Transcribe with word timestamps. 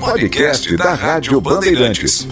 Podcast 0.00 0.76
da 0.76 0.94
Rádio 0.94 1.40
Bandeirantes. 1.40 2.26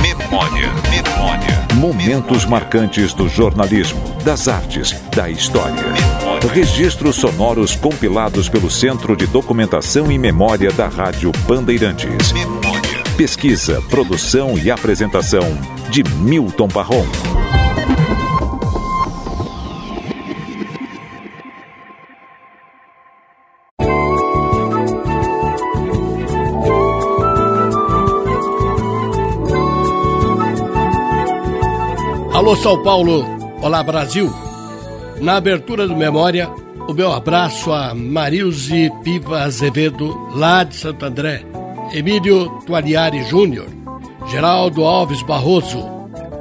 Memória, 0.00 0.72
memória. 0.90 1.66
Momentos 1.74 2.44
marcantes 2.46 3.12
do 3.12 3.28
jornalismo, 3.28 4.00
das 4.24 4.48
artes, 4.48 4.92
da 5.14 5.28
história. 5.28 5.84
Registros 6.52 7.16
sonoros 7.16 7.76
compilados 7.76 8.48
pelo 8.48 8.70
Centro 8.70 9.14
de 9.14 9.26
Documentação 9.26 10.10
e 10.10 10.18
Memória 10.18 10.72
da 10.72 10.88
Rádio 10.88 11.30
Bandeirantes. 11.46 12.32
Pesquisa, 13.16 13.82
produção 13.90 14.56
e 14.56 14.70
apresentação 14.70 15.44
de 15.90 16.02
Milton 16.02 16.68
Barron. 16.68 17.06
Alô 32.48 32.56
São 32.56 32.82
Paulo, 32.82 33.26
olá 33.60 33.82
Brasil. 33.82 34.32
Na 35.20 35.36
abertura 35.36 35.86
do 35.86 35.94
Memória, 35.94 36.48
o 36.88 36.94
meu 36.94 37.12
abraço 37.12 37.70
a 37.70 37.94
Marilze 37.94 38.90
Piva 39.04 39.42
Azevedo, 39.42 40.16
lá 40.34 40.64
de 40.64 40.74
Santo 40.74 41.04
André, 41.04 41.44
Emílio 41.92 42.48
Tuariari 42.64 43.22
Júnior, 43.24 43.66
Geraldo 44.28 44.86
Alves 44.86 45.20
Barroso, 45.24 45.78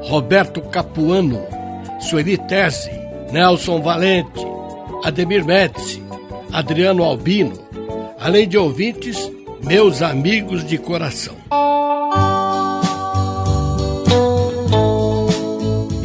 Roberto 0.04 0.62
Capuano, 0.62 1.42
Sueli 2.00 2.38
Terzi, 2.38 2.90
Nelson 3.34 3.82
Valente, 3.82 4.48
Ademir 5.04 5.44
Médici, 5.44 6.02
Adriano 6.54 7.04
Albino, 7.04 7.52
além 8.18 8.48
de 8.48 8.58
ouvintes, 8.58 9.30
meus 9.62 10.02
amigos 10.02 10.66
de 10.66 10.78
coração. 10.78 11.36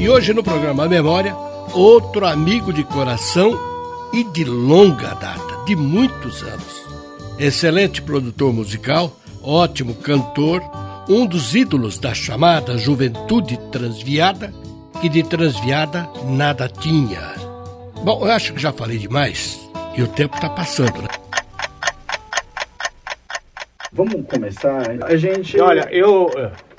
E 0.03 0.09
hoje 0.11 0.35
no 0.35 0.43
programa 0.43 0.89
Memória, 0.89 1.33
outro 1.73 2.27
amigo 2.27 2.73
de 2.73 2.83
coração 2.83 3.57
e 4.13 4.25
de 4.25 4.43
longa 4.43 5.15
data, 5.15 5.65
de 5.65 5.77
muitos 5.77 6.43
anos. 6.43 6.83
Excelente 7.39 8.03
produtor 8.03 8.53
musical, 8.53 9.17
ótimo 9.41 9.95
cantor, 9.95 10.61
um 11.09 11.25
dos 11.25 11.55
ídolos 11.55 12.01
da 12.01 12.13
chamada 12.13 12.77
juventude 12.77 13.57
transviada, 13.71 14.53
que 15.01 15.09
de 15.09 15.23
transviada 15.23 16.11
nada 16.25 16.69
tinha. 16.69 17.37
Bom, 18.03 18.27
eu 18.27 18.33
acho 18.33 18.55
que 18.55 18.61
já 18.61 18.73
falei 18.73 18.99
demais 18.99 19.57
e 19.97 20.03
o 20.03 20.09
tempo 20.09 20.35
está 20.35 20.51
passando, 20.51 21.01
né? 21.01 21.22
Vamos 23.93 24.27
começar. 24.27 24.83
A 25.03 25.17
gente. 25.17 25.61
Olha, 25.61 25.87
eu. 25.91 26.31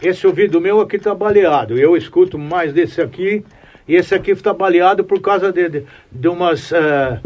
Esse 0.02 0.26
ouvido 0.26 0.60
meu 0.60 0.82
aqui 0.82 0.98
tá 0.98 1.14
baleado. 1.14 1.78
Eu 1.78 1.96
escuto 1.96 2.40
mais 2.40 2.74
desse 2.74 3.02
aqui. 3.02 3.46
E 3.88 3.96
esse 3.96 4.16
aqui 4.16 4.32
está 4.32 4.52
baleado 4.52 5.04
por 5.04 5.22
causa 5.22 5.52
de, 5.52 5.70
de, 5.70 5.84
de 6.12 6.28
umas. 6.28 6.72
Uh, 6.72 7.20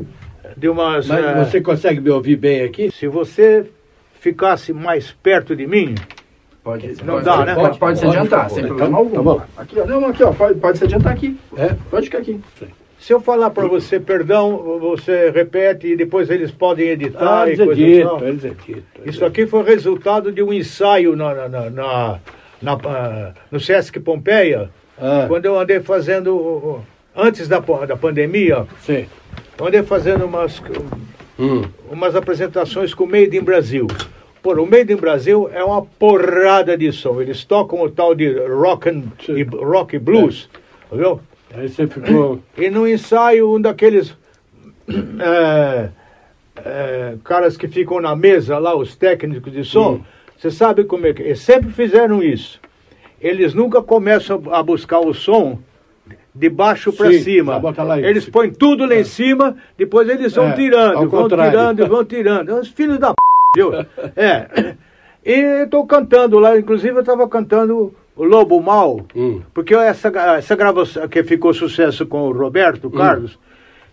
de 0.57 0.67
umas. 0.67 1.07
Mas 1.07 1.25
uh, 1.25 1.45
você 1.45 1.61
consegue 1.61 2.02
me 2.02 2.09
ouvir 2.09 2.35
bem 2.35 2.63
aqui? 2.63 2.91
Se 2.91 3.07
você 3.07 3.66
ficasse 4.19 4.73
mais 4.73 5.11
perto 5.11 5.55
de 5.55 5.66
mim. 5.66 5.95
Pode, 6.61 6.88
não 7.05 7.13
pode, 7.13 7.25
dá, 7.25 7.45
né? 7.45 7.55
Pode, 7.55 7.79
pode 7.79 7.99
se 7.99 8.05
adiantar, 8.05 8.49
sem 8.49 8.66
problema 8.66 8.89
então, 8.89 8.99
algum. 8.99 9.16
Tá 9.16 9.22
bom. 9.22 9.41
Aqui, 9.55 9.79
ó. 9.79 9.85
Não, 9.85 10.05
aqui, 10.05 10.23
ó. 10.23 10.33
Pode, 10.33 10.59
pode 10.59 10.77
se 10.77 10.83
adiantar 10.83 11.13
aqui. 11.13 11.39
É? 11.55 11.73
Pode 11.89 12.07
ficar 12.07 12.17
aqui. 12.17 12.41
Se 13.00 13.14
eu 13.14 13.22
falar 13.22 13.52
para 13.52 13.67
você 13.67 14.00
perdão, 14.00 14.80
você 14.80 15.30
repete 15.30 15.88
e 15.88 15.95
depois 15.95 16.30
eles 16.30 16.52
podem 16.52 16.90
editar 16.90 17.44
Ah, 17.44 17.48
e 17.48 17.52
eles 17.53 17.66
coisa 17.66 17.81
editam, 17.81 18.17
tal. 18.17 18.28
eles 18.28 18.44
editam. 18.44 18.84
Isso 19.06 19.23
aqui 19.26 19.45
foi 19.45 19.64
resultado 19.64 20.31
de 20.31 20.42
um 20.42 20.52
ensaio 20.52 21.16
na, 21.16 21.34
na, 21.48 21.70
na, 21.70 22.20
na- 22.62 22.78
ah, 22.86 23.31
no 23.52 23.59
Sesc 23.59 24.00
Pompeia, 24.00 24.69
Ah, 25.00 25.25
quando 25.28 25.46
eu 25.46 25.59
andei 25.59 25.80
fazendo, 25.80 26.81
antes 27.16 27.47
da, 27.47 27.59
da 27.59 27.96
pandemia, 27.96 28.66
sim. 28.81 29.06
eu 29.59 29.68
andei 29.68 29.84
fazendo 29.84 30.25
umas, 30.25 30.62
Hum. 31.40 31.62
umas 31.91 32.16
apresentações 32.16 32.96
com 32.96 33.03
o 33.03 33.07
Made 33.07 33.38
in 33.38 33.41
Brasil. 33.44 33.86
Pô, 34.41 34.53
o 34.53 34.66
Made 34.66 34.91
in 34.91 34.96
Brasil 34.96 35.47
é 35.53 35.63
uma 35.63 35.84
porrada 35.84 36.75
de 36.75 36.91
som. 36.91 37.22
Eles 37.22 37.46
tocam 37.46 37.80
o 37.81 37.91
tal 37.91 38.16
de 38.16 38.28
rock, 38.47 38.90
and, 38.90 39.03
e, 39.30 39.44
rock 39.44 39.96
e 39.96 40.00
blues, 40.00 40.50
viu? 40.91 41.19
Aí 41.57 41.68
você 41.69 41.88
ficou. 41.88 42.40
E 42.57 42.69
no 42.69 42.88
ensaio, 42.88 43.53
um 43.56 43.59
daqueles 43.59 44.16
é, 45.19 45.90
é, 46.63 47.16
caras 47.23 47.57
que 47.57 47.68
ficam 47.68 48.00
na 48.00 48.16
mesa 48.16 48.57
lá, 48.57 48.75
os 48.75 48.95
técnicos 48.95 49.51
de 49.51 49.63
som, 49.63 49.94
Hum. 49.95 50.01
você 50.38 50.51
sabe 50.51 50.84
como 50.84 51.07
é 51.07 51.13
que. 51.13 51.22
Eles 51.23 51.40
sempre 51.40 51.72
fizeram 51.72 52.22
isso. 52.22 52.59
Eles 53.19 53.53
nunca 53.53 53.81
começam 53.81 54.41
a 54.51 54.62
buscar 54.62 55.00
o 55.00 55.13
som 55.13 55.57
de 56.34 56.50
baixo 56.50 56.94
para 56.94 57.12
cima. 57.13 57.57
lá 57.59 57.97
isso. 58.00 58.07
Eles 58.07 58.29
põem 58.29 58.51
tudo 58.51 58.85
lá 58.85 58.95
em 58.95 59.03
cima, 59.03 59.57
depois 59.75 60.07
eles 60.07 60.35
vão 60.35 60.50
É, 60.50 60.53
tirando, 60.53 60.94
vão 60.94 61.09
contrário. 61.24 61.51
tirando, 61.51 61.88
vão 61.88 62.06
tirando. 62.06 62.53
Os 62.59 62.68
filhos 62.68 63.00
da 63.00 63.09
p, 63.09 63.16
viu? 63.56 63.72
É. 64.16 64.75
E 65.25 65.63
estou 65.63 65.85
cantando 65.88 66.38
lá, 66.39 66.57
inclusive 66.57 66.95
eu 66.95 67.00
estava 67.01 67.28
cantando 67.28 67.91
o 68.17 68.23
Lobo 68.23 68.59
Mal. 68.61 69.01
Hum. 69.16 69.41
Porque 69.53 69.73
essa, 69.75 70.09
essa 70.38 70.55
gravação 70.55 71.07
que 71.07 71.23
ficou 71.23 71.53
sucesso 71.53 72.05
com 72.05 72.23
o 72.23 72.31
Roberto 72.33 72.89
Carlos, 72.89 73.38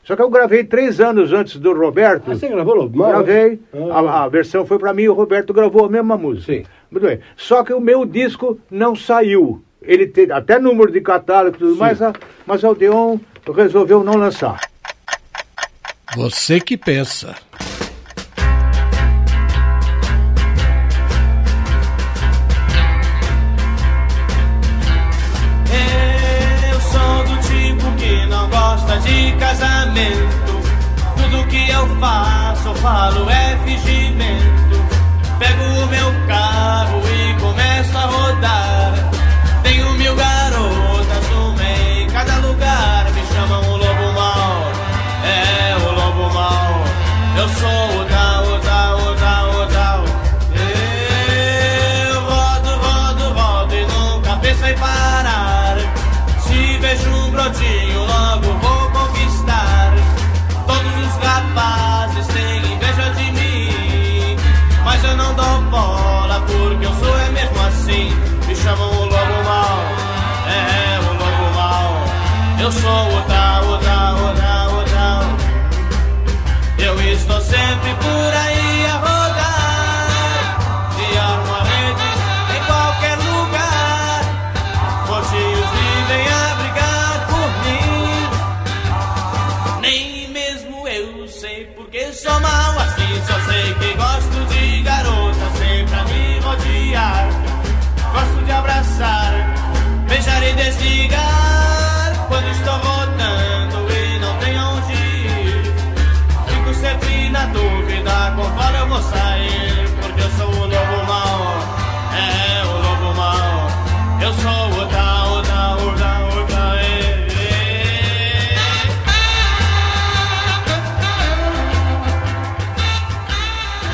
só 0.03 0.17
que 0.17 0.23
eu 0.23 0.29
gravei 0.31 0.65
três 0.65 1.01
anos 1.01 1.33
antes 1.33 1.57
do 1.57 1.73
Roberto. 1.73 2.31
Ah, 2.31 2.35
você 2.35 2.49
gravou 2.49 2.75
Lobo 2.75 2.99
Mal? 2.99 3.09
Gravei, 3.11 3.61
Ah. 3.73 4.01
a, 4.01 4.25
a 4.25 4.29
versão 4.29 4.67
foi 4.67 4.79
para 4.79 4.93
mim 4.93 5.03
e 5.05 5.09
o 5.09 5.15
Roberto 5.15 5.53
gravou 5.53 5.85
a 5.85 5.89
mesma 5.89 6.17
música. 6.17 6.53
Sim. 6.53 6.65
Muito 6.91 7.07
bem. 7.07 7.21
Só 7.37 7.63
que 7.65 7.73
o 7.73 7.81
meu 7.81 8.05
disco 8.05 8.59
não 8.71 8.95
saiu. 8.97 9.63
Ele 9.83 10.07
tem 10.07 10.31
até 10.33 10.59
número 10.59 10.91
de 10.91 11.01
catálogo 11.01 11.57
e 11.57 11.59
tudo 11.59 11.73
Sim. 11.75 11.79
mais, 11.81 12.01
a- 12.03 12.13
mas 12.47 12.65
a 12.65 12.71
Odeon 12.71 13.19
resolveu 13.55 14.03
não 14.03 14.15
lançar. 14.15 14.59
Você 16.17 16.61
que 16.61 16.77
pensa. 16.77 17.35
Gosta 28.95 29.01
de 29.01 29.33
casamento. 29.39 30.63
Tudo 31.17 31.47
que 31.49 31.69
eu 31.71 31.87
faço, 31.99 32.69
eu 32.69 32.75
falo 32.77 33.29
é 33.31 33.59
fingimento. 33.65 34.85
Pego 35.39 35.65
o 35.65 35.87
meu 35.87 36.24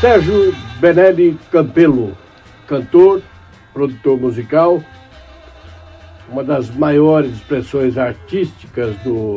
Sérgio 0.00 0.54
Benelli 0.80 1.36
Campelo, 1.52 2.16
cantor, 2.66 3.20
produtor 3.70 4.18
musical, 4.18 4.82
uma 6.26 6.42
das 6.42 6.70
maiores 6.70 7.32
expressões 7.32 7.98
artísticas 7.98 8.96
do, 9.04 9.36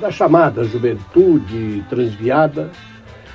da 0.00 0.10
chamada 0.10 0.64
juventude 0.64 1.84
transviada, 1.88 2.68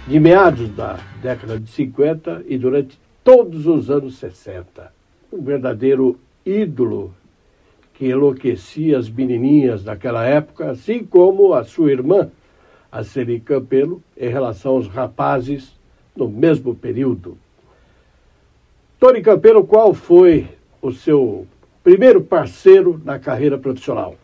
de 0.05 0.19
meados 0.19 0.69
da 0.71 0.99
década 1.21 1.57
de 1.57 1.69
50 1.69 2.43
e 2.49 2.57
durante 2.57 2.99
todos 3.23 3.65
os 3.65 3.89
anos 3.89 4.17
60. 4.17 4.91
Um 5.31 5.41
verdadeiro 5.41 6.19
ídolo 6.45 7.15
que 7.93 8.07
enlouquecia 8.07 8.97
as 8.97 9.07
menininhas 9.07 9.85
daquela 9.85 10.25
época, 10.25 10.71
assim 10.71 11.01
como 11.01 11.53
a 11.53 11.63
sua 11.63 11.93
irmã, 11.93 12.29
a 12.91 13.05
Celi 13.05 13.39
Campelo, 13.39 14.03
em 14.17 14.27
relação 14.27 14.73
aos 14.73 14.89
rapazes 14.89 15.73
no 16.15 16.27
mesmo 16.27 16.73
período. 16.73 17.37
Tony 18.99 19.21
Campelo, 19.21 19.65
qual 19.65 19.93
foi 19.93 20.47
o 20.81 20.91
seu 20.91 21.45
primeiro 21.83 22.21
parceiro 22.21 23.01
na 23.03 23.19
carreira 23.19 23.57
profissional? 23.57 24.15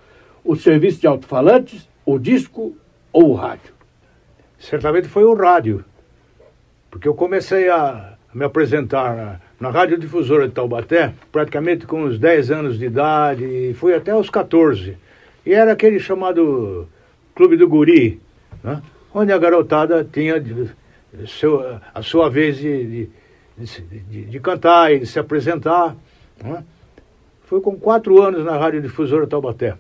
O 0.44 0.56
serviço 0.56 1.02
de 1.02 1.08
alto-falantes, 1.08 1.88
o 2.06 2.18
disco 2.18 2.76
ou 3.12 3.32
o 3.32 3.34
rádio? 3.34 3.74
Certamente 4.58 5.08
foi 5.08 5.24
o 5.24 5.34
rádio, 5.34 5.84
porque 6.90 7.08
eu 7.08 7.14
comecei 7.14 7.70
a 7.70 8.14
me 8.34 8.46
apresentar 8.46 9.16
na, 9.16 9.40
na 9.60 9.70
Rádio 9.70 9.98
Difusora 9.98 10.48
de 10.48 10.54
Taubaté, 10.54 11.14
praticamente 11.32 11.86
com 11.86 12.04
uns 12.04 12.18
10 12.18 12.52
anos 12.52 12.80
de 12.80 12.86
idade, 12.86 13.44
e 13.44 13.74
fui 13.74 13.94
até 13.94 14.16
os 14.16 14.30
14. 14.30 14.98
E 15.46 15.54
era 15.54 15.74
aquele 15.74 16.00
chamado 16.00 16.88
Clube 17.36 17.58
do 17.58 17.68
Guri, 17.68 18.22
né? 18.64 18.82
onde 19.14 19.32
a 19.32 19.38
garotada 19.38 20.08
tinha 20.10 20.40
seu, 21.28 21.80
a 21.94 22.02
sua 22.02 22.30
vez 22.30 22.58
de, 22.58 23.08
de, 23.58 23.81
de, 24.10 24.25
de 24.25 24.40
cantar 24.40 24.94
e 24.94 25.00
de 25.00 25.06
se 25.06 25.19
apresentar. 25.19 25.96
Né? 26.44 26.63
Foi 27.44 27.62
com 27.62 27.78
quatro 27.78 28.22
anos 28.22 28.44
na 28.46 28.58
Rádio 28.58 28.81
Difusora 28.81 29.28
Taubaté. 29.28 29.75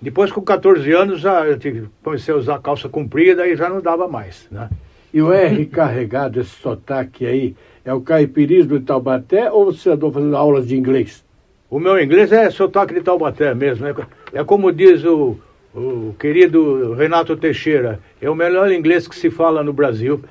Depois, 0.00 0.30
com 0.30 0.42
14 0.42 0.92
anos, 0.92 1.20
já 1.20 1.46
eu 1.46 1.58
tive, 1.58 1.88
comecei 2.02 2.32
a 2.32 2.36
usar 2.36 2.58
calça 2.60 2.88
comprida 2.88 3.46
e 3.46 3.56
já 3.56 3.68
não 3.68 3.80
dava 3.80 4.06
mais. 4.06 4.46
Né? 4.50 4.68
E 5.12 5.22
o 5.22 5.32
R 5.32 5.64
carregado, 5.66 6.40
esse 6.40 6.50
sotaque 6.50 7.24
aí, 7.24 7.56
é 7.84 7.92
o 7.94 8.00
caipirismo 8.00 8.78
de 8.78 8.84
Taubaté 8.84 9.50
ou 9.50 9.72
você 9.72 9.90
andou 9.90 10.12
fazendo 10.12 10.36
aulas 10.36 10.66
de 10.66 10.76
inglês? 10.76 11.24
O 11.70 11.78
meu 11.78 12.00
inglês 12.00 12.30
é 12.30 12.50
sotaque 12.50 12.94
de 12.94 13.00
Taubaté 13.00 13.54
mesmo. 13.54 13.86
É, 13.86 13.94
é 14.34 14.44
como 14.44 14.70
diz 14.70 15.04
o, 15.04 15.38
o 15.74 16.14
querido 16.18 16.92
Renato 16.92 17.36
Teixeira, 17.36 17.98
é 18.20 18.28
o 18.28 18.34
melhor 18.34 18.70
inglês 18.70 19.08
que 19.08 19.16
se 19.16 19.30
fala 19.30 19.62
no 19.62 19.72
Brasil. 19.72 20.22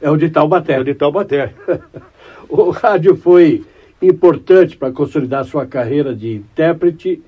É 0.00 0.10
o 0.10 0.16
de 0.16 0.30
Taubaté. 0.30 0.74
É 0.74 0.80
o 0.80 0.84
de 0.84 0.94
Taubaté. 0.94 1.52
o 2.48 2.70
rádio 2.70 3.16
foi 3.16 3.64
importante 4.00 4.76
para 4.76 4.92
consolidar 4.92 5.44
sua 5.44 5.66
carreira 5.66 6.14
de 6.14 6.36
intérprete 6.36 7.22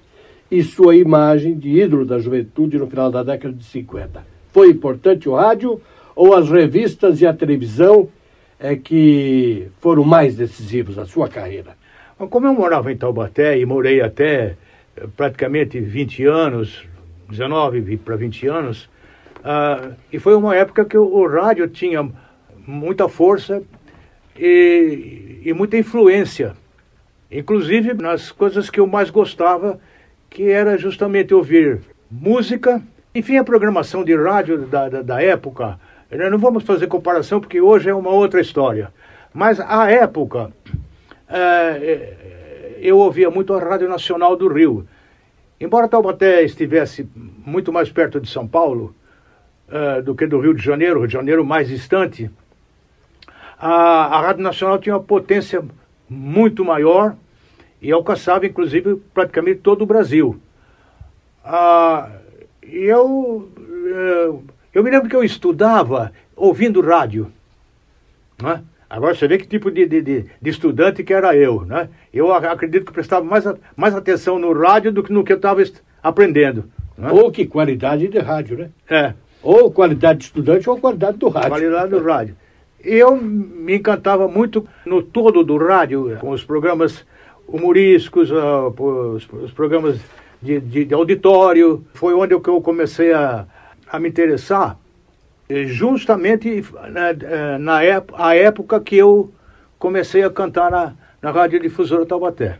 e 0.50 0.62
sua 0.62 0.96
imagem 0.96 1.56
de 1.58 1.80
ídolo 1.80 2.04
da 2.04 2.18
juventude 2.18 2.78
no 2.78 2.86
final 2.86 3.10
da 3.10 3.22
década 3.22 3.54
de 3.54 3.64
50. 3.64 4.24
Foi 4.52 4.70
importante 4.70 5.28
o 5.28 5.34
rádio 5.34 5.80
ou 6.14 6.34
as 6.34 6.50
revistas 6.50 7.20
e 7.20 7.26
a 7.26 7.32
televisão 7.32 8.08
é 8.58 8.76
que 8.76 9.68
foram 9.80 10.04
mais 10.04 10.36
decisivos 10.36 10.96
na 10.96 11.06
sua 11.06 11.28
carreira? 11.28 11.76
Como 12.28 12.46
eu 12.46 12.52
morava 12.52 12.92
em 12.92 12.96
Taubaté 12.96 13.58
e 13.58 13.64
morei 13.64 14.02
até 14.02 14.56
eh, 14.96 15.06
praticamente 15.16 15.80
20 15.80 16.26
anos, 16.26 16.84
19 17.30 17.96
para 17.96 18.16
20 18.16 18.46
anos, 18.48 18.84
uh, 19.38 19.94
e 20.12 20.18
foi 20.18 20.34
uma 20.34 20.54
época 20.54 20.84
que 20.84 20.98
o, 20.98 21.04
o 21.04 21.26
rádio 21.26 21.66
tinha 21.68 22.06
muita 22.70 23.08
força 23.08 23.62
e, 24.38 25.40
e 25.44 25.52
muita 25.52 25.76
influência, 25.76 26.54
inclusive 27.30 27.94
nas 27.94 28.30
coisas 28.30 28.70
que 28.70 28.80
eu 28.80 28.86
mais 28.86 29.10
gostava, 29.10 29.78
que 30.28 30.48
era 30.50 30.78
justamente 30.78 31.34
ouvir 31.34 31.80
música, 32.10 32.80
enfim, 33.14 33.36
a 33.36 33.44
programação 33.44 34.04
de 34.04 34.16
rádio 34.16 34.58
da, 34.66 34.88
da, 34.88 35.02
da 35.02 35.22
época, 35.22 35.78
não 36.10 36.38
vamos 36.38 36.64
fazer 36.64 36.86
comparação 36.86 37.40
porque 37.40 37.60
hoje 37.60 37.88
é 37.88 37.94
uma 37.94 38.10
outra 38.10 38.40
história. 38.40 38.92
Mas 39.32 39.60
à 39.60 39.90
época, 39.90 40.52
é, 41.28 42.76
eu 42.80 42.98
ouvia 42.98 43.30
muito 43.30 43.54
a 43.54 43.60
Rádio 43.60 43.88
Nacional 43.88 44.36
do 44.36 44.48
Rio. 44.48 44.86
Embora 45.60 45.88
Taubaté 45.88 46.42
estivesse 46.42 47.08
muito 47.14 47.72
mais 47.72 47.90
perto 47.90 48.20
de 48.20 48.28
São 48.28 48.46
Paulo 48.46 48.94
é, 49.68 50.02
do 50.02 50.14
que 50.14 50.26
do 50.26 50.40
Rio 50.40 50.54
de 50.54 50.62
Janeiro, 50.62 51.00
Rio 51.00 51.06
de 51.06 51.12
Janeiro 51.12 51.44
mais 51.44 51.68
distante, 51.68 52.30
a, 53.60 54.16
a 54.16 54.20
Rádio 54.22 54.42
Nacional 54.42 54.78
tinha 54.78 54.94
uma 54.94 55.02
potência 55.02 55.62
muito 56.08 56.64
maior 56.64 57.14
e 57.80 57.92
alcançava 57.92 58.46
inclusive 58.46 58.96
praticamente 59.12 59.60
todo 59.60 59.82
o 59.82 59.86
Brasil. 59.86 60.40
Ah, 61.44 62.10
e 62.62 62.78
eu 62.84 63.48
é, 63.86 64.32
eu 64.72 64.84
me 64.84 64.90
lembro 64.90 65.08
que 65.08 65.16
eu 65.16 65.24
estudava 65.24 66.12
ouvindo 66.34 66.80
rádio. 66.80 67.30
Né? 68.40 68.62
Agora 68.88 69.14
você 69.14 69.28
vê 69.28 69.36
que 69.36 69.46
tipo 69.46 69.70
de, 69.70 69.86
de, 69.86 70.02
de, 70.02 70.26
estudante 70.44 71.04
que 71.04 71.12
era 71.12 71.36
eu. 71.36 71.64
Né? 71.66 71.88
Eu 72.12 72.32
acredito 72.32 72.86
que 72.86 72.92
prestava 72.92 73.24
mais, 73.24 73.44
mais 73.76 73.94
atenção 73.94 74.38
no 74.38 74.52
rádio 74.52 74.90
do 74.90 75.02
que 75.02 75.12
no 75.12 75.22
que 75.22 75.32
eu 75.32 75.36
estava 75.36 75.62
aprendendo. 76.02 76.64
Né? 76.96 77.10
Ou 77.10 77.30
que 77.30 77.46
qualidade 77.46 78.08
de 78.08 78.18
rádio, 78.18 78.58
né? 78.58 78.70
É. 78.88 79.14
Ou 79.42 79.70
qualidade 79.70 80.20
de 80.20 80.24
estudante 80.26 80.68
ou 80.68 80.78
qualidade 80.78 81.18
do 81.18 81.28
rádio. 81.28 81.50
Qualidade 81.50 81.90
do 81.90 82.02
rádio. 82.02 82.36
Eu 82.82 83.16
me 83.16 83.76
encantava 83.76 84.26
muito 84.26 84.66
no 84.86 85.02
todo 85.02 85.44
do 85.44 85.56
rádio, 85.56 86.16
com 86.20 86.30
os 86.30 86.44
programas 86.44 87.04
humorísticos, 87.46 88.30
uh, 88.30 88.72
os, 88.78 89.52
programas 89.52 90.00
de, 90.40 90.60
de, 90.60 90.84
de 90.84 90.94
auditório. 90.94 91.84
Foi 91.94 92.14
onde 92.14 92.32
eu 92.32 92.40
comecei 92.40 93.12
a, 93.12 93.46
a 93.90 93.98
me 93.98 94.08
interessar 94.08 94.78
eh, 95.48 95.64
justamente 95.66 96.64
na, 96.90 97.10
eh, 97.10 97.58
na 97.58 97.82
época, 97.82 98.24
a 98.24 98.36
época 98.36 98.80
que 98.80 98.96
eu 98.96 99.30
comecei 99.78 100.22
a 100.22 100.30
cantar 100.30 100.70
na, 100.70 100.94
na 101.20 101.30
Rádio 101.32 101.58
Difusora 101.58 102.06
Taubaté. 102.06 102.58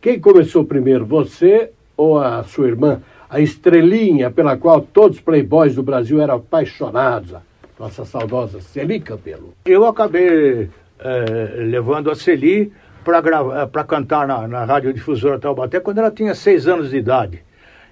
Quem 0.00 0.20
começou 0.20 0.64
primeiro, 0.64 1.04
você 1.04 1.72
ou 1.96 2.18
a 2.18 2.44
sua 2.44 2.68
irmã? 2.68 3.02
A 3.28 3.40
estrelinha 3.40 4.30
pela 4.30 4.56
qual 4.56 4.80
todos 4.80 5.18
os 5.18 5.22
playboys 5.22 5.74
do 5.74 5.82
Brasil 5.82 6.20
eram 6.20 6.36
apaixonados, 6.36 7.34
nossa 7.80 8.04
saudosa 8.04 8.60
Celi 8.60 9.00
Campelo. 9.00 9.54
Eu 9.64 9.86
acabei 9.86 10.68
eh, 10.98 11.54
levando 11.56 12.10
a 12.10 12.14
Celi 12.14 12.70
para 13.02 13.84
cantar 13.84 14.28
na, 14.28 14.46
na 14.46 14.64
Rádio 14.66 14.92
Difusora 14.92 15.38
Taubaté 15.38 15.80
quando 15.80 15.96
ela 15.96 16.10
tinha 16.10 16.34
seis 16.34 16.68
anos 16.68 16.90
de 16.90 16.98
idade. 16.98 17.42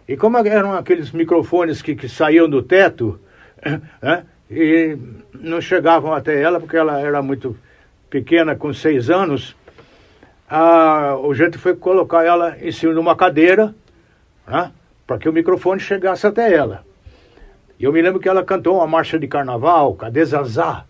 E 0.06 0.14
como 0.14 0.36
eram 0.36 0.74
aqueles 0.74 1.10
microfones 1.10 1.80
que, 1.80 1.96
que 1.96 2.06
saíam 2.06 2.48
do 2.48 2.62
teto, 2.62 3.18
é, 4.02 4.22
e 4.50 4.98
não 5.32 5.60
chegavam 5.60 6.12
até 6.12 6.40
ela, 6.40 6.60
porque 6.60 6.76
ela 6.76 7.00
era 7.00 7.22
muito 7.22 7.56
pequena, 8.10 8.54
com 8.54 8.72
seis 8.74 9.08
anos, 9.08 9.56
a, 10.48 11.16
o 11.16 11.32
jeito 11.32 11.58
foi 11.58 11.74
colocar 11.74 12.24
ela 12.24 12.56
em 12.60 12.72
cima 12.72 12.92
de 12.92 12.98
uma 12.98 13.16
cadeira, 13.16 13.74
né, 14.46 14.70
para 15.06 15.18
que 15.18 15.28
o 15.28 15.32
microfone 15.32 15.80
chegasse 15.80 16.26
até 16.26 16.52
ela. 16.52 16.87
E 17.78 17.84
eu 17.84 17.92
me 17.92 18.02
lembro 18.02 18.18
que 18.18 18.28
ela 18.28 18.44
cantou 18.44 18.78
uma 18.78 18.86
marcha 18.88 19.16
de 19.18 19.28
carnaval, 19.28 19.94
Cadê 19.94 20.24
Zazá? 20.24 20.84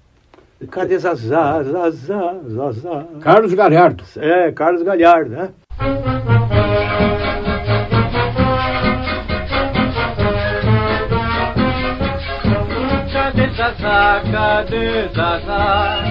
Cadê 0.70 0.98
Zazá, 0.98 1.62
Zazá, 1.62 2.34
Zazá? 2.48 3.04
Carlos 3.20 3.52
Galhardo. 3.52 4.04
É, 4.16 4.50
Carlos 4.52 4.82
Galhardo, 4.82 5.30
né? 5.30 5.50
Zazá, 13.54 14.22
cadê 14.30 15.08
Zazá? 15.08 16.04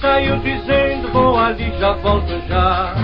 Saiu 0.00 0.38
dizendo 0.40 1.08
vou 1.12 1.38
ali, 1.38 1.72
já 1.78 1.92
volto 1.92 2.40
já. 2.48 2.94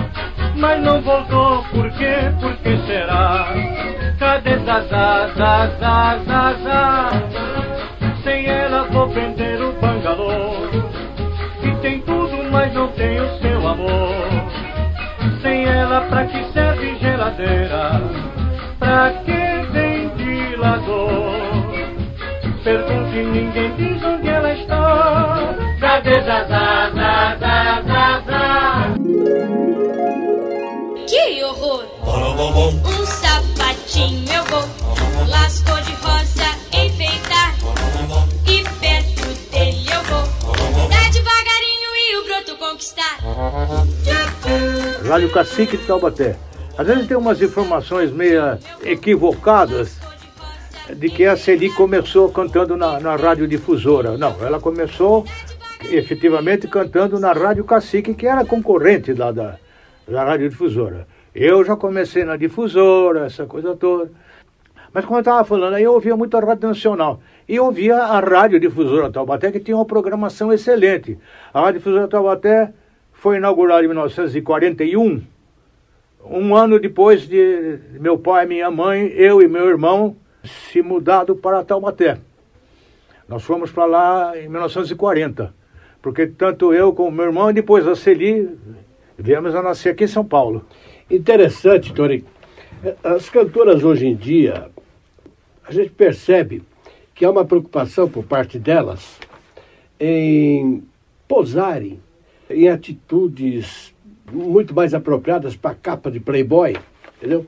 Mas 0.55 0.81
não 0.83 1.01
voltou, 1.01 1.63
por 1.71 1.89
quê? 1.91 2.15
Por 2.41 2.55
que 2.57 2.77
será? 2.85 3.53
Cadê 4.19 4.57
Zazá, 4.59 5.29
Zazá, 5.37 6.19
Zazá? 6.25 7.09
Sem 8.23 8.47
ela 8.47 8.83
vou 8.91 9.07
prender 9.09 9.61
o 9.61 9.73
bangalô. 9.73 10.67
E 11.63 11.71
tem 11.81 12.01
tudo, 12.01 12.43
mas 12.51 12.73
não 12.73 12.87
tem 12.89 13.19
o 13.19 13.39
seu 13.39 13.67
amor. 13.67 14.27
Sem 15.41 15.65
ela, 15.65 16.01
pra 16.01 16.25
que 16.25 16.43
serve 16.51 16.97
geladeira? 16.99 18.01
Pra 18.79 19.11
que 19.23 19.61
ventilador? 19.71 21.37
pergunte, 22.63 23.17
ninguém 23.17 23.73
diz 23.75 24.03
onde 24.03 24.27
ela 24.27 24.51
está. 24.53 25.55
Cadê 25.79 26.21
Zazá, 26.21 26.89
Zazá, 26.89 27.37
Zazá? 27.39 27.86
jardim 33.87 34.25
eu 34.33 34.43
vou, 34.45 35.27
Lascou 35.27 35.81
de 35.81 35.93
rosa 35.93 36.43
enfeitar. 36.73 37.55
E 38.45 38.63
perto 38.79 39.51
dele 39.51 39.85
eu 39.93 40.03
vou, 40.03 40.89
dar 40.89 41.09
devagarinho 41.09 41.91
e 41.95 42.17
o 42.17 42.23
broto 42.25 42.57
conquistar. 42.57 43.17
Rádio 45.07 45.31
Cacique 45.31 45.77
de 45.77 45.85
Taubaté. 45.85 46.35
Às 46.77 46.85
vezes 46.85 47.07
tem 47.07 47.17
umas 47.17 47.41
informações 47.41 48.11
meio 48.11 48.59
equivocadas 48.83 49.97
de 50.95 51.09
que 51.09 51.25
a 51.25 51.35
Celi 51.35 51.69
começou 51.71 52.29
cantando 52.29 52.77
na, 52.77 52.99
na 52.99 53.15
radiodifusora. 53.15 54.17
Não, 54.17 54.35
ela 54.41 54.59
começou 54.59 55.25
efetivamente 55.89 56.67
cantando 56.67 57.19
na 57.19 57.31
Rádio 57.33 57.63
Cacique, 57.63 58.13
que 58.13 58.27
era 58.27 58.45
concorrente 58.45 59.13
da 59.13 59.31
da, 59.31 59.57
da 60.07 60.23
radiodifusora. 60.23 61.07
Eu 61.39 61.63
já 61.63 61.75
comecei 61.75 62.25
na 62.25 62.35
difusora, 62.35 63.27
essa 63.27 63.45
coisa 63.45 63.75
toda. 63.75 64.11
Mas 64.91 65.05
como 65.05 65.17
eu 65.17 65.21
estava 65.21 65.43
falando, 65.45 65.77
eu 65.77 65.93
ouvia 65.93 66.15
muito 66.15 66.35
a 66.35 66.39
Rádio 66.39 66.67
Nacional. 66.67 67.19
E 67.47 67.59
ouvia 67.59 67.97
a 67.97 68.19
Rádio 68.19 68.59
Difusora 68.59 69.11
Taubaté, 69.11 69.51
que 69.51 69.59
tinha 69.59 69.77
uma 69.77 69.85
programação 69.85 70.51
excelente. 70.51 71.15
A 71.53 71.61
Rádio 71.61 71.79
Difusora 71.79 72.07
Taubaté 72.07 72.73
foi 73.13 73.37
inaugurada 73.37 73.83
em 73.83 73.87
1941 73.87 75.21
um 76.29 76.55
ano 76.55 76.79
depois 76.79 77.27
de 77.27 77.79
meu 77.99 78.17
pai 78.17 78.47
minha 78.47 78.71
mãe, 78.71 79.07
eu 79.09 79.39
e 79.39 79.47
meu 79.47 79.69
irmão, 79.69 80.15
se 80.43 80.81
mudado 80.81 81.35
para 81.35 81.63
Taubaté. 81.63 82.17
Nós 83.29 83.43
fomos 83.43 83.71
para 83.71 83.85
lá 83.85 84.37
em 84.37 84.49
1940, 84.49 85.53
porque 86.01 86.25
tanto 86.25 86.73
eu 86.73 86.93
como 86.93 87.11
meu 87.11 87.25
irmão, 87.25 87.51
e 87.51 87.53
depois 87.53 87.87
a 87.87 87.95
Celi, 87.95 88.49
viemos 89.17 89.53
a 89.53 89.61
nascer 89.61 89.89
aqui 89.89 90.05
em 90.05 90.07
São 90.07 90.25
Paulo. 90.25 90.65
Interessante, 91.09 91.93
Tony. 91.93 92.25
As 93.01 93.29
cantoras 93.29 93.81
hoje 93.81 94.05
em 94.07 94.15
dia, 94.15 94.69
a 95.63 95.71
gente 95.71 95.89
percebe 95.91 96.63
que 97.15 97.23
há 97.23 97.31
uma 97.31 97.45
preocupação 97.45 98.09
por 98.09 98.25
parte 98.25 98.59
delas 98.59 99.17
em 99.97 100.83
posarem 101.27 101.99
em 102.49 102.67
atitudes 102.67 103.95
muito 104.31 104.75
mais 104.75 104.93
apropriadas 104.93 105.55
para 105.55 105.71
a 105.71 105.75
capa 105.75 106.11
de 106.11 106.19
Playboy, 106.19 106.75
entendeu? 107.17 107.45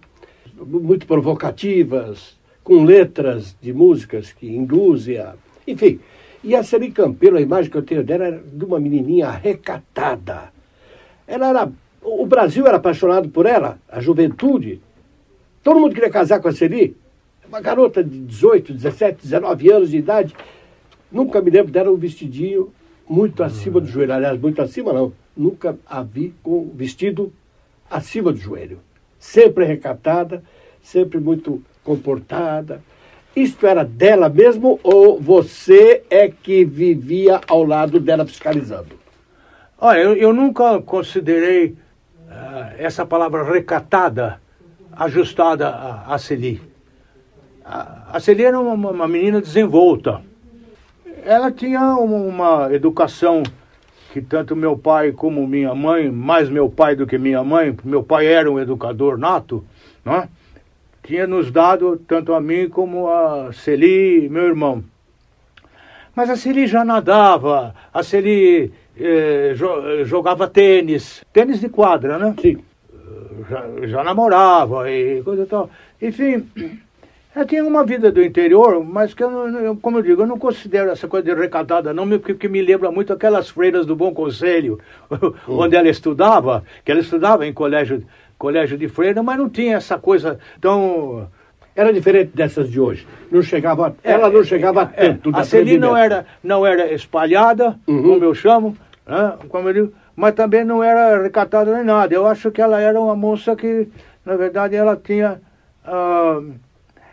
Muito 0.56 1.06
provocativas, 1.06 2.38
com 2.64 2.86
letras 2.86 3.58
de 3.62 3.74
músicas 3.74 4.32
que 4.32 4.48
induzem 4.48 5.18
a. 5.18 5.36
Enfim. 5.68 6.00
E 6.42 6.56
a 6.56 6.64
Celi 6.64 6.92
Campeiro, 6.92 7.36
a 7.36 7.42
imagem 7.42 7.70
que 7.70 7.78
eu 7.78 7.84
tenho 7.84 8.04
dela 8.04 8.26
era 8.26 8.38
de 8.38 8.64
uma 8.64 8.80
menininha 8.80 9.30
recatada. 9.30 10.54
Ela 11.28 11.50
era. 11.50 11.72
O 12.02 12.26
Brasil 12.26 12.66
era 12.66 12.78
apaixonado 12.78 13.30
por 13.30 13.46
ela, 13.46 13.78
a 13.90 14.00
juventude. 14.00 14.82
Todo 15.64 15.80
mundo 15.80 15.94
queria 15.94 16.10
casar 16.10 16.40
com 16.40 16.48
a 16.48 16.54
Celi. 16.54 16.96
Uma 17.48 17.60
garota 17.60 18.04
de 18.04 18.20
18, 18.20 18.74
17, 18.74 19.24
19 19.24 19.72
anos 19.72 19.90
de 19.90 19.98
idade. 19.98 20.36
Nunca 21.12 21.42
me 21.42 21.50
lembro 21.50 21.72
dela 21.72 21.92
um 21.92 21.98
vestidinho 21.98 22.72
muito 23.08 23.44
acima 23.44 23.82
do 23.82 23.88
joelho. 23.88 24.14
Aliás, 24.14 24.40
muito 24.40 24.62
acima 24.62 24.94
não 24.94 25.12
nunca 25.40 25.78
a 25.88 26.04
vi 26.04 26.34
com 26.44 26.70
vestido 26.76 27.32
acima 27.90 28.34
do 28.34 28.38
joelho. 28.38 28.80
Sempre 29.18 29.64
recatada, 29.64 30.44
sempre 30.82 31.18
muito 31.18 31.64
comportada. 31.84 32.84
Isto 33.34 33.66
era 33.66 33.86
dela 33.86 34.28
mesmo 34.28 34.80
ou 34.84 35.20
você 35.20 36.04
é 36.10 36.28
que 36.28 36.66
vivia 36.66 37.40
ao 37.48 37.64
lado 37.64 38.00
dela 38.00 38.26
fiscalizando? 38.26 39.00
Olha, 39.78 40.00
eu, 40.00 40.14
eu 40.16 40.34
nunca 40.34 40.82
considerei 40.82 41.76
essa 42.78 43.06
palavra 43.06 43.44
recatada 43.44 44.40
ajustada 44.92 45.70
a, 45.70 46.14
a 46.14 46.18
Celi. 46.18 46.62
A, 47.64 48.18
a 48.18 48.20
Celi 48.20 48.44
era 48.44 48.60
uma, 48.60 48.92
uma 48.92 49.08
menina 49.08 49.42
desenvolta. 49.42 50.22
Ela 51.24 51.52
tinha 51.52 51.96
uma, 51.96 52.18
uma 52.18 52.74
educação 52.74 53.44
que 54.12 54.22
tanto 54.22 54.56
meu 54.56 54.78
pai 54.78 55.12
como 55.12 55.46
minha 55.48 55.74
mãe, 55.76 56.10
mais 56.12 56.50
meu 56.50 56.70
pai 56.70 56.96
do 56.96 57.06
que 57.06 57.18
minha 57.18 57.44
mãe, 57.44 57.76
meu 57.84 58.04
pai 58.04 58.26
era 58.26 58.52
um 58.52 58.60
educador 58.60 59.18
nato, 59.18 59.64
né? 60.04 60.28
tinha 61.04 61.28
nos 61.28 61.52
dado, 61.52 61.98
tanto 62.08 62.34
a 62.34 62.42
mim 62.42 62.68
como 62.70 63.08
a 63.08 63.52
Celi, 63.54 64.28
meu 64.30 64.46
irmão. 64.46 64.84
Mas 66.16 66.30
a 66.30 66.36
Celi 66.36 66.68
já 66.68 66.84
nadava, 66.84 67.74
a 67.94 68.04
Celi 68.04 68.74
eh, 69.00 69.54
jogava 70.04 70.48
tênis, 70.48 71.24
tênis 71.32 71.60
de 71.60 71.70
quadra, 71.70 72.18
né? 72.18 72.36
Sim. 72.42 72.58
Já, 73.50 73.66
já 73.88 74.04
namorava 74.04 74.90
e 74.92 75.22
coisa 75.24 75.44
e 75.44 75.46
tal. 75.46 75.70
Enfim, 76.02 76.46
eu 77.36 77.46
tinha 77.46 77.64
uma 77.64 77.86
vida 77.86 78.12
do 78.12 78.22
interior, 78.22 78.84
mas 78.84 79.14
que 79.14 79.24
eu, 79.24 79.30
eu, 79.30 79.76
como 79.78 80.00
eu 80.00 80.02
digo, 80.02 80.24
eu 80.24 80.28
não 80.28 80.38
considero 80.38 80.90
essa 80.90 81.08
coisa 81.08 81.26
de 81.26 81.40
recatada, 81.40 81.94
não, 81.94 82.08
porque 82.20 82.50
me 82.50 82.62
lembra 82.62 82.92
muito 82.92 83.14
aquelas 83.14 83.50
freiras 83.50 83.86
do 83.86 83.96
Bom 83.96 84.14
Conselho, 84.14 84.80
onde 85.48 85.76
ela 85.76 85.88
estudava, 85.88 86.64
que 86.84 86.92
ela 86.92 87.00
estudava 87.00 87.46
em 87.46 87.54
colégio, 87.54 88.04
colégio 88.38 88.78
de 88.78 88.88
freira, 88.88 89.22
mas 89.24 89.38
não 89.38 89.50
tinha 89.50 89.78
essa 89.78 89.98
coisa 89.98 90.40
tão. 90.60 91.28
Era 91.76 91.94
diferente 91.94 92.32
dessas 92.34 92.70
de 92.70 92.80
hoje. 92.80 93.08
Não 93.32 93.42
chegava, 93.42 93.96
ela 94.04 94.30
não 94.30 94.44
chegava 94.44 94.92
é, 94.96 95.10
tanto. 95.10 95.32
a 95.34 95.44
Celi 95.44 95.78
não 95.78 95.96
era, 95.96 96.26
não 96.44 96.66
era 96.66 96.92
espalhada, 96.92 97.80
uhum. 97.88 98.02
como 98.02 98.26
eu 98.26 98.34
chamo, 98.34 98.76
né, 99.10 99.38
como 99.50 99.70
mas 100.16 100.36
também 100.36 100.64
não 100.64 100.84
era 100.84 101.22
recatada 101.22 101.74
nem 101.74 101.84
nada. 101.84 102.14
Eu 102.14 102.28
acho 102.28 102.52
que 102.52 102.62
ela 102.62 102.80
era 102.80 103.00
uma 103.00 103.16
moça 103.16 103.56
que, 103.56 103.88
na 104.24 104.36
verdade, 104.36 104.76
ela 104.76 104.96
tinha. 104.96 105.42
Uh, 105.86 106.54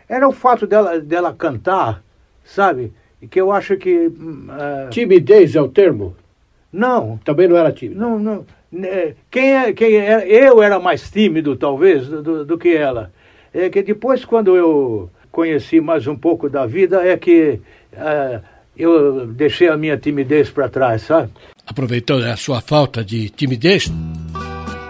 era 0.07 0.27
o 0.27 0.31
fato 0.31 0.67
dela, 0.67 0.99
dela 0.99 1.33
cantar, 1.33 2.03
sabe? 2.43 2.93
E 3.21 3.27
que 3.27 3.39
eu 3.39 3.51
acho 3.51 3.77
que. 3.77 4.07
Uh... 4.07 4.89
Timidez 4.89 5.55
é 5.55 5.61
o 5.61 5.69
termo? 5.69 6.15
Não. 6.71 7.17
Também 7.23 7.47
não 7.47 7.57
era 7.57 7.71
tímido? 7.71 7.99
Não, 7.99 8.19
não. 8.19 8.45
Quem 9.31 9.55
é, 9.55 9.73
quem 9.73 9.95
é, 9.95 10.27
eu 10.27 10.61
era 10.61 10.77
mais 10.77 11.09
tímido, 11.09 11.55
talvez, 11.55 12.07
do, 12.07 12.45
do 12.45 12.57
que 12.57 12.75
ela. 12.75 13.11
É 13.53 13.69
que 13.69 13.81
depois, 13.81 14.25
quando 14.25 14.55
eu 14.55 15.09
conheci 15.31 15.79
mais 15.79 16.05
um 16.05 16.15
pouco 16.15 16.49
da 16.49 16.65
vida, 16.65 17.07
é 17.07 17.15
que 17.15 17.61
uh, 17.93 18.43
eu 18.75 19.27
deixei 19.27 19.69
a 19.69 19.77
minha 19.77 19.97
timidez 19.97 20.49
para 20.49 20.67
trás, 20.67 21.03
sabe? 21.03 21.31
Aproveitando 21.67 22.23
a 22.23 22.37
sua 22.37 22.61
falta 22.61 23.03
de 23.03 23.29
timidez, 23.29 23.91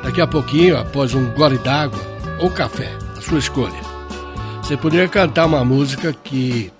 daqui 0.03 0.21
a 0.21 0.27
pouquinho, 0.27 0.77
após 0.77 1.13
um 1.13 1.33
gole 1.33 1.57
d'água 1.57 1.99
ou 2.39 2.49
café, 2.49 2.89
a 3.17 3.21
sua 3.21 3.39
escolha, 3.39 3.81
você 4.61 4.77
poderia 4.77 5.07
cantar 5.07 5.47
uma 5.47 5.65
música 5.65 6.13
que 6.13 6.71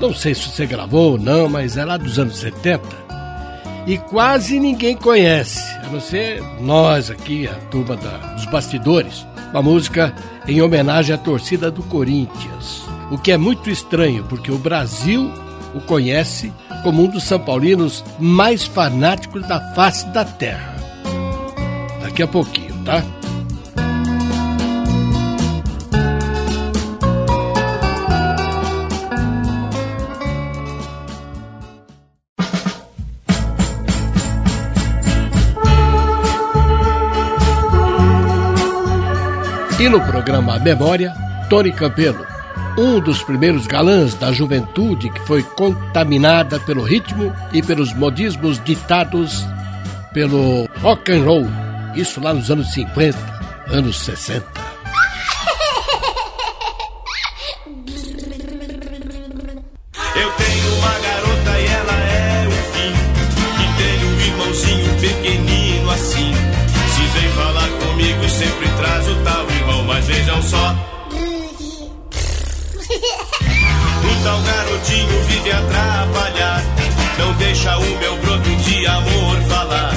não 0.00 0.12
sei 0.12 0.34
se 0.34 0.48
você 0.48 0.66
gravou 0.66 1.12
ou 1.12 1.18
não, 1.18 1.48
mas 1.48 1.76
é 1.76 1.84
lá 1.84 1.96
dos 1.96 2.18
anos 2.18 2.36
70 2.38 3.04
e 3.86 3.98
quase 3.98 4.58
ninguém 4.58 4.96
conhece, 4.96 5.62
a 5.84 5.88
não 5.90 6.00
ser 6.00 6.42
nós 6.60 7.10
aqui, 7.10 7.46
a 7.46 7.54
turma 7.70 7.96
da, 7.96 8.16
dos 8.34 8.46
bastidores. 8.46 9.26
Uma 9.50 9.62
música 9.62 10.14
em 10.48 10.62
homenagem 10.62 11.14
à 11.14 11.18
torcida 11.18 11.70
do 11.70 11.82
Corinthians. 11.84 12.82
O 13.10 13.18
que 13.18 13.30
é 13.30 13.36
muito 13.36 13.68
estranho, 13.68 14.24
porque 14.24 14.50
o 14.50 14.58
Brasil 14.58 15.30
o 15.74 15.80
conhece 15.82 16.50
como 16.84 17.02
um 17.02 17.08
dos 17.08 17.24
São 17.24 17.40
Paulinos 17.40 18.04
mais 18.20 18.64
fanáticos 18.64 19.48
da 19.48 19.58
face 19.74 20.06
da 20.08 20.22
terra. 20.22 20.76
Daqui 22.02 22.22
a 22.22 22.28
pouquinho, 22.28 22.74
tá? 22.84 23.02
E 39.80 39.88
no 39.88 40.00
programa 40.02 40.58
Memória, 40.58 41.12
Tony 41.48 41.72
Campelo, 41.72 42.33
um 42.76 43.00
dos 43.00 43.22
primeiros 43.22 43.66
galãs 43.66 44.14
da 44.14 44.32
juventude 44.32 45.10
que 45.10 45.20
foi 45.26 45.42
contaminada 45.42 46.58
pelo 46.60 46.82
ritmo 46.82 47.32
e 47.52 47.62
pelos 47.62 47.92
modismos 47.94 48.62
ditados 48.64 49.44
pelo 50.12 50.68
rock 50.80 51.12
and 51.12 51.24
roll. 51.24 51.46
Isso 51.94 52.20
lá 52.20 52.34
nos 52.34 52.50
anos 52.50 52.72
50, 52.72 53.18
anos 53.70 53.98
60. 54.00 54.63
Tal 74.24 74.40
garotinho 74.40 75.22
vive 75.28 75.52
a 75.52 75.58
atrapalhar. 75.58 76.62
Não 77.18 77.32
deixa 77.34 77.78
o 77.78 77.98
meu 77.98 78.16
broto 78.16 78.56
de 78.56 78.86
amor 78.86 79.40
falar. 79.42 79.92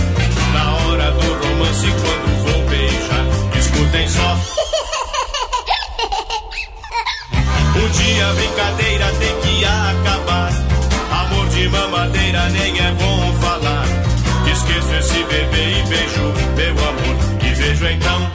Na 0.53 0.75
hora 0.75 1.11
do 1.11 1.33
romance, 1.47 1.87
quando 1.87 2.43
vou 2.43 2.61
beijar, 2.69 3.25
escutem 3.57 4.07
só. 4.09 4.37
Um 7.77 7.89
dia 7.89 8.27
a 8.27 8.33
brincadeira 8.33 9.05
tem 9.19 9.35
que 9.39 9.63
acabar. 9.63 10.51
Amor 11.11 11.47
de 11.49 11.69
mamadeira 11.69 12.49
nem 12.49 12.79
é 12.79 12.91
bom 12.93 13.33
falar. 13.39 13.85
Esqueço 14.51 14.93
esse 14.95 15.23
bebê 15.25 15.79
e 15.79 15.83
beijo, 15.87 16.33
meu 16.55 16.71
amor, 16.71 17.15
vem 17.39 17.53
vejo 17.53 17.87
então. 17.87 18.31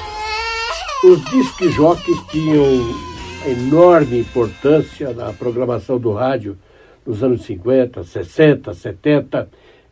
Os 1.04 1.24
disc 1.24 1.76
jockeys 1.76 2.18
tinham 2.30 3.11
enorme 3.46 4.20
importância 4.20 5.12
na 5.12 5.32
programação 5.32 5.98
do 5.98 6.12
rádio 6.12 6.56
nos 7.04 7.24
anos 7.24 7.42
50, 7.42 8.04
60, 8.04 8.72
70. 8.72 9.48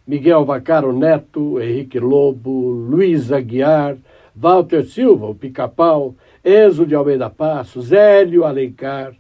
Miguel 0.07 0.45
Vacaro 0.45 0.93
Neto, 0.93 1.61
Henrique 1.61 1.99
Lobo, 1.99 2.71
Luiz 2.71 3.33
Aguiar, 3.33 3.97
Walter 4.35 4.85
Silva, 4.85 5.27
o 5.27 5.35
Pica-Pau, 5.35 6.15
Enzo 6.45 6.87
de 6.87 6.95
Almeida 6.95 7.29
Passos, 7.29 7.93
Hélio 7.93 8.45
Alencar, 8.45 9.15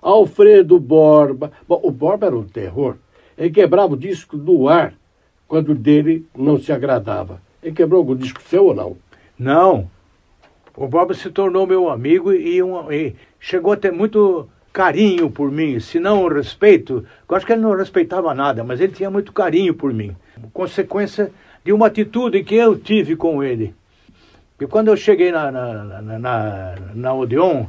Alfredo 0.00 0.78
Borba. 0.78 1.50
Bom, 1.66 1.80
o 1.82 1.90
Borba 1.90 2.26
era 2.26 2.36
um 2.36 2.44
terror. 2.44 2.96
Ele 3.36 3.50
quebrava 3.50 3.94
o 3.94 3.96
disco 3.96 4.36
no 4.36 4.68
ar 4.68 4.92
quando 5.48 5.74
dele 5.74 6.26
não 6.36 6.58
se 6.58 6.70
agradava. 6.72 7.40
Ele 7.62 7.74
quebrou 7.74 7.98
algum 7.98 8.14
disco 8.14 8.42
seu 8.42 8.66
ou 8.66 8.74
não? 8.74 8.96
Não. 9.38 9.90
O 10.76 10.86
Borba 10.86 11.12
se 11.14 11.28
tornou 11.30 11.66
meu 11.66 11.90
amigo 11.90 12.32
e, 12.32 12.62
um, 12.62 12.90
e 12.92 13.14
chegou 13.40 13.72
a 13.72 13.76
ter 13.76 13.90
muito 13.90 14.48
carinho 14.72 15.30
por 15.30 15.50
mim, 15.50 15.80
se 15.80 15.98
não 15.98 16.28
respeito. 16.28 17.04
Eu 17.28 17.36
acho 17.36 17.44
que 17.44 17.52
ele 17.52 17.62
não 17.62 17.74
respeitava 17.74 18.34
nada, 18.34 18.62
mas 18.62 18.80
ele 18.80 18.92
tinha 18.92 19.10
muito 19.10 19.32
carinho 19.32 19.74
por 19.74 19.92
mim. 19.92 20.14
Consequência 20.52 21.32
de 21.64 21.72
uma 21.72 21.86
atitude 21.86 22.44
que 22.44 22.54
eu 22.54 22.78
tive 22.78 23.16
com 23.16 23.42
ele. 23.42 23.74
E 24.60 24.66
quando 24.66 24.88
eu 24.88 24.96
cheguei 24.96 25.32
na, 25.32 25.50
na, 25.50 25.84
na, 26.02 26.18
na, 26.18 26.74
na 26.94 27.14
Odeon, 27.14 27.64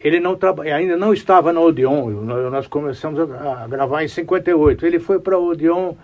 ele 0.00 0.20
não 0.20 0.38
ainda 0.72 0.96
não 0.96 1.12
estava 1.12 1.52
na 1.52 1.60
Odeon. 1.60 2.10
Nós 2.50 2.66
começamos 2.66 3.20
a, 3.20 3.66
gravar 3.66 4.04
em 4.04 4.08
58. 4.08 4.86
Ele 4.86 5.00
foi 5.00 5.18
para 5.18 5.36
a 5.36 5.38
Odeon 5.38 5.94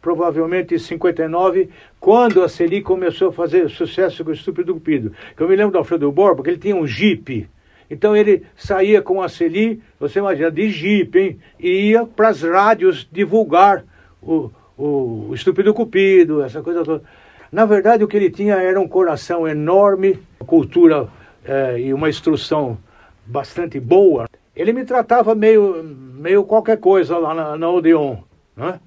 provavelmente 0.00 0.76
em 0.76 0.78
59, 0.78 1.68
quando 1.98 2.42
a 2.42 2.48
Celi 2.48 2.80
começou 2.80 3.30
a 3.30 3.32
fazer 3.32 3.68
sucesso 3.68 4.24
com 4.24 4.30
o 4.30 4.32
Estúpido 4.32 4.72
Cupido. 4.74 5.12
Que 5.36 5.42
eu 5.42 5.48
me 5.48 5.56
lembro 5.56 5.72
do 5.72 5.78
Alfredo 5.78 6.10
Borba, 6.12 6.36
porque 6.36 6.50
ele 6.50 6.58
tinha 6.58 6.76
um 6.76 6.86
Jeep. 6.86 7.48
Então 7.90 8.14
ele 8.16 8.44
saía 8.56 9.00
com 9.00 9.22
a 9.22 9.28
Celi, 9.28 9.82
você 9.98 10.18
imagina, 10.18 10.50
de 10.50 10.70
Jeep, 10.70 11.18
hein? 11.18 11.38
E 11.58 11.90
ia 11.90 12.04
para 12.04 12.28
as 12.28 12.42
rádios 12.42 13.08
divulgar 13.10 13.84
o, 14.22 14.50
o, 14.76 15.28
o 15.28 15.34
Estúpido 15.34 15.72
Cupido, 15.72 16.42
essa 16.42 16.62
coisa 16.62 16.84
toda. 16.84 17.02
Na 17.50 17.64
verdade, 17.64 18.04
o 18.04 18.08
que 18.08 18.16
ele 18.16 18.30
tinha 18.30 18.56
era 18.56 18.78
um 18.78 18.86
coração 18.86 19.48
enorme, 19.48 20.18
cultura 20.46 21.08
é, 21.44 21.80
e 21.80 21.94
uma 21.94 22.10
instrução 22.10 22.76
bastante 23.24 23.80
boa. 23.80 24.28
Ele 24.54 24.72
me 24.72 24.84
tratava 24.84 25.34
meio, 25.34 25.82
meio 25.82 26.44
qualquer 26.44 26.78
coisa 26.78 27.16
lá 27.16 27.32
na, 27.32 27.56
na 27.56 27.70
Odeon, 27.70 28.18
né? 28.54 28.80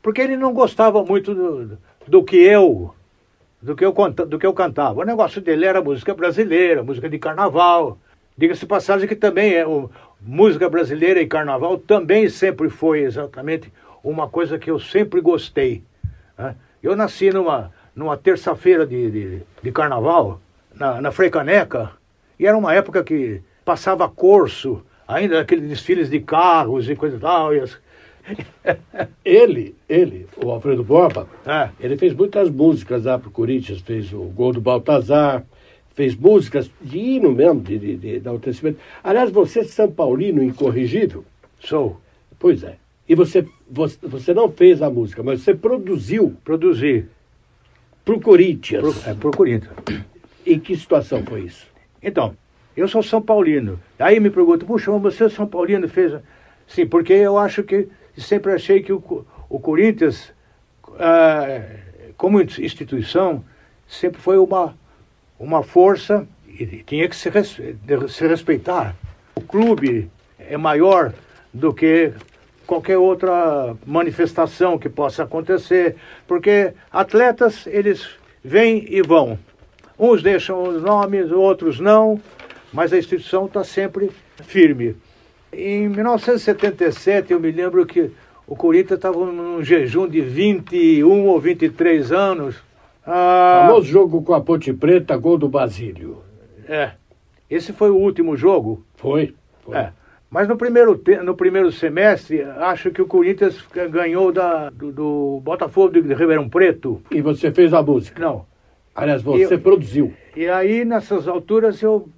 porque 0.00 0.20
ele 0.20 0.36
não 0.36 0.52
gostava 0.52 1.02
muito 1.02 1.34
do, 1.34 1.78
do 2.06 2.22
que 2.22 2.36
eu 2.36 2.94
do 3.64 3.74
que, 3.74 3.82
eu, 3.82 3.92
do 3.92 4.38
que 4.38 4.46
eu 4.46 4.52
cantava. 4.52 5.00
O 5.00 5.04
negócio 5.04 5.40
dele 5.40 5.64
era 5.64 5.80
música 5.80 6.12
brasileira, 6.12 6.82
música 6.82 7.08
de 7.08 7.18
carnaval. 7.18 7.98
Diga-se 8.36 8.66
passagem 8.66 9.06
que 9.06 9.14
também 9.14 9.54
é 9.54 9.66
o, 9.66 9.88
música 10.20 10.68
brasileira 10.68 11.20
e 11.20 11.26
carnaval 11.26 11.78
também 11.78 12.28
sempre 12.28 12.68
foi 12.70 13.02
exatamente 13.02 13.72
uma 14.02 14.28
coisa 14.28 14.58
que 14.58 14.70
eu 14.70 14.78
sempre 14.78 15.20
gostei. 15.20 15.82
Né? 16.36 16.54
Eu 16.82 16.96
nasci 16.96 17.30
numa, 17.30 17.72
numa 17.94 18.16
terça-feira 18.16 18.86
de, 18.86 19.10
de, 19.10 19.42
de, 19.62 19.72
carnaval, 19.72 20.40
na, 20.74 21.00
na 21.00 21.12
Freicaneca, 21.12 21.92
e 22.38 22.46
era 22.46 22.56
uma 22.56 22.74
época 22.74 23.04
que 23.04 23.40
passava 23.64 24.08
corso, 24.08 24.84
ainda 25.06 25.40
aqueles 25.40 25.68
desfiles 25.68 26.10
de 26.10 26.20
carros 26.20 26.88
e 26.88 26.96
coisa 26.96 27.16
e 27.16 27.20
tal. 27.20 27.54
E 27.54 27.60
as... 27.60 27.78
ele, 29.24 29.76
ele, 29.88 30.26
o 30.42 30.50
Alfredo 30.50 30.82
Borba, 30.82 31.28
é. 31.46 31.68
ele 31.78 31.96
fez 31.96 32.14
muitas 32.14 32.50
músicas 32.50 33.04
lá 33.04 33.18
pro 33.18 33.30
Corinthians, 33.30 33.80
fez 33.80 34.12
o 34.12 34.22
Gol 34.24 34.52
do 34.52 34.60
Baltazar, 34.60 35.44
fez 35.94 36.14
músicas 36.16 36.70
de 36.82 36.98
hino 36.98 37.32
mesmo, 37.32 37.60
de, 37.60 37.78
de, 37.78 37.96
de, 37.96 38.20
de 38.20 38.76
Aliás, 39.02 39.30
você 39.30 39.60
é 39.60 39.64
São 39.64 39.90
Paulino 39.90 40.42
incorrigível? 40.42 41.24
Sou. 41.60 42.00
Pois 42.38 42.62
é. 42.62 42.76
E 43.08 43.14
você, 43.14 43.46
você, 43.70 43.98
você 44.02 44.34
não 44.34 44.50
fez 44.50 44.82
a 44.82 44.90
música, 44.90 45.22
mas 45.22 45.40
você 45.40 45.54
produziu. 45.54 46.36
Produzi. 46.44 47.06
Pro 48.04 48.20
Corinthians. 48.20 48.82
Pro, 48.82 49.10
é, 49.10 49.14
pro 49.14 49.30
Corinthians. 49.30 49.72
Em 50.44 50.58
que 50.58 50.76
situação 50.76 51.22
foi 51.22 51.42
isso? 51.42 51.66
Então, 52.02 52.36
eu 52.76 52.88
sou 52.88 53.02
São 53.02 53.22
Paulino. 53.22 53.80
Aí 53.98 54.18
me 54.20 54.30
perguntam, 54.30 54.66
puxa, 54.66 54.90
mas 54.90 55.14
você 55.14 55.24
é 55.24 55.28
São 55.28 55.46
Paulino 55.46 55.88
fez. 55.88 56.12
Sim, 56.66 56.86
porque 56.86 57.12
eu 57.12 57.38
acho 57.38 57.62
que 57.62 57.88
sempre 58.16 58.52
achei 58.52 58.82
que 58.82 58.92
o, 58.92 59.24
o 59.48 59.60
Corinthians, 59.60 60.32
ah, 60.98 61.62
como 62.16 62.40
instituição, 62.40 63.44
sempre 63.86 64.20
foi 64.20 64.38
uma, 64.38 64.74
uma 65.38 65.62
força 65.62 66.26
e 66.48 66.66
tinha 66.86 67.08
que 67.08 67.16
se, 67.16 67.28
res, 67.28 67.56
se 68.08 68.26
respeitar. 68.26 68.94
O 69.34 69.40
clube 69.40 70.10
é 70.38 70.56
maior 70.56 71.12
do 71.52 71.72
que 71.72 72.12
qualquer 72.66 72.98
outra 72.98 73.76
manifestação 73.86 74.78
que 74.78 74.88
possa 74.88 75.24
acontecer, 75.24 75.96
porque 76.26 76.72
atletas 76.90 77.66
eles 77.66 78.08
vêm 78.42 78.86
e 78.88 79.02
vão. 79.02 79.38
Uns 79.98 80.22
deixam 80.22 80.62
os 80.62 80.82
nomes, 80.82 81.30
outros 81.30 81.78
não, 81.78 82.20
mas 82.72 82.92
a 82.92 82.98
instituição 82.98 83.46
está 83.46 83.62
sempre 83.62 84.10
firme. 84.44 84.96
Em 85.52 85.88
1977, 85.88 87.32
eu 87.32 87.38
me 87.38 87.52
lembro 87.52 87.86
que 87.86 88.10
o 88.46 88.56
Corinthians 88.56 88.98
estava 88.98 89.24
num 89.24 89.62
jejum 89.62 90.08
de 90.08 90.20
21 90.20 91.26
ou 91.26 91.40
23 91.40 92.10
anos. 92.10 92.56
Ah, 93.06 93.66
Famoso 93.66 93.86
jogo 93.86 94.22
com 94.22 94.34
a 94.34 94.40
Ponte 94.40 94.72
Preta, 94.72 95.16
gol 95.16 95.36
do 95.36 95.48
Basílio. 95.48 96.22
É. 96.68 96.92
Esse 97.50 97.72
foi 97.72 97.90
o 97.90 97.96
último 97.96 98.36
jogo? 98.36 98.84
Foi. 98.96 99.34
foi. 99.62 99.76
É. 99.76 99.92
Mas 100.30 100.48
no 100.48 100.56
primeiro, 100.56 101.00
no 101.22 101.36
primeiro 101.36 101.70
semestre, 101.70 102.42
acho 102.42 102.90
que 102.90 103.00
o 103.00 103.06
Corinthians 103.06 103.64
ganhou 103.90 104.32
da, 104.32 104.68
do, 104.70 104.90
do 104.90 105.40
Botafogo 105.44 106.00
de 106.00 106.14
Ribeirão 106.14 106.48
Preto. 106.48 107.00
E 107.10 107.20
você 107.20 107.52
fez 107.52 107.72
a 107.72 107.82
música? 107.82 108.20
Não. 108.20 108.44
Aliás, 108.94 109.22
você 109.22 109.56
produziu. 109.58 110.12
E 110.34 110.48
aí, 110.48 110.84
nessas 110.84 111.28
alturas, 111.28 111.80
eu 111.82 112.08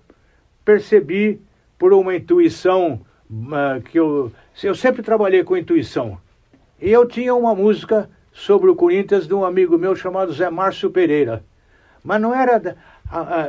percebi, 0.64 1.40
por 1.78 1.92
uma 1.92 2.14
intuição 2.14 3.00
uh, 3.30 3.82
que 3.82 3.98
eu. 3.98 4.32
Eu 4.62 4.74
sempre 4.74 5.02
trabalhei 5.02 5.44
com 5.44 5.56
intuição. 5.56 6.18
E 6.80 6.90
eu 6.90 7.06
tinha 7.06 7.34
uma 7.34 7.54
música 7.54 8.08
sobre 8.36 8.70
o 8.70 8.76
Corinthians 8.76 9.26
de 9.26 9.32
um 9.32 9.46
amigo 9.46 9.78
meu 9.78 9.96
chamado 9.96 10.30
Zé 10.30 10.50
Márcio 10.50 10.90
Pereira. 10.90 11.42
Mas 12.04 12.20
não 12.20 12.34
era 12.34 12.76
a, 13.10 13.20
a, 13.20 13.48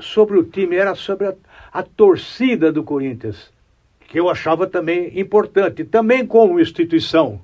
sobre 0.00 0.36
o 0.36 0.42
time, 0.42 0.74
era 0.74 0.96
sobre 0.96 1.28
a, 1.28 1.34
a 1.72 1.84
torcida 1.84 2.72
do 2.72 2.82
Corinthians, 2.82 3.52
que 4.08 4.18
eu 4.18 4.28
achava 4.28 4.66
também 4.66 5.16
importante, 5.18 5.84
também 5.84 6.26
como 6.26 6.58
instituição. 6.58 7.40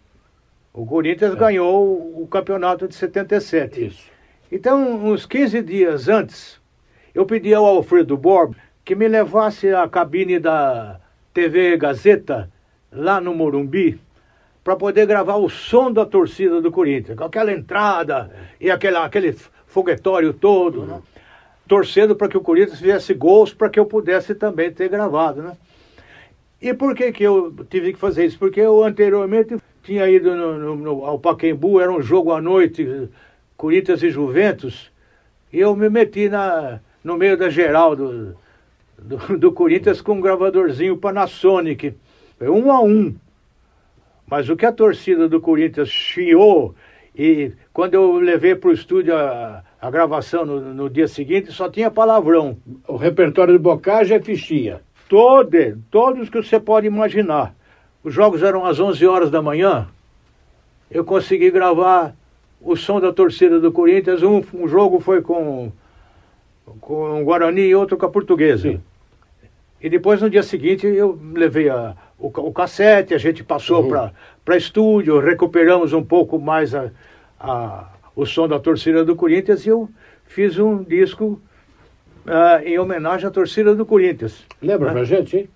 O 0.72 0.84
Corinthians 0.84 1.34
é. 1.34 1.36
ganhou 1.36 2.20
o 2.20 2.26
campeonato 2.26 2.88
de 2.88 2.96
77. 2.96 3.86
Isso. 3.86 4.10
Então, 4.50 5.06
uns 5.06 5.24
15 5.24 5.62
dias 5.62 6.08
antes, 6.08 6.60
eu 7.14 7.24
pedi 7.24 7.54
ao 7.54 7.64
Alfredo 7.64 8.16
Borba 8.16 8.56
que 8.84 8.96
me 8.96 9.06
levasse 9.06 9.72
à 9.72 9.88
cabine 9.88 10.40
da 10.40 10.98
TV 11.32 11.76
Gazeta, 11.76 12.50
lá 12.90 13.20
no 13.20 13.32
Morumbi, 13.32 14.00
para 14.62 14.76
poder 14.76 15.06
gravar 15.06 15.36
o 15.36 15.48
som 15.48 15.92
da 15.92 16.06
torcida 16.06 16.60
do 16.60 16.70
Corinthians, 16.70 17.18
com 17.18 17.24
aquela 17.24 17.52
entrada 17.52 18.30
e 18.60 18.70
aquela, 18.70 19.04
aquele 19.04 19.36
foguetório 19.66 20.32
todo, 20.32 20.84
né? 20.84 21.00
torcendo 21.66 22.14
para 22.14 22.28
que 22.28 22.36
o 22.36 22.40
Corinthians 22.40 22.78
fizesse 22.78 23.14
gols 23.14 23.52
para 23.52 23.68
que 23.68 23.80
eu 23.80 23.86
pudesse 23.86 24.34
também 24.34 24.70
ter 24.70 24.88
gravado. 24.88 25.42
Né? 25.42 25.56
E 26.60 26.72
por 26.72 26.94
que, 26.94 27.10
que 27.10 27.24
eu 27.24 27.52
tive 27.68 27.92
que 27.92 27.98
fazer 27.98 28.26
isso? 28.26 28.38
Porque 28.38 28.60
eu 28.60 28.84
anteriormente 28.84 29.56
tinha 29.82 30.08
ido 30.08 30.36
no, 30.36 30.58
no, 30.58 30.76
no, 30.76 31.04
ao 31.04 31.18
Paquembu, 31.18 31.80
era 31.80 31.90
um 31.90 32.02
jogo 32.02 32.32
à 32.32 32.40
noite 32.40 33.08
Corinthians 33.56 34.02
e 34.02 34.10
Juventus, 34.10 34.90
e 35.52 35.58
eu 35.58 35.74
me 35.74 35.88
meti 35.88 36.28
na, 36.28 36.80
no 37.02 37.16
meio 37.16 37.36
da 37.36 37.50
geral 37.50 37.96
do, 37.96 38.36
do, 38.98 39.38
do 39.38 39.52
Corinthians 39.52 40.00
com 40.00 40.14
um 40.14 40.20
gravadorzinho 40.20 40.96
Panasonic, 40.96 41.94
um 42.40 42.70
a 42.70 42.80
um. 42.80 43.14
Mas 44.32 44.48
o 44.48 44.56
que 44.56 44.64
a 44.64 44.72
torcida 44.72 45.28
do 45.28 45.42
Corinthians 45.42 45.90
chiou, 45.90 46.74
e 47.14 47.52
quando 47.70 47.92
eu 47.92 48.14
levei 48.14 48.54
para 48.54 48.70
o 48.70 48.72
estúdio 48.72 49.14
a, 49.14 49.62
a 49.78 49.90
gravação 49.90 50.46
no, 50.46 50.72
no, 50.72 50.88
dia 50.88 51.06
seguinte, 51.06 51.52
só 51.52 51.68
tinha 51.68 51.90
palavrão. 51.90 52.56
O 52.88 52.96
repertório 52.96 53.52
do 53.52 53.60
Bocage 53.60 54.14
é 54.14 54.22
fichinha. 54.22 54.80
Todo, 55.06 55.78
todos 55.90 56.30
que 56.30 56.42
você 56.42 56.58
pode 56.58 56.86
imaginar. 56.86 57.54
Os 58.02 58.14
jogos 58.14 58.42
eram 58.42 58.64
às 58.64 58.80
11 58.80 59.06
horas 59.06 59.30
da 59.30 59.42
manhã. 59.42 59.86
Eu 60.90 61.04
consegui 61.04 61.50
gravar 61.50 62.16
o 62.58 62.74
som 62.74 63.00
da 63.02 63.12
torcida 63.12 63.60
do 63.60 63.70
Corinthians. 63.70 64.22
Um, 64.22 64.42
um 64.54 64.66
jogo 64.66 64.98
foi 64.98 65.20
com, 65.20 65.70
com 66.80 67.20
o 67.20 67.24
Guarani 67.26 67.66
e 67.66 67.74
outro 67.74 67.98
com 67.98 68.06
a 68.06 68.10
Portuguesa. 68.10 68.70
Sim. 68.70 68.80
E 69.82 69.90
depois, 69.90 70.22
no 70.22 70.30
dia 70.30 70.44
seguinte, 70.44 70.86
eu 70.86 71.18
levei 71.34 71.68
a, 71.68 71.94
o, 72.22 72.28
o 72.28 72.52
cassete, 72.52 73.14
a 73.14 73.18
gente 73.18 73.42
passou 73.42 73.82
uhum. 73.82 74.10
para 74.44 74.56
estúdio, 74.56 75.18
recuperamos 75.18 75.92
um 75.92 76.04
pouco 76.04 76.38
mais 76.38 76.72
a, 76.72 76.90
a, 77.40 77.88
o 78.14 78.24
som 78.24 78.46
da 78.46 78.60
torcida 78.60 79.04
do 79.04 79.16
Corinthians 79.16 79.66
e 79.66 79.70
eu 79.70 79.88
fiz 80.24 80.56
um 80.56 80.84
disco 80.84 81.40
uh, 82.24 82.64
em 82.64 82.78
homenagem 82.78 83.26
à 83.26 83.30
torcida 83.30 83.74
do 83.74 83.84
Corinthians. 83.84 84.46
Lembra 84.62 84.88
né? 84.88 84.92
pra 84.92 85.04
gente, 85.04 85.36
hein? 85.36 85.48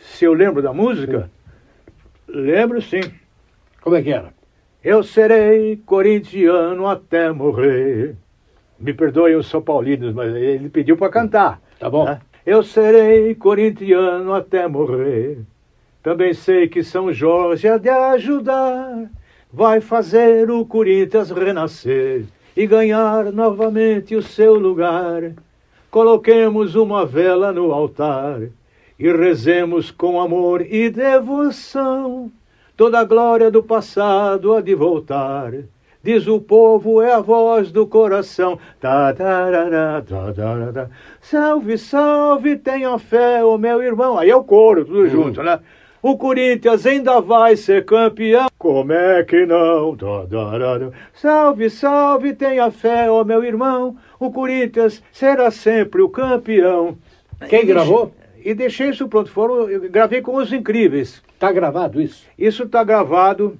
Se 0.00 0.24
eu 0.24 0.32
lembro 0.32 0.62
da 0.62 0.72
música? 0.72 1.30
Lembro 2.26 2.80
sim. 2.80 3.02
Como 3.82 3.94
é 3.94 4.02
que 4.02 4.12
era? 4.12 4.32
Eu 4.82 5.02
serei 5.02 5.76
corintiano 5.76 6.86
até 6.86 7.30
morrer. 7.30 8.16
Me 8.78 8.94
perdoem 8.94 9.36
os 9.36 9.46
São 9.46 9.60
Paulinos, 9.60 10.14
mas 10.14 10.34
ele 10.34 10.70
pediu 10.70 10.96
para 10.96 11.10
cantar. 11.10 11.60
Tá 11.78 11.90
bom. 11.90 12.06
né? 12.06 12.20
Eu 12.44 12.62
serei 12.62 13.34
corintiano 13.34 14.32
até 14.34 14.66
morrer. 14.66 15.38
Também 16.02 16.34
sei 16.34 16.68
que 16.68 16.82
São 16.82 17.12
Jorge 17.12 17.68
há 17.68 17.78
de 17.78 17.88
ajudar. 17.88 19.08
Vai 19.52 19.80
fazer 19.80 20.50
o 20.50 20.64
Corinthians 20.66 21.30
renascer 21.30 22.24
e 22.56 22.66
ganhar 22.66 23.30
novamente 23.32 24.16
o 24.16 24.22
seu 24.22 24.54
lugar. 24.54 25.32
Coloquemos 25.90 26.74
uma 26.74 27.06
vela 27.06 27.52
no 27.52 27.70
altar 27.72 28.40
e 28.98 29.12
rezemos 29.12 29.90
com 29.90 30.20
amor 30.20 30.62
e 30.62 30.90
devoção. 30.90 32.32
Toda 32.76 32.98
a 32.98 33.04
glória 33.04 33.50
do 33.50 33.62
passado 33.62 34.54
há 34.54 34.60
de 34.60 34.74
voltar. 34.74 35.52
Diz 36.02 36.26
o 36.26 36.40
povo, 36.40 37.00
é 37.00 37.12
a 37.12 37.20
voz 37.20 37.70
do 37.70 37.86
coração. 37.86 38.58
Tá, 38.80 39.12
tarará, 39.12 40.02
tá, 40.02 40.32
tarará. 40.32 40.88
Salve, 41.20 41.78
salve, 41.78 42.56
tenha 42.56 42.98
fé, 42.98 43.44
ô 43.44 43.56
meu 43.56 43.80
irmão. 43.80 44.18
Aí 44.18 44.30
é 44.30 44.34
o 44.34 44.42
coro, 44.42 44.84
tudo 44.84 45.08
junto, 45.08 45.42
né? 45.44 45.60
O 46.02 46.18
Corinthians 46.18 46.84
ainda 46.84 47.20
vai 47.20 47.54
ser 47.54 47.84
campeão. 47.84 48.48
Como 48.58 48.92
é 48.92 49.22
que 49.22 49.46
não? 49.46 49.96
Tá, 49.96 50.26
tarará. 50.28 50.90
Salve, 51.14 51.70
salve, 51.70 52.34
tenha 52.34 52.68
fé, 52.72 53.08
ô 53.08 53.24
meu 53.24 53.44
irmão. 53.44 53.96
O 54.18 54.32
Corinthians 54.32 55.00
será 55.12 55.48
sempre 55.52 56.02
o 56.02 56.08
campeão. 56.08 56.98
Quem 57.48 57.60
E 57.60 57.66
gravou? 57.66 58.12
E 58.44 58.52
deixei 58.52 58.88
isso 58.88 59.06
pronto. 59.06 59.30
Foram, 59.30 59.68
gravei 59.90 60.20
com 60.20 60.34
os 60.34 60.52
incríveis. 60.52 61.22
Tá 61.38 61.52
gravado 61.52 62.02
isso? 62.02 62.26
Isso 62.36 62.64
está 62.64 62.82
gravado 62.82 63.56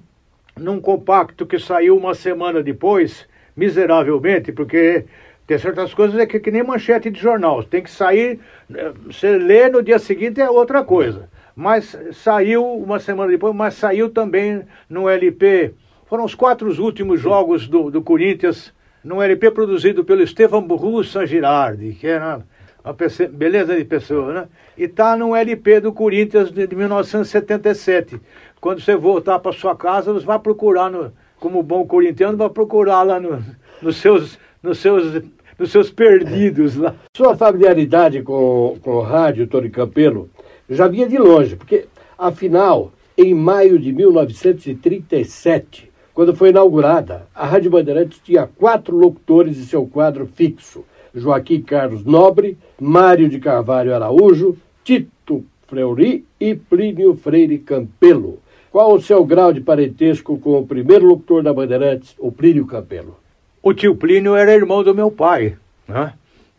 num 0.57 0.81
compacto 0.81 1.45
que 1.45 1.57
saiu 1.57 1.95
uma 1.95 2.13
semana 2.13 2.61
depois, 2.61 3.25
miseravelmente, 3.55 4.51
porque 4.51 5.05
tem 5.47 5.57
certas 5.57 5.93
coisas 5.93 6.19
é 6.19 6.25
que, 6.25 6.41
que 6.41 6.51
nem 6.51 6.61
manchete 6.61 7.09
de 7.09 7.21
jornal. 7.21 7.63
Tem 7.63 7.81
que 7.81 7.89
sair, 7.89 8.41
eh, 8.75 8.91
você 9.05 9.37
lê 9.37 9.69
no 9.69 9.81
dia 9.81 9.97
seguinte 9.97 10.41
é 10.41 10.49
outra 10.49 10.83
coisa. 10.83 11.29
Mas 11.55 11.97
saiu 12.13 12.65
uma 12.65 12.99
semana 12.99 13.31
depois, 13.31 13.55
mas 13.55 13.75
saiu 13.75 14.09
também 14.09 14.63
no 14.89 15.07
LP. 15.07 15.73
Foram 16.05 16.23
os 16.23 16.35
quatro 16.35 16.69
últimos 16.81 17.19
jogos 17.19 17.67
do, 17.67 17.91
do 17.91 18.01
Corinthians, 18.01 18.73
num 19.03 19.21
LP 19.21 19.51
produzido 19.51 20.03
pelo 20.03 20.23
Estevam 20.23 20.61
Burrussa 20.61 21.25
Girardi, 21.25 21.93
que 21.93 22.07
era 22.07 22.41
uma 22.83 22.95
beleza 23.29 23.75
de 23.75 23.85
pessoa, 23.85 24.33
né? 24.33 24.47
E 24.77 24.87
tá 24.87 25.15
num 25.15 25.35
LP 25.35 25.79
do 25.79 25.93
Corinthians 25.93 26.51
de, 26.51 26.65
de 26.65 26.75
1977. 26.75 28.19
Quando 28.59 28.81
você 28.81 28.95
voltar 28.95 29.39
para 29.39 29.51
sua 29.51 29.75
casa, 29.75 30.11
você 30.11 30.25
vai 30.25 30.39
procurar, 30.39 30.89
no, 30.89 31.11
como 31.39 31.61
bom 31.61 31.85
corintiano, 31.85 32.37
vai 32.37 32.49
procurar 32.49 33.03
lá 33.03 33.19
no, 33.19 33.43
nos, 33.81 33.97
seus, 33.97 34.39
nos, 34.61 34.79
seus, 34.79 35.21
nos 35.59 35.71
seus 35.71 35.91
perdidos 35.91 36.75
lá. 36.75 36.95
Sua 37.15 37.35
familiaridade 37.35 38.21
com, 38.21 38.77
com 38.81 38.91
o 38.91 39.01
rádio, 39.01 39.47
Tony 39.47 39.69
Campelo, 39.69 40.29
já 40.69 40.87
vinha 40.87 41.07
de 41.07 41.17
longe, 41.17 41.55
porque, 41.55 41.85
afinal, 42.17 42.91
em 43.17 43.33
maio 43.33 43.77
de 43.77 43.91
1937, 43.93 45.91
quando 46.13 46.35
foi 46.35 46.49
inaugurada, 46.49 47.27
a 47.33 47.45
Rádio 47.45 47.71
Bandeirantes 47.71 48.19
tinha 48.23 48.47
quatro 48.47 48.95
locutores 48.95 49.57
em 49.57 49.63
seu 49.63 49.85
quadro 49.87 50.27
fixo: 50.27 50.85
Joaquim 51.13 51.61
Carlos 51.61 52.05
Nobre, 52.05 52.57
Mário 52.79 53.27
de 53.27 53.39
Carvalho 53.39 53.95
Araújo, 53.95 54.57
Tito 54.83 55.43
Fleury 55.67 56.23
e 56.39 56.53
Plínio 56.53 57.15
Freire 57.15 57.57
Campelo. 57.57 58.39
Qual 58.71 58.93
o 58.93 59.01
seu 59.01 59.23
grau 59.25 59.53
de 59.53 59.61
parentesco 59.61 60.37
com 60.37 60.59
o 60.59 60.67
primeiro 60.67 61.05
locutor 61.05 61.43
da 61.43 61.53
Bandeirantes, 61.53 62.15
o 62.19 62.31
Plínio 62.31 62.65
Campelo? 62.65 63.17
O 63.61 63.73
tio 63.73 63.95
Plínio 63.95 64.35
era 64.35 64.53
irmão 64.53 64.83
do 64.83 64.93
meu 64.93 65.09
pai. 65.09 65.55
Né? 65.87 66.13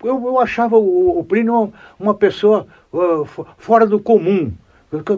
Eu, 0.04 0.22
eu 0.26 0.38
achava 0.38 0.76
o, 0.76 1.18
o 1.18 1.24
Plínio 1.24 1.72
uma 1.98 2.14
pessoa 2.14 2.66
uh, 2.92 3.24
fo- 3.24 3.46
fora 3.56 3.86
do 3.86 3.98
comum, 3.98 4.52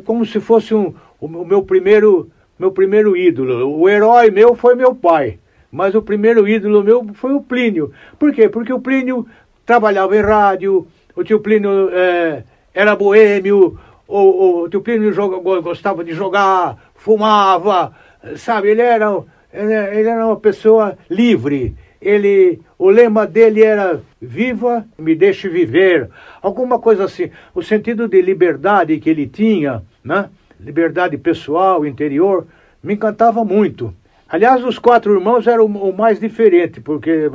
como 0.05 0.25
se 0.25 0.40
fosse 0.40 0.75
um, 0.75 0.94
o 1.20 1.29
meu- 1.29 1.62
primeiro, 1.62 2.31
meu 2.59 2.70
primeiro 2.70 3.16
ídolo. 3.16 3.79
O 3.79 3.88
herói 3.88 4.31
meu 4.31 4.55
foi 4.55 4.75
meu 4.75 4.94
pai, 4.94 5.38
mas 5.70 5.94
o 5.94 6.03
primeiro 6.03 6.49
ídolo 6.49 6.83
meu 6.85 7.07
foi 7.14 7.33
o 7.33 7.40
Plínio. 7.40 7.92
Por 8.18 8.33
quê? 8.33 8.49
Porque 8.49 8.72
o 8.72 8.81
Plínio 8.81 9.27
trabalhava 9.64 10.16
em 10.16 10.22
rádio, 10.22 10.87
o 11.14 11.25
tio 11.25 11.40
Plínio 11.40 11.90
eh, 11.92 12.44
era 12.72 12.94
boêmio, 12.94 13.79
o, 14.07 14.62
o 14.62 14.68
tio 14.68 14.81
Plínio 14.81 15.12
joga- 15.12 15.38
go- 15.38 15.62
gostava 15.62 16.05
de 16.05 16.12
jogar, 16.12 16.77
fumava, 16.94 17.92
sabe? 18.37 18.70
Ele 18.70 18.83
era, 18.83 19.22
ele 19.53 20.09
era 20.09 20.27
uma 20.27 20.37
pessoa 20.37 20.96
livre. 21.11 21.75
Ele, 22.07 22.61
o 22.79 22.88
lema 22.88 23.27
dele 23.27 23.64
era 23.64 24.01
viva, 24.23 24.87
me 24.97 25.12
deixe 25.12 25.49
viver, 25.49 26.09
alguma 26.40 26.79
coisa 26.79 27.05
assim. 27.05 27.31
O 27.53 27.62
sentido 27.62 28.07
de 28.07 28.23
liberdade 28.23 28.99
que 29.01 29.11
ele 29.11 29.27
tinha, 29.27 29.83
né? 30.05 30.31
Liberdade 30.61 31.19
pessoal, 31.19 31.85
interior, 31.85 32.47
me 32.81 32.95
encantava 32.95 33.45
muito. 33.45 33.92
Aliás, 34.29 34.64
os 34.64 34.79
quatro 34.79 35.14
irmãos 35.14 35.49
eram 35.49 35.66
o 35.66 35.92
mais 35.97 36.21
diferente, 36.21 36.81
porque 36.81 37.29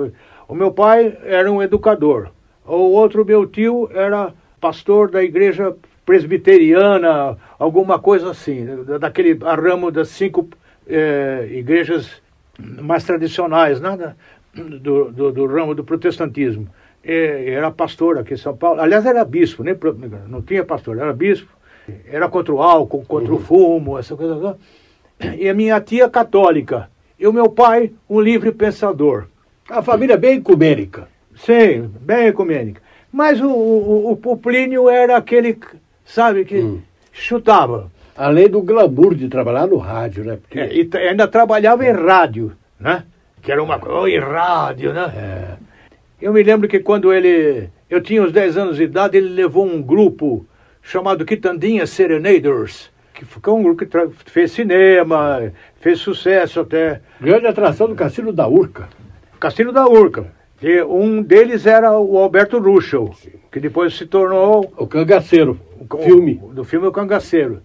o 0.48 0.56
meu 0.56 0.72
pai 0.72 1.18
era 1.26 1.52
um 1.52 1.62
educador, 1.62 2.30
o 2.66 2.94
outro 2.94 3.26
meu 3.26 3.46
tio 3.46 3.90
era 3.94 4.34
pastor 4.62 5.12
da 5.12 5.22
igreja 5.22 5.76
presbiteriana, 6.06 7.38
alguma 7.60 8.00
coisa 8.00 8.32
assim, 8.32 8.66
da- 8.86 8.98
daquele 9.00 9.34
ramo 9.34 9.92
das 9.92 10.08
cinco 10.10 10.48
eh, 10.88 11.48
igrejas 11.52 12.22
mais 12.60 13.04
tradicionais, 13.04 13.80
né, 13.80 13.96
da- 13.98 14.16
do, 14.54 15.12
do, 15.12 15.32
do 15.32 15.46
ramo 15.48 15.74
do 15.76 15.84
protestantismo. 15.84 16.68
Eh, 17.04 17.50
era 17.52 17.72
pastor 17.72 18.18
aqui 18.20 18.34
em 18.34 18.38
São 18.38 18.56
Paulo, 18.56 18.80
aliás, 18.82 19.06
era 19.06 19.24
bispo, 19.26 19.64
nem, 19.64 19.74
pro- 19.76 19.98
não 20.28 20.42
tinha 20.42 20.64
pastor, 20.64 20.98
era 20.98 21.14
bispo. 21.14 21.52
Era 22.08 22.30
contra 22.30 22.54
o 22.54 22.62
álcool, 22.62 23.04
contra 23.06 23.34
o 23.34 23.40
fumo, 23.40 23.98
essa 23.98 24.16
coisa. 24.16 24.36
toda. 24.36 24.58
E 25.38 25.50
a 25.50 25.54
minha 25.54 25.82
tia 25.82 26.08
católica. 26.10 26.90
E 27.20 27.26
o 27.28 27.34
meu 27.34 27.50
pai, 27.50 27.92
um 28.10 28.22
livre 28.22 28.52
pensador. 28.52 29.26
A 29.70 29.82
família 29.82 30.16
bem 30.16 30.38
ecumênica. 30.38 31.08
Sim, 31.36 31.90
bem 32.02 32.28
ecumênica. 32.28 32.82
Mas 33.12 33.42
o, 33.42 33.50
o, 33.50 34.20
o- 34.24 34.38
Plínio 34.38 34.88
era 34.90 35.18
aquele, 35.18 35.58
sabe, 36.06 36.46
que 36.46 36.60
Hum. 36.62 36.80
chutava. 37.12 37.92
Além 38.16 38.48
do 38.48 38.62
glamour 38.62 39.16
de 39.16 39.28
trabalhar 39.28 39.68
no 39.68 39.78
rádio, 39.78 40.24
né? 40.24 40.38
Porque 40.42 40.60
É, 40.60 40.74
e 40.74 40.90
ainda 40.98 41.28
trabalhava 41.28 41.86
em 41.86 41.92
rádio, 41.92 42.52
né? 42.80 43.04
Que 43.41 43.51
era 43.51 43.62
uma 43.63 43.80
coisa, 43.80 44.25
oh, 44.25 44.32
rádio, 44.32 44.93
né? 44.93 45.12
é, 45.15 45.45
Eu 46.21 46.32
me 46.34 46.43
lembro 46.43 46.67
que 46.67 46.80
quando 46.80 47.12
ele, 47.12 47.69
eu 47.89 48.01
tinha 48.01 48.21
uns 48.21 48.32
10 48.32 48.58
anos 48.58 48.77
de 48.77 48.84
idade, 48.84 49.17
ele 49.17 49.30
levou 49.30 49.65
um 49.65 49.82
grupo 49.82 50.45
chamado 50.82 51.25
Quitandinha 51.25 51.86
Serenaders, 51.88 52.91
que 53.13 53.25
foi 53.25 53.54
um 53.54 53.63
grupo 53.63 53.86
que 53.86 54.32
fez 54.32 54.51
cinema, 54.51 55.51
fez 55.80 55.99
sucesso 55.99 56.60
até. 56.60 57.01
grande 57.19 57.47
atração 57.47 57.88
do 57.88 57.95
Cassino 57.95 58.32
da 58.32 58.47
Urca. 58.47 58.88
Cassino 59.39 59.71
da 59.71 59.88
Urca. 59.88 60.27
E 60.62 60.82
um 60.84 61.23
deles 61.23 61.65
era 61.65 61.97
o 61.97 62.19
Alberto 62.19 62.60
Ruschel, 62.60 63.12
que 63.51 63.60
depois 63.60 63.95
se 63.97 64.06
tornou 64.06 64.71
O 64.77 64.86
Cangaceiro, 64.86 65.60
o- 65.89 65.97
filme. 65.97 66.39
o- 66.43 66.54
do 66.54 66.63
filme 66.63 66.86
O 66.86 66.91
Cangaceiro. 66.91 67.63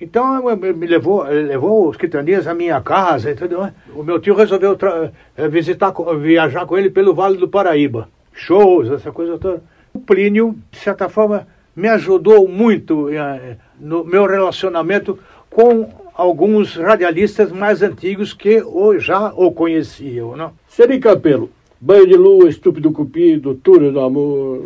Então 0.00 0.42
me 0.56 0.86
levou, 0.86 1.26
ele 1.26 1.48
levou 1.48 1.88
os 1.88 1.96
quitanias 1.96 2.46
à 2.46 2.52
minha 2.54 2.80
casa, 2.82 3.30
entendeu? 3.30 3.66
O 3.94 4.02
meu 4.02 4.20
tio 4.20 4.34
resolveu 4.34 4.76
tra- 4.76 5.10
eh, 5.36 5.48
visitar, 5.48 5.92
viajar 6.20 6.66
com 6.66 6.76
ele 6.76 6.90
pelo 6.90 7.14
Vale 7.14 7.38
do 7.38 7.48
Paraíba. 7.48 8.08
Shows, 8.34 8.90
essa 8.90 9.10
coisa 9.10 9.38
toda. 9.38 9.62
O 9.94 9.98
Plínio, 9.98 10.54
de 10.70 10.78
certa 10.78 11.08
forma, 11.08 11.46
me 11.74 11.88
ajudou 11.88 12.46
muito 12.46 13.08
eh, 13.08 13.56
no 13.80 14.04
meu 14.04 14.26
relacionamento 14.26 15.18
com 15.48 15.88
alguns 16.14 16.76
radialistas 16.76 17.50
mais 17.50 17.80
antigos 17.82 18.34
que 18.34 18.62
já 18.98 19.32
o 19.34 19.50
conheciam, 19.50 20.36
não? 20.36 20.52
Seri 20.68 20.98
Campelo, 20.98 21.50
Banho 21.80 22.06
de 22.06 22.16
Lua, 22.16 22.48
Estúpido 22.50 22.92
Cupido, 22.92 23.54
Túnel 23.54 23.92
do 23.92 24.00
Amor. 24.00 24.62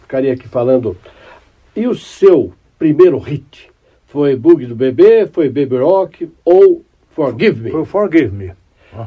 Ficaria 0.00 0.32
aqui 0.32 0.48
falando. 0.48 0.96
E 1.76 1.86
o 1.86 1.94
seu 1.94 2.54
primeiro 2.78 3.18
hit? 3.18 3.70
Foi 4.14 4.36
Bug 4.36 4.64
do 4.66 4.76
Bebê, 4.76 5.26
foi 5.26 5.48
Baby 5.48 5.78
Rock 5.78 6.30
ou 6.44 6.84
Forgive 7.10 7.60
Me? 7.60 7.70
Foi 7.72 7.84
Forgive 7.84 8.32
Me. 8.32 8.52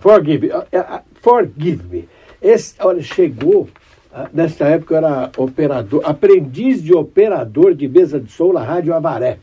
Forgive, 0.02 0.52
ah, 0.52 0.68
ah, 0.74 1.02
forgive 1.22 1.82
me. 1.90 2.10
Esse, 2.42 2.76
olha, 2.82 3.02
chegou, 3.02 3.70
ah, 4.14 4.28
nessa 4.34 4.66
época 4.66 4.96
eu 4.96 4.98
era 4.98 5.32
operador, 5.38 6.02
aprendiz 6.04 6.84
de 6.84 6.94
operador 6.94 7.74
de 7.74 7.88
mesa 7.88 8.20
de 8.20 8.30
som 8.30 8.52
na 8.52 8.62
Rádio 8.62 8.94
Avaré. 8.94 9.38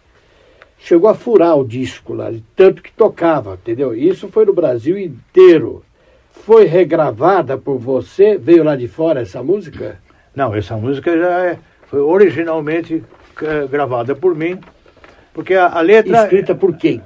Chegou 0.78 1.08
a 1.08 1.14
furar 1.14 1.56
o 1.56 1.66
disco 1.66 2.12
lá, 2.12 2.30
tanto 2.54 2.82
que 2.82 2.92
tocava, 2.92 3.54
entendeu? 3.54 3.94
Isso 3.94 4.28
foi 4.28 4.44
no 4.44 4.52
Brasil 4.52 4.98
inteiro. 4.98 5.82
foi 6.30 6.66
regravada 6.66 7.56
por 7.56 7.78
você? 7.78 8.36
Veio 8.36 8.62
lá 8.64 8.76
de 8.76 8.86
fora 8.86 9.22
essa 9.22 9.42
música? 9.42 9.98
Não, 10.36 10.54
essa 10.54 10.76
música 10.76 11.16
já 11.16 11.40
é, 11.46 11.58
foi 11.86 12.00
originalmente 12.00 13.02
eh, 13.40 13.66
gravada 13.66 14.14
por 14.14 14.34
mim, 14.34 14.58
porque 15.34 15.54
a, 15.54 15.66
a 15.66 15.80
letra... 15.82 16.22
Escrita 16.22 16.54
por 16.54 16.74
quem? 16.76 17.02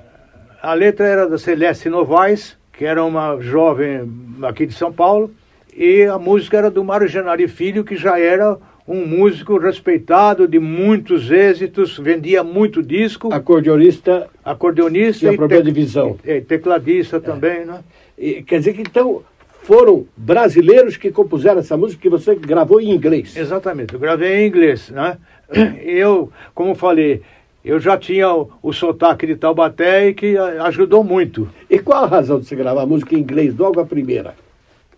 A 0.63 0.75
letra 0.75 1.07
era 1.07 1.29
da 1.29 1.39
Celeste 1.39 1.89
Novaes, 1.89 2.57
que 2.73 2.85
era 2.85 3.05
uma 3.05 3.41
jovem 3.41 4.09
aqui 4.43 4.67
de 4.67 4.75
São 4.75 4.93
Paulo, 4.93 5.33
e 5.75 6.05
a 6.05 6.19
música 6.19 6.59
era 6.59 6.71
do 6.71 6.85
Mário 6.85 7.09
Genari 7.09 7.49
Filho, 7.49 7.83
que 7.83 7.97
já 7.97 8.21
era 8.21 8.59
um 8.87 9.07
músico 9.07 9.59
respeitado, 9.59 10.49
de 10.49 10.59
muitos 10.59 11.31
êxitos, 11.31 11.99
vendia 11.99 12.43
muito 12.43 12.83
disco. 12.83 13.33
Acordeonista. 13.33 14.29
Acordeonista 14.45 15.31
e, 15.31 15.35
e 15.35 15.63
de 15.63 15.71
visão. 15.71 16.17
E, 16.25 16.41
tecladista 16.41 17.19
é. 17.19 17.21
também, 17.21 17.65
né? 17.65 17.81
E, 18.17 18.43
quer 18.43 18.59
dizer 18.59 18.73
que 18.73 18.81
então 18.81 19.23
foram 19.63 20.07
brasileiros 20.17 20.97
que 20.97 21.13
compuseram 21.13 21.61
essa 21.61 21.77
música 21.77 22.01
que 22.01 22.09
você 22.09 22.35
gravou 22.35 22.81
em 22.81 22.91
inglês. 22.91 23.37
Exatamente, 23.37 23.93
eu 23.93 24.01
gravei 24.01 24.39
em 24.39 24.49
inglês, 24.49 24.89
né? 24.89 25.19
Eu, 25.83 26.33
como 26.55 26.75
falei, 26.75 27.23
eu 27.69 27.79
já 27.79 27.99
tinha 27.99 28.33
o, 28.33 28.51
o 28.63 28.73
sotaque 28.73 29.27
de 29.27 29.37
Taubaté 29.37 30.09
e 30.09 30.15
que 30.15 30.39
ajudou 30.39 31.05
muito. 31.05 31.47
E 31.69 31.79
qual 31.79 32.05
a 32.05 32.07
razão 32.07 32.41
de 32.41 32.47
você 32.47 32.57
gravar 32.57 32.87
música 32.87 33.15
em 33.15 33.19
inglês 33.19 33.55
logo 33.55 33.79
a 33.79 33.85
primeira? 33.85 34.35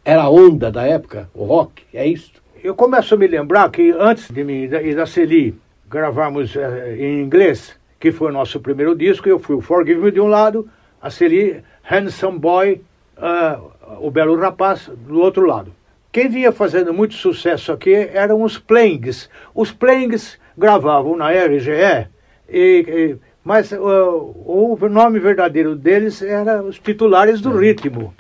Era 0.05 0.23
a 0.23 0.31
onda 0.31 0.71
da 0.71 0.87
época, 0.87 1.29
o 1.35 1.45
rock, 1.45 1.83
é 1.93 2.07
isso? 2.07 2.31
Eu 2.63 2.77
começo 2.77 3.13
a 3.13 3.19
me 3.19 3.27
lembrar 3.27 3.69
que 3.71 3.91
antes 3.91 4.31
de 4.31 4.45
mim 4.45 4.63
e 4.63 4.95
da 4.95 5.05
Celi 5.05 5.59
gravarmos 5.91 6.55
uh, 6.55 6.61
em 6.97 7.21
inglês, 7.21 7.77
que 7.99 8.13
foi 8.13 8.29
o 8.29 8.33
nosso 8.33 8.61
primeiro 8.61 8.95
disco, 8.95 9.29
eu 9.29 9.41
fui 9.41 9.57
o 9.57 9.61
Forgive 9.61 10.01
Me 10.01 10.13
de 10.13 10.21
um 10.21 10.29
lado, 10.29 10.71
a 11.03 11.11
Celi, 11.11 11.61
Handsome 11.83 12.39
Boy, 12.39 12.81
uh, 13.19 13.99
o 14.01 14.13
Belo 14.13 14.37
Rapaz 14.37 14.89
do 15.09 15.21
outro 15.21 15.45
lado. 15.45 15.73
Quem 16.13 16.29
vinha 16.29 16.53
fazendo 16.53 16.95
muito 16.95 17.15
sucesso 17.15 17.73
aqui 17.73 17.93
eram 17.95 18.43
os 18.43 18.59
Plangs. 18.59 19.29
Os 19.53 19.73
Plangs 19.73 20.39
gravavam 20.57 21.17
na 21.17 21.33
RGE, 21.33 22.09
e, 22.51 22.85
e, 22.89 23.17
mas 23.45 23.73
uh, 23.73 23.79
o 23.79 24.77
nome 24.89 25.19
verdadeiro 25.19 25.75
deles 25.75 26.23
era 26.23 26.63
os 26.63 26.79
titulares 26.79 27.41
do 27.41 27.57
ritmo. 27.57 28.15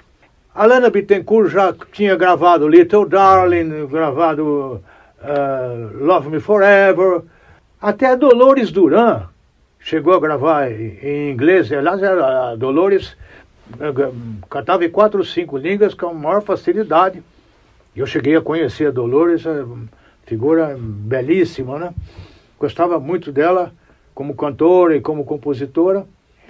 Alana 0.55 0.91
Bittencourt 0.91 1.51
já 1.51 1.75
tinha 1.93 2.17
gravado 2.17 2.69
Little 2.69 3.07
Darling, 3.07 3.87
gravado 3.87 4.83
uh, 5.23 6.05
Love 6.05 6.31
Me 6.31 6.41
Forever. 6.41 7.23
Até 7.81 8.17
Dolores 8.17 8.71
Duran 8.71 9.23
chegou 9.79 10.15
a 10.15 10.21
gravar 10.21 10.71
em, 10.71 10.99
em 11.03 11.31
inglês. 11.33 11.73
Aliás, 11.73 12.03
a 12.03 12.55
Dolores 12.57 13.17
uh, 13.75 14.41
cantava 14.49 14.85
em 14.85 14.91
quatro 14.91 15.19
ou 15.19 15.25
cinco 15.25 15.57
línguas 15.57 15.95
com 15.95 16.07
a 16.07 16.15
maior 16.15 16.43
facilidade. 16.43 17.23
Eu 17.95 18.07
cheguei 18.07 18.37
a 18.37 18.41
conhecer 18.41 18.87
a 18.87 18.91
Dolores, 18.91 19.45
figura 20.25 20.77
belíssima, 20.79 21.79
né? 21.79 21.95
Gostava 22.59 23.01
muito 23.01 23.33
dela 23.33 23.73
como 24.21 24.35
cantora 24.35 24.95
e 24.95 25.01
como 25.01 25.25
compositora. 25.25 26.05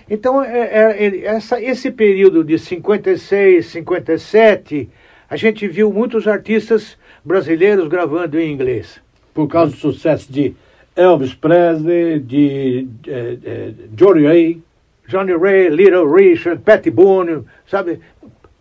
Então, 0.08 0.42
é, 0.42 0.58
é, 0.58 1.06
é, 1.06 1.24
essa, 1.26 1.62
esse 1.62 1.88
período 1.92 2.42
de 2.42 2.58
56, 2.58 3.64
57, 3.64 4.90
a 5.28 5.36
gente 5.36 5.68
viu 5.68 5.92
muitos 5.92 6.26
artistas 6.26 6.98
brasileiros 7.24 7.86
gravando 7.86 8.40
em 8.40 8.50
inglês. 8.50 9.00
Por 9.32 9.46
causa 9.46 9.70
do 9.70 9.78
sucesso 9.78 10.32
de 10.32 10.52
Elvis 10.96 11.32
Presley, 11.32 12.18
de, 12.18 12.88
de, 13.02 13.36
de 13.36 13.74
Johnny 13.92 14.26
Ray. 14.26 14.62
Johnny 15.06 15.36
Ray, 15.36 15.68
Little 15.68 16.12
Richard, 16.12 16.62
Patty 16.62 16.90
Boone, 16.90 17.44
sabe? 17.68 18.00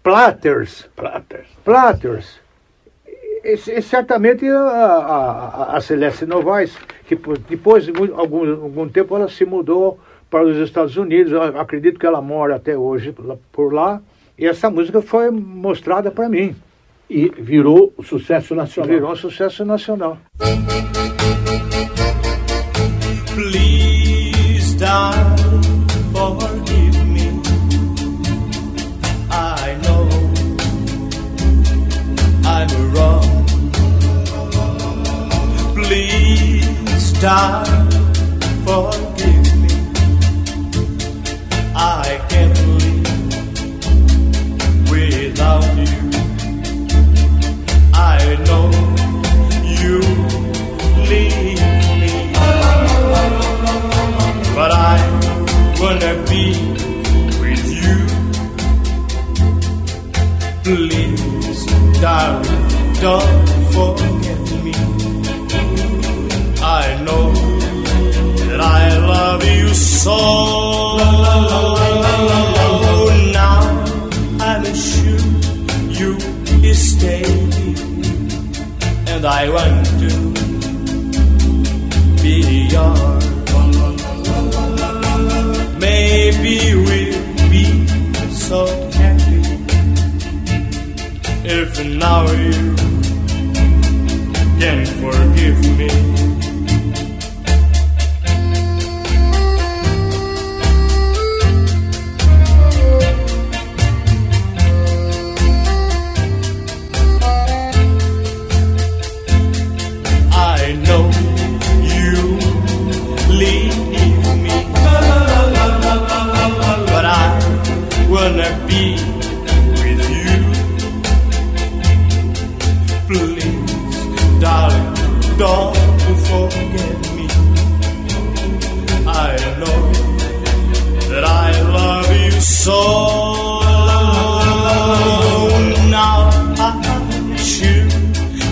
Platters. 0.04 0.88
Platters. 0.96 1.48
Platters. 1.66 2.40
E, 3.50 3.54
e 3.54 3.82
certamente 3.82 4.46
a, 4.48 4.58
a, 4.58 5.78
a 5.78 5.82
Celeste 5.82 6.26
Novaes, 6.26 6.78
que 7.08 7.18
depois 7.50 7.86
de 7.86 7.92
algum, 8.14 8.48
algum 8.62 8.88
tempo 8.88 9.16
ela 9.16 9.28
se 9.28 9.44
mudou 9.44 10.00
para 10.30 10.46
os 10.46 10.58
Estados 10.58 10.96
Unidos. 10.98 11.32
Eu 11.32 11.42
acredito 11.60 12.00
que 12.00 12.06
ela 12.06 12.22
mora 12.22 12.58
até 12.58 12.78
hoje 12.78 13.16
por 13.52 13.74
lá. 13.74 14.02
E 14.38 14.46
essa 14.46 14.70
música 14.70 15.02
foi 15.02 15.32
mostrada 15.32 16.12
para 16.12 16.30
mim. 16.30 16.56
E 17.10 17.30
virou 17.30 17.92
sucesso 18.04 18.54
nacional. 18.54 18.94
Virou 18.94 19.12
um 19.12 19.16
sucesso 19.16 19.66
nacional. 19.66 20.20
Please, 23.34 24.76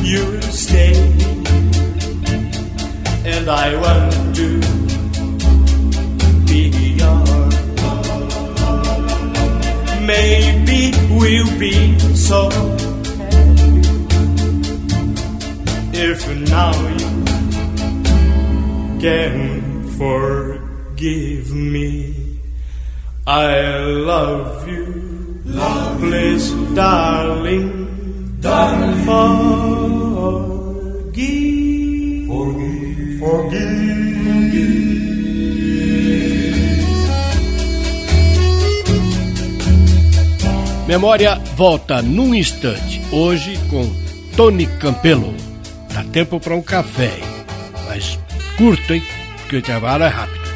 you 0.07 0.41
stay, 0.41 0.93
and 3.25 3.49
I 3.49 3.75
want 3.75 4.35
to 4.37 4.49
be 6.47 6.61
yours. 6.95 7.55
Maybe 10.11 10.93
we'll 11.11 11.59
be 11.59 11.99
so 12.15 12.49
happy 13.19 13.81
if 15.91 16.21
now 16.55 16.71
you 17.01 17.11
can 19.01 19.89
forgive 19.99 21.53
me. 21.53 22.39
I 23.27 23.79
love 23.79 24.69
you, 24.69 25.41
love 25.43 25.99
please, 25.99 26.49
you. 26.49 26.75
darling. 26.75 27.86
Darling, 28.39 29.03
forgive, 29.03 30.27
forgive, 32.27 33.19
forgive. 33.19 33.77
Memória 40.87 41.35
volta 41.55 42.01
num 42.03 42.35
instante, 42.35 43.01
hoje 43.11 43.59
com 43.69 43.91
Tony 44.35 44.67
Campelo. 44.67 45.33
Dá 45.91 46.03
tempo 46.03 46.39
para 46.39 46.55
um 46.55 46.61
café, 46.61 47.19
mas 47.87 48.19
curto, 48.55 48.93
hein? 48.93 49.01
Porque 49.39 49.55
o 49.55 49.59
intervalo 49.59 50.03
é 50.03 50.09
rápido. 50.09 50.46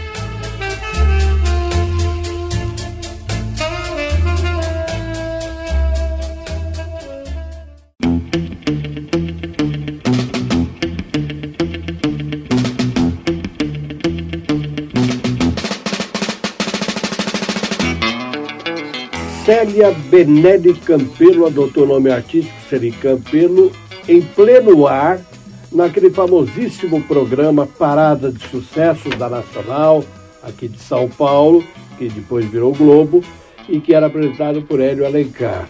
Célia 19.82 19.98
Benelli 20.12 20.76
Campelo 20.76 21.48
adotou 21.48 21.86
o 21.86 21.88
nome 21.88 22.12
artístico 22.12 22.56
Celi 22.70 22.92
Campelo 22.92 23.72
em 24.08 24.22
pleno 24.22 24.86
ar, 24.86 25.20
naquele 25.72 26.12
famosíssimo 26.12 27.02
programa 27.02 27.66
Parada 27.66 28.32
de 28.32 28.48
Sucessos 28.48 29.16
da 29.16 29.28
Nacional, 29.28 30.06
aqui 30.44 30.68
de 30.68 30.78
São 30.78 31.10
Paulo, 31.10 31.64
que 31.98 32.10
depois 32.10 32.46
virou 32.46 32.76
Globo, 32.76 33.24
e 33.68 33.80
que 33.80 33.96
era 33.96 34.06
apresentado 34.06 34.62
por 34.62 34.80
Hélio 34.80 35.04
Alencar. 35.04 35.68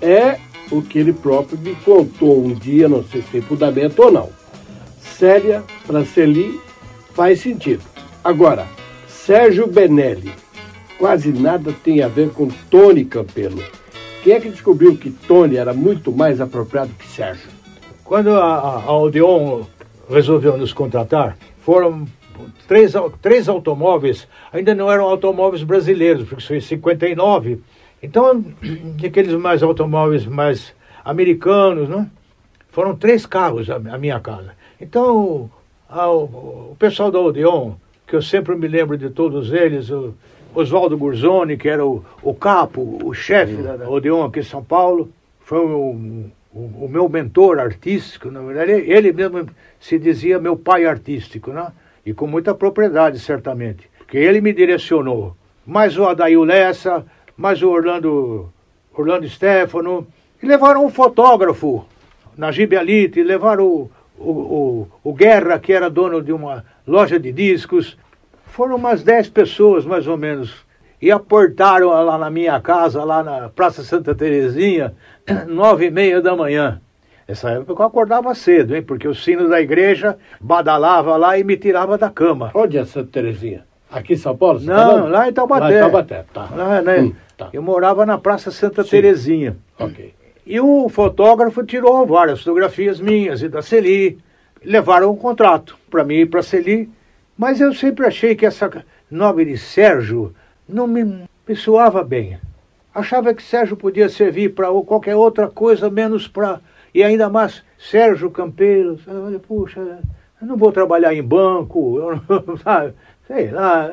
É 0.00 0.38
o 0.70 0.80
que 0.80 1.00
ele 1.00 1.12
próprio 1.12 1.58
me 1.58 1.74
contou 1.74 2.44
um 2.46 2.54
dia, 2.54 2.88
não 2.88 3.02
sei 3.02 3.20
se 3.20 3.30
tem 3.30 3.42
fundamento 3.42 3.98
ou 3.98 4.12
não. 4.12 4.28
Célia 5.00 5.64
para 5.88 6.04
Celi 6.04 6.60
faz 7.14 7.40
sentido. 7.40 7.82
Agora, 8.22 8.68
Sérgio 9.08 9.66
Benelli, 9.66 10.30
quase 11.00 11.32
nada 11.32 11.74
tem 11.82 12.02
a 12.02 12.08
ver 12.08 12.30
com 12.30 12.46
Tony 12.70 13.06
Campelo. 13.06 13.64
Quem 14.22 14.34
é 14.34 14.40
que 14.40 14.50
descobriu 14.50 14.98
que 14.98 15.10
Tony 15.10 15.56
era 15.56 15.72
muito 15.72 16.12
mais 16.12 16.42
apropriado 16.42 16.90
que 16.90 17.08
Sérgio? 17.08 17.48
Quando 18.04 18.34
a, 18.34 18.84
a 18.84 18.98
Odeon 18.98 19.62
resolveu 20.10 20.58
nos 20.58 20.74
contratar, 20.74 21.38
foram 21.60 22.06
três, 22.68 22.92
três 23.22 23.48
automóveis, 23.48 24.28
ainda 24.52 24.74
não 24.74 24.92
eram 24.92 25.04
automóveis 25.04 25.62
brasileiros, 25.62 26.28
porque 26.28 26.44
foi 26.44 26.58
em 26.58 26.60
59. 26.60 27.60
Então, 28.02 28.44
aqueles 29.02 29.32
mais 29.34 29.62
automóveis 29.62 30.26
mais 30.26 30.74
americanos, 31.02 31.88
né? 31.88 32.06
Foram 32.68 32.94
três 32.94 33.24
carros 33.24 33.70
a, 33.70 33.76
a 33.76 33.96
minha 33.96 34.20
casa. 34.20 34.52
Então, 34.78 35.50
o 35.90 36.76
pessoal 36.78 37.10
da 37.10 37.18
Odeon, 37.18 37.72
que 38.06 38.14
eu 38.14 38.20
sempre 38.20 38.54
me 38.54 38.68
lembro 38.68 38.98
de 38.98 39.08
todos 39.08 39.50
eles, 39.50 39.88
o, 39.88 40.14
Oswaldo 40.54 40.96
Gurzoni, 40.96 41.56
que 41.56 41.68
era 41.68 41.84
o, 41.84 42.04
o 42.22 42.34
capo, 42.34 42.98
o 43.04 43.14
chefe 43.14 43.54
da, 43.54 43.76
da 43.76 43.88
Odeon 43.88 44.24
aqui 44.24 44.40
em 44.40 44.44
São 44.44 44.62
Paulo, 44.62 45.10
foi 45.40 45.58
o, 45.58 45.96
meu 46.88 47.08
mentor 47.08 47.58
artístico, 47.58 48.30
na 48.30 48.40
verdade, 48.40 48.72
ele 48.72 49.12
mesmo 49.12 49.46
se 49.78 49.98
dizia 49.98 50.38
meu 50.38 50.56
pai 50.56 50.84
artístico, 50.84 51.52
né? 51.52 51.72
E 52.04 52.12
com 52.12 52.26
muita 52.26 52.54
propriedade, 52.54 53.18
certamente. 53.18 53.88
Porque 53.98 54.18
ele 54.18 54.40
me 54.40 54.52
direcionou. 54.52 55.36
Mais 55.66 55.96
o 55.96 56.06
Adail 56.06 56.42
Lessa, 56.42 57.04
mais 57.36 57.62
o 57.62 57.70
Orlando, 57.70 58.52
Orlando 58.92 59.28
Stefano, 59.28 60.06
e 60.42 60.46
levaram 60.46 60.84
um 60.84 60.90
fotógrafo, 60.90 61.84
Najib 62.36 62.76
Alite, 62.76 63.22
levaram 63.22 63.66
o, 63.66 63.90
o, 64.18 64.30
o, 64.30 64.88
o 65.04 65.14
Guerra, 65.14 65.58
que 65.58 65.72
era 65.72 65.90
dono 65.90 66.22
de 66.22 66.32
uma 66.32 66.64
loja 66.86 67.18
de 67.18 67.30
discos, 67.32 67.96
foram 68.50 68.76
umas 68.76 69.02
dez 69.02 69.28
pessoas, 69.28 69.84
mais 69.86 70.06
ou 70.06 70.16
menos. 70.16 70.54
E 71.00 71.10
aportaram 71.10 71.88
lá 71.88 72.18
na 72.18 72.30
minha 72.30 72.60
casa, 72.60 73.02
lá 73.04 73.22
na 73.22 73.48
Praça 73.48 73.82
Santa 73.82 74.14
Terezinha, 74.14 74.94
nove 75.48 75.86
e 75.86 75.90
meia 75.90 76.20
da 76.20 76.36
manhã. 76.36 76.80
Essa 77.26 77.50
época 77.50 77.82
eu 77.82 77.86
acordava 77.86 78.34
cedo, 78.34 78.74
hein? 78.74 78.82
Porque 78.82 79.06
o 79.06 79.14
sino 79.14 79.48
da 79.48 79.60
igreja 79.60 80.18
badalava 80.40 81.16
lá 81.16 81.38
e 81.38 81.44
me 81.44 81.56
tirava 81.56 81.96
da 81.96 82.10
cama. 82.10 82.50
Onde 82.54 82.76
é 82.76 82.84
Santa 82.84 83.08
Terezinha? 83.12 83.64
Aqui 83.90 84.14
em 84.14 84.16
São 84.16 84.36
Paulo? 84.36 84.60
Não, 84.60 85.02
tá 85.02 85.08
lá 85.08 85.28
em 85.28 85.32
Taubaté. 85.32 85.64
Lá 85.64 85.72
em 85.72 85.80
Taubaté, 85.80 86.24
tá. 86.32 86.48
Lá, 86.54 86.82
né? 86.82 87.00
Hum, 87.00 87.12
tá. 87.36 87.48
Eu 87.52 87.62
morava 87.62 88.04
na 88.04 88.18
Praça 88.18 88.50
Santa 88.50 88.82
Sim. 88.82 88.90
Terezinha. 88.90 89.56
Ok. 89.78 90.12
E 90.44 90.60
o 90.60 90.88
fotógrafo 90.88 91.64
tirou 91.64 92.04
várias 92.04 92.40
fotografias 92.40 93.00
minhas 93.00 93.42
e 93.42 93.48
da 93.48 93.62
Celi. 93.62 94.18
Levaram 94.64 95.10
um 95.10 95.16
contrato 95.16 95.78
para 95.88 96.04
mim 96.04 96.16
e 96.16 96.26
para 96.26 96.40
a 96.40 96.42
Celi 96.42 96.90
mas 97.40 97.58
eu 97.58 97.72
sempre 97.72 98.06
achei 98.06 98.36
que 98.36 98.44
essa 98.44 98.84
nome 99.10 99.46
de 99.46 99.56
Sérgio 99.56 100.34
não 100.68 100.86
me, 100.86 101.24
me 101.48 101.56
soava 101.56 102.04
bem. 102.04 102.38
Achava 102.94 103.32
que 103.32 103.42
Sérgio 103.42 103.78
podia 103.78 104.10
servir 104.10 104.50
para 104.50 104.66
qualquer 104.82 105.16
outra 105.16 105.48
coisa, 105.48 105.88
menos 105.88 106.28
para. 106.28 106.60
E 106.94 107.02
ainda 107.02 107.30
mais 107.30 107.64
Sérgio 107.78 108.30
Campelo. 108.30 109.00
Puxa, 109.48 109.80
eu 110.38 110.46
não 110.46 110.58
vou 110.58 110.70
trabalhar 110.70 111.14
em 111.14 111.22
banco, 111.22 111.98
eu 111.98 112.16
não? 112.16 112.92
Sei 113.26 113.50
lá. 113.50 113.90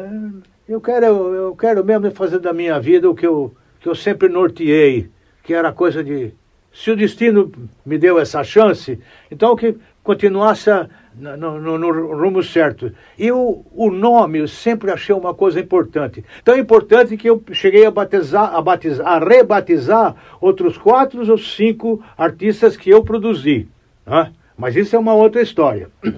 Eu 0.68 0.82
quero, 0.82 1.06
eu 1.34 1.56
quero 1.56 1.86
mesmo 1.86 2.12
fazer 2.12 2.40
da 2.40 2.52
minha 2.52 2.78
vida 2.82 3.10
o 3.10 3.16
que 3.16 3.26
eu, 3.26 3.56
que 3.80 3.88
eu 3.88 3.96
sempre 3.96 4.28
norteei, 4.28 5.10
que 5.42 5.54
era 5.54 5.72
coisa 5.72 6.04
de. 6.04 6.34
Se 6.74 6.92
o 6.92 6.98
destino 6.98 7.50
me 7.86 7.98
deu 7.98 8.20
essa 8.20 8.44
chance, 8.44 9.00
então 9.32 9.56
que 9.56 9.78
continuasse 10.04 10.70
a 10.70 10.90
no, 11.18 11.60
no, 11.60 11.78
no, 11.78 12.16
rumo 12.16 12.44
certo. 12.44 12.92
E 13.18 13.32
o, 13.32 13.66
o 13.74 13.90
nome 13.90 14.40
eu 14.40 14.48
sempre 14.48 14.92
achei 14.92 15.16
uma 15.16 15.34
coisa 15.34 15.60
importante. 15.60 16.24
Tão 16.44 16.58
importante 16.58 17.18
que 17.18 17.30
eu 17.30 17.44
cheguei 17.52 17.86
a 17.86 17.92
batizar, 17.92 18.54
a 18.54 18.62
batizar, 18.62 19.08
a 19.08 19.20
rebatizar 19.20 20.16
outros 20.40 20.78
quatro 20.78 21.30
ou 21.30 21.38
cinco 21.38 22.04
artistas 22.18 22.78
que 22.78 22.90
eu 22.90 23.04
produzi. 23.04 23.68
Né? 24.06 24.32
Mas 24.56 24.76
isso 24.76 24.96
é 24.96 25.00
uma 25.00 25.14
outra 25.14 25.42
história. 25.42 25.90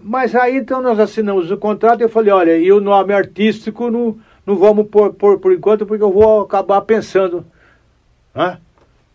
Mas 0.00 0.36
aí 0.36 0.56
então 0.56 0.80
nós 0.80 1.00
assinamos 1.00 1.50
o 1.50 1.56
contrato 1.56 2.00
e 2.00 2.04
eu 2.04 2.08
falei, 2.08 2.32
olha, 2.32 2.56
e 2.56 2.70
o 2.70 2.80
nome 2.80 3.12
artístico 3.12 3.90
não, 3.90 4.16
não 4.46 4.56
vamos 4.56 4.86
pôr, 4.86 5.12
pôr 5.14 5.40
por 5.40 5.52
enquanto, 5.52 5.84
porque 5.84 6.04
eu 6.04 6.12
vou 6.12 6.42
acabar 6.42 6.80
pensando. 6.82 7.44
Né? 8.32 8.58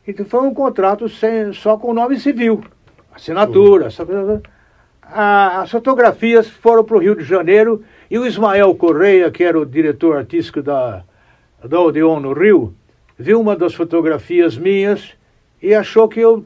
Então 0.05 0.25
foi 0.25 0.41
um 0.41 0.53
contrato 0.53 1.07
sem, 1.07 1.53
só 1.53 1.77
com 1.77 1.91
o 1.91 1.93
nome 1.93 2.19
civil. 2.19 2.61
Assinatura, 3.13 3.87
uhum 3.99 4.41
a, 5.13 5.61
as 5.61 5.71
fotografias 5.71 6.47
foram 6.47 6.83
para 6.83 6.95
o 6.95 6.99
Rio 6.99 7.15
de 7.15 7.23
Janeiro 7.23 7.83
e 8.09 8.17
o 8.17 8.25
Ismael 8.25 8.73
Correia, 8.75 9.29
que 9.29 9.43
era 9.43 9.59
o 9.59 9.65
diretor 9.65 10.17
artístico 10.17 10.61
da, 10.61 11.03
da 11.63 11.79
Odeon 11.79 12.19
no 12.19 12.33
Rio, 12.33 12.73
viu 13.17 13.39
uma 13.39 13.55
das 13.55 13.73
fotografias 13.73 14.57
minhas 14.57 15.13
e 15.61 15.73
achou 15.73 16.07
que 16.07 16.19
eu 16.19 16.45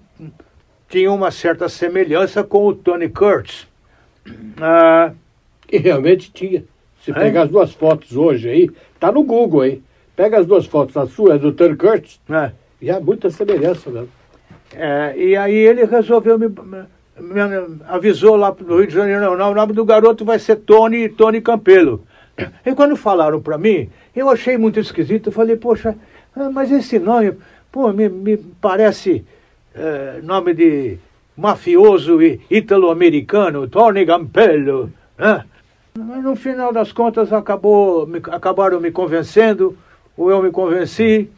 tinha 0.90 1.12
uma 1.12 1.32
certa 1.32 1.70
semelhança 1.70 2.44
com 2.44 2.66
o 2.66 2.76
Tony 2.76 3.10
Kurtz. 3.10 3.68
Ah, 4.60 5.12
e 5.72 5.78
realmente 5.78 6.32
tinha. 6.32 6.64
Se 7.02 7.12
é? 7.12 7.14
pegar 7.14 7.44
as 7.44 7.50
duas 7.50 7.72
fotos 7.74 8.18
hoje 8.18 8.50
aí, 8.50 8.70
tá 9.00 9.12
no 9.12 9.24
Google 9.24 9.62
aí. 9.62 9.82
Pega 10.16 10.40
as 10.40 10.46
duas 10.46 10.66
fotos, 10.66 10.96
a 10.98 11.06
sua 11.06 11.36
é 11.36 11.38
do 11.38 11.52
Tony 11.52 11.76
Kurtz, 11.76 12.20
é. 12.30 12.52
e 12.82 12.90
há 12.90 13.00
muita 13.00 13.30
semelhança 13.30 13.90
mesmo. 13.90 14.10
É, 14.74 15.14
e 15.18 15.36
aí 15.36 15.54
ele 15.54 15.86
resolveu 15.86 16.40
me 16.40 16.48
avisou 17.88 18.36
lá 18.36 18.54
no 18.60 18.78
Rio 18.78 18.88
de 18.88 18.94
Janeiro, 18.94 19.38
não, 19.38 19.52
o 19.52 19.56
nome 19.56 19.74
do 19.74 19.86
garoto 19.86 20.26
vai 20.26 20.38
ser 20.40 20.58
Tony, 20.58 21.10
Tony 21.10 21.42
Campelo. 21.42 22.04
E 22.66 22.76
quando 22.76 22.96
falaram 22.96 23.42
para 23.42 23.58
mim, 23.58 23.90
eu 24.16 24.30
achei 24.30 24.58
muito 24.58 24.80
esquisito, 24.80 25.28
eu 25.28 25.34
falei, 25.34 25.56
poxa, 25.56 25.96
ah, 26.36 26.50
mas 26.50 26.72
esse 26.72 27.00
nome, 27.00 27.34
pô, 27.72 27.92
me, 27.94 28.10
me 28.10 28.38
parece 28.38 29.26
é, 29.74 30.20
nome 30.22 30.54
de 30.54 30.98
mafioso 31.38 32.20
italo-americano, 32.50 33.68
Tony 33.68 34.06
Campelo, 34.06 34.92
né? 35.18 35.46
Mas 35.98 36.24
no 36.24 36.36
final 36.36 36.74
das 36.74 36.92
contas 36.92 37.32
acabou, 37.32 38.06
me, 38.06 38.18
acabaram 38.32 38.82
me 38.82 38.92
convencendo, 38.92 39.78
ou 40.18 40.30
eu 40.30 40.44
me 40.44 40.52
convenci, 40.52 41.30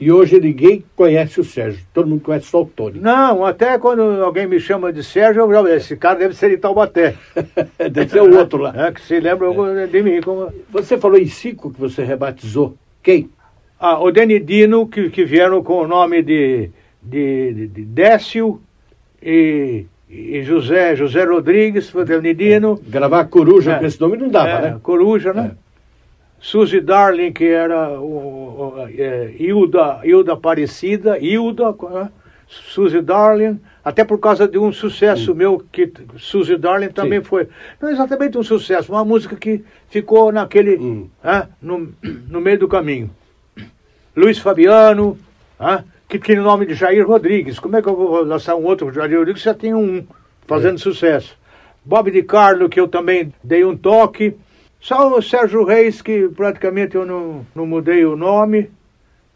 e 0.00 0.10
hoje 0.10 0.40
ninguém 0.40 0.82
conhece 0.96 1.38
o 1.40 1.44
Sérgio, 1.44 1.84
todo 1.92 2.08
mundo 2.08 2.22
conhece 2.22 2.46
só 2.46 2.62
o 2.62 2.66
Tony. 2.66 2.98
Não, 2.98 3.44
até 3.44 3.78
quando 3.78 4.00
alguém 4.00 4.46
me 4.46 4.58
chama 4.58 4.92
de 4.92 5.04
Sérgio, 5.04 5.42
eu 5.42 5.52
já, 5.52 5.76
esse 5.76 5.96
cara 5.96 6.18
deve 6.18 6.34
ser 6.34 6.50
de 6.50 6.56
Taubaté. 6.56 7.14
deve 7.78 8.08
ser 8.08 8.22
o 8.22 8.36
outro 8.36 8.62
lá. 8.62 8.72
É, 8.74 8.92
que 8.92 9.00
se 9.02 9.20
lembra 9.20 9.48
é. 9.82 9.86
de 9.86 10.02
mim. 10.02 10.20
Como... 10.22 10.50
Você 10.70 10.96
falou 10.96 11.18
em 11.18 11.26
cinco 11.26 11.70
que 11.70 11.78
você 11.78 12.02
rebatizou. 12.02 12.76
Quem? 13.02 13.30
Ah, 13.78 14.02
o 14.02 14.10
Denidino, 14.10 14.88
que, 14.88 15.10
que 15.10 15.24
vieram 15.24 15.62
com 15.62 15.82
o 15.82 15.86
nome 15.86 16.22
de, 16.22 16.70
de, 17.02 17.52
de, 17.52 17.68
de 17.68 17.84
Décio 17.84 18.60
e, 19.22 19.84
e 20.08 20.42
José, 20.42 20.96
José 20.96 21.24
Rodrigues, 21.24 21.92
Denidino. 21.92 22.80
É. 22.86 22.90
Gravar 22.90 23.26
Coruja 23.26 23.72
é. 23.72 23.78
com 23.78 23.86
esse 23.86 24.00
nome 24.00 24.16
não 24.16 24.28
dava, 24.28 24.48
é, 24.48 24.62
né? 24.62 24.80
Coruja, 24.82 25.34
né? 25.34 25.52
É. 25.52 25.67
Suzy 26.40 26.80
Darling, 26.80 27.32
que 27.32 27.44
era 27.44 27.98
o, 28.00 28.74
o, 28.76 28.88
é, 28.88 29.34
Hilda, 29.38 30.00
Hilda 30.04 30.32
Aparecida, 30.34 31.18
Hilda, 31.18 31.74
né? 31.90 32.10
Suzy 32.46 33.02
Darling, 33.02 33.60
até 33.84 34.04
por 34.04 34.18
causa 34.18 34.48
de 34.48 34.58
um 34.58 34.72
sucesso 34.72 35.34
meu, 35.34 35.62
que 35.70 35.92
Suzy 36.16 36.56
Darling 36.56 36.88
também 36.88 37.18
Sim. 37.18 37.24
foi. 37.24 37.48
Não 37.80 37.90
exatamente 37.90 38.38
um 38.38 38.42
sucesso, 38.42 38.92
uma 38.92 39.04
música 39.04 39.36
que 39.36 39.62
ficou 39.90 40.32
naquele. 40.32 40.76
Hum. 40.76 41.08
É, 41.22 41.46
no, 41.60 41.92
no 42.02 42.40
meio 42.40 42.58
do 42.58 42.68
caminho. 42.68 43.10
Luiz 44.16 44.38
Fabiano, 44.38 45.18
Hã? 45.60 45.84
Que 46.08 46.18
tinha 46.18 46.40
o 46.40 46.44
nome 46.44 46.64
de 46.64 46.74
Jair 46.74 47.06
Rodrigues. 47.06 47.58
Como 47.58 47.76
é 47.76 47.82
que 47.82 47.88
eu 47.88 47.96
vou 47.96 48.22
lançar 48.22 48.54
um 48.54 48.64
outro 48.64 48.92
Jair 48.92 49.18
Rodrigues? 49.18 49.42
Já 49.42 49.52
tem 49.52 49.74
um 49.74 50.06
fazendo 50.46 50.76
é. 50.76 50.78
sucesso. 50.78 51.36
Bob 51.84 52.10
de 52.10 52.22
Carlo, 52.22 52.68
que 52.68 52.80
eu 52.80 52.88
também 52.88 53.32
dei 53.42 53.64
um 53.64 53.76
toque. 53.76 54.34
Só 54.80 55.16
o 55.16 55.20
Sérgio 55.20 55.64
Reis, 55.64 56.00
que 56.00 56.28
praticamente 56.28 56.94
eu 56.94 57.04
não, 57.04 57.44
não 57.54 57.66
mudei 57.66 58.04
o 58.04 58.16
nome, 58.16 58.70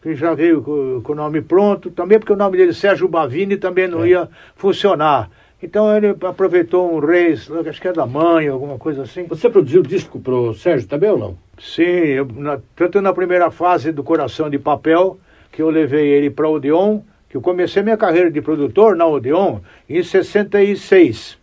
que 0.01 0.15
já 0.15 0.35
veio 0.35 0.63
com, 0.63 1.01
com 1.03 1.13
o 1.13 1.17
nome 1.17 1.41
pronto. 1.41 1.91
Também 1.91 2.19
porque 2.19 2.33
o 2.33 2.37
nome 2.37 2.57
dele, 2.57 2.73
Sérgio 2.73 3.09
Bavini, 3.09 3.57
também 3.57 3.89
não 3.89 4.05
é. 4.05 4.09
ia 4.09 4.29
funcionar. 4.55 5.31
Então 5.63 5.97
ele 5.97 6.09
aproveitou 6.09 6.93
um 6.93 6.99
Reis, 6.99 7.49
acho 7.69 7.81
que 7.81 7.87
é 7.87 7.93
da 7.93 8.05
mãe, 8.05 8.49
alguma 8.49 8.79
coisa 8.79 9.03
assim. 9.03 9.27
Você 9.27 9.49
produziu 9.49 9.83
disco 9.83 10.19
pro 10.19 10.55
Sérgio 10.55 10.89
também 10.89 11.11
ou 11.11 11.19
não? 11.19 11.39
Sim, 11.59 11.83
eu, 11.83 12.27
na, 12.35 12.59
tanto 12.75 13.01
na 13.01 13.13
primeira 13.13 13.49
fase 13.51 13.93
do 13.93 14.03
Coração 14.03 14.51
de 14.51 14.59
Papel, 14.59 15.21
que 15.53 15.63
eu 15.63 15.71
levei 15.71 16.09
ele 16.09 16.31
para 16.31 16.49
o 16.49 16.55
Odeon, 16.55 17.01
que 17.29 17.37
eu 17.37 17.41
comecei 17.41 17.83
minha 17.83 17.97
carreira 17.97 18.29
de 18.29 18.41
produtor 18.41 18.97
na 18.97 19.07
Odeon 19.07 19.61
em 19.89 20.03
66. 20.03 21.39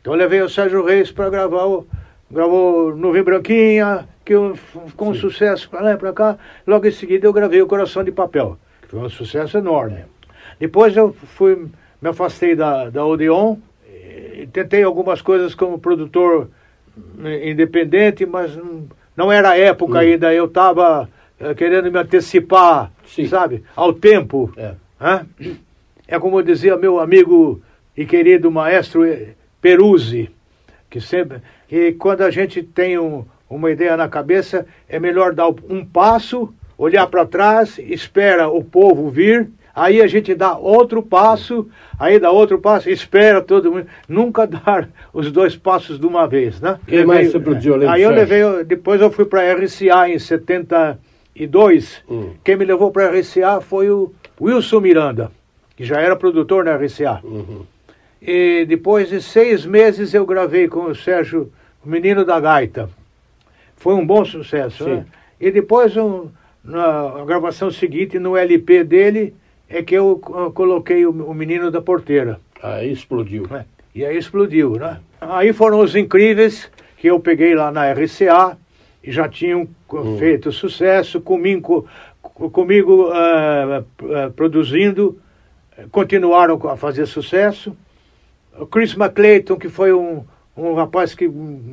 Então 0.00 0.12
eu 0.12 0.18
levei 0.18 0.42
o 0.42 0.48
Sérgio 0.48 0.84
Reis 0.84 1.12
para 1.12 1.30
gravar 1.30 1.66
o, 1.66 1.86
gravou 2.32 2.96
Nuvem 2.96 3.22
Branquinha, 3.22 4.08
que 4.24 4.34
com 4.96 5.10
um 5.10 5.14
sucesso 5.14 5.68
para 5.68 5.82
lá 5.82 5.92
e 5.92 5.96
para 5.96 6.12
cá. 6.12 6.38
Logo 6.66 6.86
em 6.86 6.90
seguida 6.90 7.26
eu 7.26 7.32
gravei 7.32 7.60
o 7.60 7.66
Coração 7.66 8.02
de 8.02 8.10
Papel, 8.10 8.58
que 8.80 8.88
foi 8.88 9.00
um 9.00 9.08
sucesso 9.10 9.58
enorme. 9.58 10.04
Depois 10.58 10.96
eu 10.96 11.12
fui, 11.12 11.66
me 12.00 12.08
afastei 12.08 12.56
da, 12.56 12.88
da 12.88 13.04
Odeon, 13.04 13.56
e 14.42 14.46
tentei 14.46 14.82
algumas 14.82 15.20
coisas 15.22 15.54
como 15.54 15.78
produtor 15.78 16.48
eh, 17.24 17.50
independente, 17.50 18.26
mas 18.26 18.58
não, 19.16 19.30
era 19.30 19.50
a 19.50 19.58
época 19.58 19.98
hum. 19.98 20.00
ainda, 20.00 20.34
eu 20.34 20.46
estava 20.46 21.08
uh, 21.40 21.54
querendo 21.54 21.92
me 21.92 21.98
antecipar, 21.98 22.90
Sim. 23.06 23.26
sabe, 23.26 23.62
ao 23.76 23.92
tempo. 23.92 24.52
É. 24.56 24.74
é 26.08 26.18
como 26.18 26.42
dizia 26.42 26.76
meu 26.76 26.98
amigo 26.98 27.60
e 27.96 28.06
querido 28.06 28.50
maestro 28.50 29.02
Peruzzi, 29.60 30.30
que 30.90 31.00
sempre 31.00 31.40
que 31.72 31.92
quando 31.92 32.20
a 32.20 32.30
gente 32.30 32.62
tem 32.62 32.98
um, 32.98 33.24
uma 33.48 33.70
ideia 33.70 33.96
na 33.96 34.06
cabeça, 34.06 34.66
é 34.86 35.00
melhor 35.00 35.32
dar 35.32 35.48
um 35.48 35.82
passo, 35.82 36.52
olhar 36.76 37.06
para 37.06 37.24
trás, 37.24 37.78
espera 37.78 38.46
o 38.46 38.62
povo 38.62 39.08
vir, 39.08 39.48
aí 39.74 40.02
a 40.02 40.06
gente 40.06 40.34
dá 40.34 40.54
outro 40.54 41.02
passo, 41.02 41.66
aí 41.98 42.18
dá 42.18 42.30
outro 42.30 42.58
passo, 42.58 42.90
espera 42.90 43.40
todo 43.40 43.72
mundo, 43.72 43.86
nunca 44.06 44.44
dar 44.66 44.86
os 45.14 45.32
dois 45.32 45.56
passos 45.56 45.98
de 45.98 46.04
uma 46.04 46.28
vez, 46.28 46.60
né? 46.60 46.78
Quem 46.86 47.06
mais 47.06 47.32
você 47.32 47.40
produziu 47.40 47.72
além 47.72 47.88
Aí 47.88 48.02
eu 48.02 48.10
levei, 48.10 48.42
depois 48.66 49.00
eu 49.00 49.10
fui 49.10 49.24
para 49.24 49.40
a 49.40 49.54
RCA 49.54 50.10
em 50.10 50.18
72, 50.18 52.02
hum. 52.06 52.32
quem 52.44 52.54
me 52.54 52.66
levou 52.66 52.90
para 52.90 53.06
a 53.06 53.18
RCA 53.18 53.62
foi 53.62 53.90
o 53.90 54.12
Wilson 54.38 54.80
Miranda, 54.80 55.32
que 55.74 55.84
já 55.84 55.98
era 56.02 56.16
produtor 56.16 56.66
na 56.66 56.76
RCA. 56.76 57.20
Uhum. 57.24 57.62
E 58.20 58.66
depois 58.68 59.08
de 59.08 59.22
seis 59.22 59.64
meses 59.64 60.12
eu 60.12 60.26
gravei 60.26 60.68
com 60.68 60.84
o 60.84 60.94
Sérgio 60.94 61.50
o 61.84 61.88
Menino 61.88 62.24
da 62.24 62.38
Gaita. 62.40 62.88
Foi 63.76 63.94
um 63.94 64.06
bom 64.06 64.24
sucesso, 64.24 64.88
né? 64.88 65.04
E 65.40 65.50
depois, 65.50 65.96
um, 65.96 66.28
na 66.62 67.24
gravação 67.26 67.70
seguinte, 67.70 68.18
no 68.18 68.36
LP 68.36 68.84
dele, 68.84 69.34
é 69.68 69.82
que 69.82 69.94
eu 69.94 70.18
coloquei 70.54 71.04
o, 71.04 71.10
o 71.10 71.34
Menino 71.34 71.70
da 71.70 71.80
Porteira. 71.80 72.38
Aí 72.62 72.92
explodiu. 72.92 73.46
É. 73.50 73.64
E 73.94 74.04
aí 74.04 74.16
explodiu, 74.16 74.76
né? 74.76 75.00
Aí 75.20 75.52
foram 75.52 75.80
os 75.80 75.96
incríveis 75.96 76.70
que 76.96 77.08
eu 77.08 77.18
peguei 77.18 77.54
lá 77.54 77.70
na 77.72 77.92
RCA 77.92 78.56
e 79.02 79.10
já 79.10 79.28
tinham 79.28 79.68
hum. 79.92 80.16
feito 80.18 80.52
sucesso 80.52 81.20
comigo, 81.20 81.86
comigo 82.22 83.08
uh, 83.08 83.80
uh, 83.80 84.30
produzindo, 84.32 85.18
continuaram 85.90 86.60
a 86.68 86.76
fazer 86.76 87.06
sucesso. 87.06 87.76
O 88.58 88.66
Chris 88.66 88.94
McClayton, 88.94 89.56
que 89.56 89.68
foi 89.68 89.92
um, 89.92 90.24
um 90.56 90.74
rapaz 90.74 91.14
que 91.14 91.28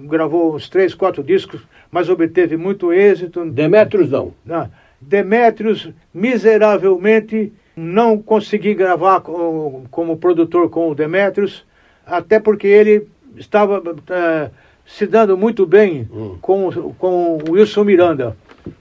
gravou 0.06 0.56
uns 0.56 0.70
três, 0.70 0.94
quatro 0.94 1.24
discos, 1.24 1.62
mas 1.92 2.10
obteve 2.10 2.56
muito 2.56 2.94
êxito. 2.94 3.46
Demetrios 3.50 4.10
não. 4.10 4.34
não. 4.46 4.70
Demetrios, 5.02 5.90
miseravelmente, 6.14 7.52
não 7.76 8.18
consegui 8.18 8.74
gravar 8.74 9.22
com, 9.22 9.84
como 9.90 10.18
produtor 10.18 10.70
com 10.70 10.90
o 10.90 10.96
Demetrios, 10.96 11.66
até 12.06 12.40
porque 12.40 12.68
ele 12.68 13.08
estava 13.38 13.80
uh, 13.80 14.52
se 14.86 15.06
dando 15.06 15.38
muito 15.38 15.66
bem 15.66 16.08
hum. 16.12 16.38
com, 16.42 16.94
com 16.98 17.38
o 17.38 17.52
Wilson 17.52 17.84
Miranda. 17.84 18.36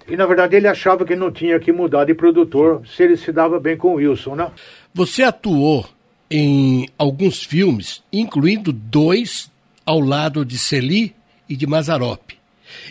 E 0.08 0.16
na 0.16 0.26
verdade 0.26 0.56
ele 0.56 0.66
achava 0.66 1.04
que 1.04 1.14
não 1.14 1.30
tinha 1.30 1.58
que 1.60 1.72
mudar 1.72 2.04
de 2.04 2.14
produtor 2.14 2.82
se 2.86 3.02
ele 3.02 3.16
se 3.16 3.30
dava 3.30 3.60
bem 3.60 3.76
com 3.76 3.92
o 3.92 3.96
Wilson, 3.96 4.34
né? 4.34 4.50
Você 4.92 5.22
atuou 5.22 5.86
em 6.30 6.88
alguns 6.98 7.42
filmes, 7.42 8.02
incluindo 8.12 8.72
dois 8.72 9.50
ao 9.88 10.00
lado 10.00 10.44
de 10.44 10.58
Celi 10.58 11.14
e 11.48 11.56
de 11.56 11.66
Mazarop. 11.66 12.32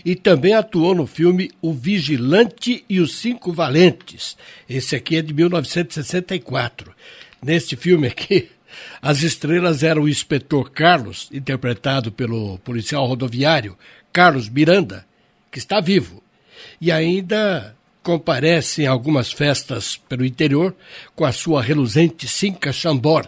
E 0.04 0.16
também 0.16 0.56
atuou 0.56 0.96
no 0.96 1.06
filme 1.06 1.52
O 1.62 1.72
Vigilante 1.72 2.84
e 2.90 3.00
os 3.00 3.20
Cinco 3.20 3.54
Valentes. 3.54 4.36
Esse 4.68 4.96
aqui 4.96 5.18
é 5.18 5.22
de 5.22 5.32
1964. 5.32 6.92
Neste 7.40 7.76
filme 7.76 8.08
aqui, 8.08 8.50
as 9.00 9.22
estrelas 9.22 9.84
eram 9.84 10.02
o 10.02 10.10
inspetor 10.10 10.72
Carlos, 10.72 11.30
interpretado 11.32 12.12
pelo 12.12 12.58
policial 12.60 13.06
rodoviário 13.06 13.78
Carlos 14.12 14.50
Miranda, 14.50 15.06
que 15.52 15.60
está 15.60 15.80
vivo, 15.80 16.24
e 16.82 16.92
ainda 16.92 17.76
comparece 18.02 18.82
em 18.82 18.88
algumas 18.88 19.32
festas 19.32 19.98
pelo 20.10 20.26
interior 20.26 20.76
com 21.16 21.26
a 21.26 21.32
sua 21.32 21.62
reluzente 21.62 22.28
Cinca 22.28 22.74
Chambor, 22.74 23.28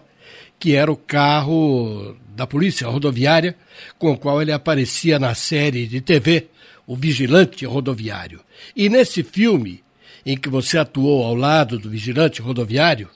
que 0.57 0.73
era 0.73 0.91
o 0.91 0.97
carro 0.97 2.17
da 2.39 2.47
polícia 2.47 2.87
rodoviária, 2.87 3.53
com 3.97 4.13
o 4.13 4.17
qual 4.17 4.41
ele 4.41 4.53
aparecia 4.53 5.19
na 5.19 5.35
série 5.35 5.85
de 5.85 5.99
TV 5.99 6.47
O 6.87 6.95
Vigilante 6.95 7.65
Rodoviário. 7.65 8.39
E 8.73 8.87
nesse 8.87 9.23
filme, 9.23 9.83
em 10.25 10.37
que 10.37 10.47
você 10.47 10.77
atuou 10.77 11.25
ao 11.25 11.35
lado 11.35 11.77
do 11.77 11.89
vigilante 11.89 12.41
rodoviário, 12.41 13.09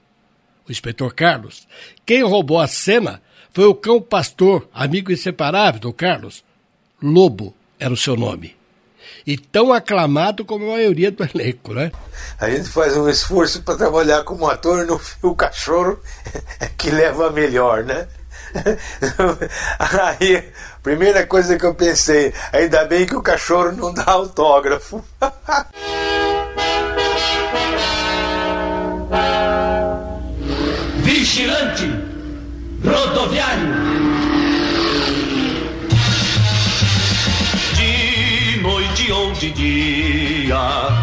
o 0.67 0.71
inspetor 0.73 1.13
Carlos, 1.13 1.65
quem 2.05 2.21
roubou 2.21 2.59
a 2.59 2.67
cena 2.67 3.21
foi 3.53 3.63
o 3.63 3.73
cão 3.73 4.01
pastor, 4.01 4.67
amigo 4.73 5.09
inseparável 5.09 5.79
do 5.79 5.93
Carlos. 5.93 6.43
Lobo 7.01 7.55
era 7.79 7.93
o 7.93 7.97
seu 7.97 8.17
nome. 8.17 8.57
E 9.25 9.37
tão 9.37 9.71
aclamado 9.71 10.43
como 10.43 10.65
a 10.65 10.73
maioria 10.73 11.11
do 11.11 11.23
elenco, 11.23 11.73
né? 11.73 11.93
A 12.37 12.49
gente 12.49 12.67
faz 12.67 12.97
um 12.97 13.07
esforço 13.07 13.63
para 13.63 13.77
trabalhar 13.77 14.25
como 14.25 14.49
ator 14.49 14.85
no 14.85 14.99
o 15.21 15.33
cachorro 15.33 15.97
que 16.77 16.89
leva 16.89 17.31
melhor, 17.31 17.85
né? 17.85 18.05
Aí, 20.19 20.51
primeira 20.81 21.25
coisa 21.25 21.57
que 21.57 21.65
eu 21.65 21.73
pensei, 21.73 22.33
ainda 22.51 22.85
bem 22.85 23.05
que 23.05 23.15
o 23.15 23.21
cachorro 23.21 23.71
não 23.71 23.93
dá 23.93 24.05
autógrafo. 24.05 25.03
Vigilante 31.03 32.13
rodoviário. 32.83 33.73
De 37.75 38.61
noite 38.61 39.11
ou 39.11 39.31
de 39.33 39.51
dia, 39.51 41.02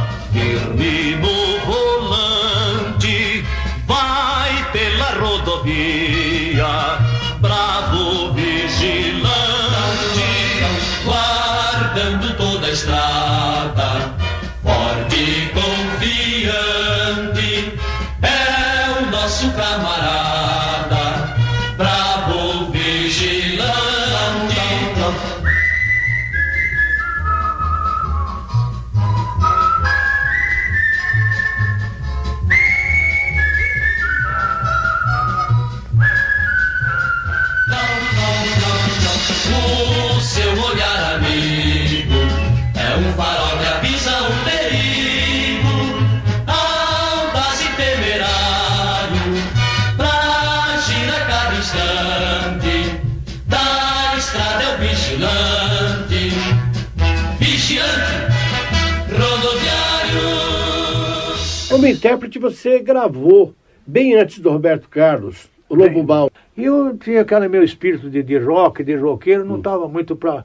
intérprete 62.01 62.38
você 62.38 62.78
gravou 62.78 63.55
bem 63.86 64.14
antes 64.14 64.38
do 64.38 64.51
Roberto 64.51 64.88
Carlos, 64.88 65.51
o 65.68 65.74
Lobo 65.74 66.03
Mal. 66.03 66.30
E 66.57 66.64
eu 66.64 66.96
tinha 66.96 67.20
aquele 67.20 67.46
meu 67.46 67.62
espírito 67.62 68.09
de, 68.09 68.22
de 68.22 68.38
rock, 68.38 68.82
de 68.82 68.96
roqueiro, 68.96 69.44
não 69.44 69.59
estava 69.59 69.86
muito 69.86 70.16
para. 70.16 70.44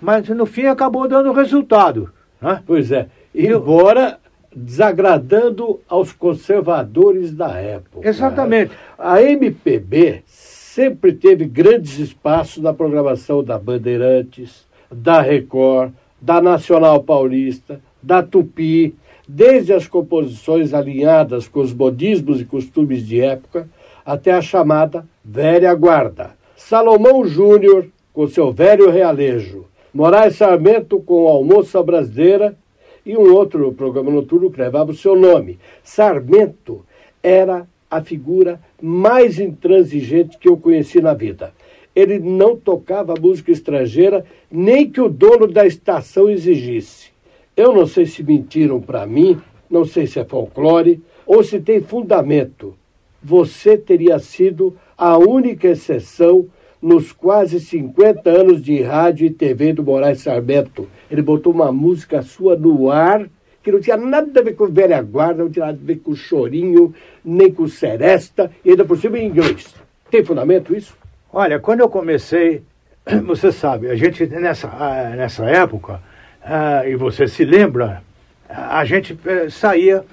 Mas 0.00 0.28
no 0.28 0.44
fim 0.44 0.66
acabou 0.66 1.08
dando 1.08 1.32
resultado. 1.32 2.12
Né? 2.40 2.62
Pois 2.66 2.92
é. 2.92 3.08
Embora 3.34 4.18
desagradando 4.54 5.80
aos 5.88 6.12
conservadores 6.12 7.32
da 7.32 7.58
época. 7.58 8.06
Exatamente. 8.06 8.72
A 8.98 9.22
MPB 9.22 10.22
sempre 10.26 11.14
teve 11.14 11.46
grandes 11.46 11.98
espaços 11.98 12.62
na 12.62 12.74
programação 12.74 13.42
da 13.42 13.58
Bandeirantes, 13.58 14.66
da 14.90 15.22
Record, 15.22 15.92
da 16.20 16.42
Nacional 16.42 17.02
Paulista, 17.02 17.80
da 18.02 18.22
Tupi, 18.22 18.94
desde 19.26 19.72
as 19.72 19.86
composições 19.86 20.74
alinhadas 20.74 21.48
com 21.48 21.60
os 21.60 21.72
modismos 21.72 22.40
e 22.40 22.44
costumes 22.44 23.06
de 23.06 23.20
época, 23.20 23.68
até 24.04 24.32
a 24.32 24.42
chamada 24.42 25.06
velha 25.24 25.72
guarda. 25.74 26.32
Salomão 26.56 27.24
Júnior, 27.24 27.86
com 28.12 28.26
seu 28.26 28.52
velho 28.52 28.90
realejo, 28.90 29.66
Moraes 29.92 30.36
Sarmento 30.36 31.00
com 31.00 31.28
Almoça 31.28 31.82
Brasileira 31.82 32.56
e 33.04 33.16
um 33.16 33.32
outro 33.32 33.72
programa 33.72 34.10
noturno 34.10 34.50
que 34.50 34.60
levava 34.60 34.90
o 34.90 34.96
seu 34.96 35.14
nome. 35.14 35.58
Sarmento 35.82 36.84
era 37.22 37.66
a 37.90 38.00
figura 38.00 38.60
mais 38.80 39.38
intransigente 39.38 40.38
que 40.38 40.48
eu 40.48 40.56
conheci 40.56 41.00
na 41.00 41.12
vida. 41.12 41.52
Ele 41.94 42.18
não 42.18 42.56
tocava 42.56 43.14
música 43.20 43.52
estrangeira, 43.52 44.24
nem 44.50 44.90
que 44.90 45.00
o 45.00 45.10
dono 45.10 45.46
da 45.46 45.66
estação 45.66 46.30
exigisse. 46.30 47.11
Eu 47.56 47.74
não 47.74 47.86
sei 47.86 48.06
se 48.06 48.22
mentiram 48.22 48.80
para 48.80 49.06
mim, 49.06 49.40
não 49.68 49.84
sei 49.84 50.06
se 50.06 50.18
é 50.18 50.24
folclore 50.24 51.02
ou 51.26 51.44
se 51.44 51.60
tem 51.60 51.80
fundamento. 51.80 52.74
Você 53.22 53.76
teria 53.76 54.18
sido 54.18 54.76
a 54.96 55.18
única 55.18 55.68
exceção 55.68 56.46
nos 56.80 57.12
quase 57.12 57.60
50 57.60 58.28
anos 58.28 58.62
de 58.62 58.82
rádio 58.82 59.26
e 59.26 59.30
TV 59.30 59.72
do 59.72 59.84
Moraes 59.84 60.22
Sarmento. 60.22 60.88
Ele 61.10 61.22
botou 61.22 61.52
uma 61.52 61.70
música 61.70 62.22
sua 62.22 62.56
no 62.56 62.90
ar 62.90 63.28
que 63.62 63.70
não 63.70 63.80
tinha 63.80 63.96
nada 63.96 64.40
a 64.40 64.42
ver 64.42 64.54
com 64.54 64.66
velha 64.66 65.00
guarda, 65.00 65.44
não 65.44 65.50
tinha 65.50 65.66
nada 65.66 65.78
a 65.80 65.86
ver 65.86 66.00
com 66.00 66.16
chorinho, 66.16 66.92
nem 67.24 67.52
com 67.52 67.68
seresta, 67.68 68.50
e 68.64 68.70
ainda 68.70 68.84
por 68.84 68.98
cima 68.98 69.18
em 69.18 69.28
inglês. 69.28 69.72
Tem 70.10 70.24
fundamento 70.24 70.74
isso? 70.74 70.96
Olha, 71.32 71.60
quando 71.60 71.80
eu 71.80 71.88
comecei, 71.88 72.62
você 73.24 73.52
sabe, 73.52 73.88
a 73.88 73.94
gente 73.94 74.26
nessa, 74.26 74.68
ah, 74.68 75.14
nessa 75.16 75.44
época, 75.44 76.00
ah, 76.44 76.86
e 76.86 76.96
você 76.96 77.26
se 77.26 77.44
lembra, 77.44 78.02
a 78.48 78.84
gente 78.84 79.18
eh, 79.24 79.48
saía 79.48 80.04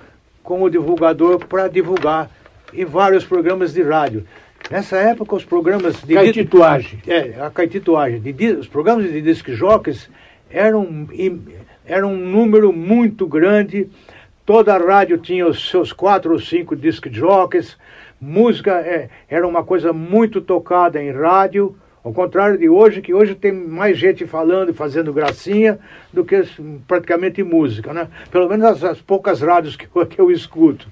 com 0.43 0.61
o 0.63 0.69
divulgador 0.69 1.45
para 1.45 1.67
divulgar 1.67 2.29
em 2.73 2.85
vários 2.85 3.25
programas 3.25 3.73
de 3.73 3.81
rádio. 3.81 4.25
Nessa 4.69 4.97
época, 4.97 5.35
os 5.35 5.43
programas 5.43 6.01
de. 6.01 6.13
Caetituagem. 6.13 6.99
É, 7.07 7.41
a 7.41 7.49
caetituagem. 7.49 8.19
De, 8.21 8.51
os 8.51 8.67
programas 8.67 9.11
de 9.11 9.21
disc 9.21 9.49
jockeys 9.51 10.09
eram, 10.49 11.07
eram 11.85 12.13
um 12.13 12.17
número 12.17 12.71
muito 12.71 13.25
grande. 13.25 13.89
Toda 14.45 14.75
a 14.75 14.77
rádio 14.77 15.17
tinha 15.17 15.47
os 15.47 15.69
seus 15.69 15.91
quatro 15.91 16.33
ou 16.33 16.39
cinco 16.39 16.75
disc 16.75 17.07
jockeys. 17.09 17.77
Música 18.21 18.71
é, 18.79 19.09
era 19.27 19.47
uma 19.47 19.63
coisa 19.63 19.91
muito 19.91 20.41
tocada 20.41 21.01
em 21.01 21.11
rádio. 21.11 21.75
Ao 22.03 22.13
contrário 22.13 22.57
de 22.57 22.69
hoje, 22.69 23.01
que 23.01 23.13
hoje 23.13 23.35
tem 23.35 23.51
mais 23.51 23.97
gente 23.97 24.25
falando 24.25 24.69
e 24.69 24.73
fazendo 24.73 25.13
gracinha 25.13 25.77
do 26.13 26.23
que 26.23 26.43
praticamente 26.87 27.43
música, 27.43 27.93
né? 27.93 28.07
Pelo 28.31 28.47
menos 28.47 28.65
as, 28.65 28.83
as 28.83 29.01
poucas 29.01 29.41
rádios 29.41 29.75
que 29.75 29.87
eu, 29.93 30.05
que 30.07 30.19
eu 30.19 30.31
escuto. 30.31 30.87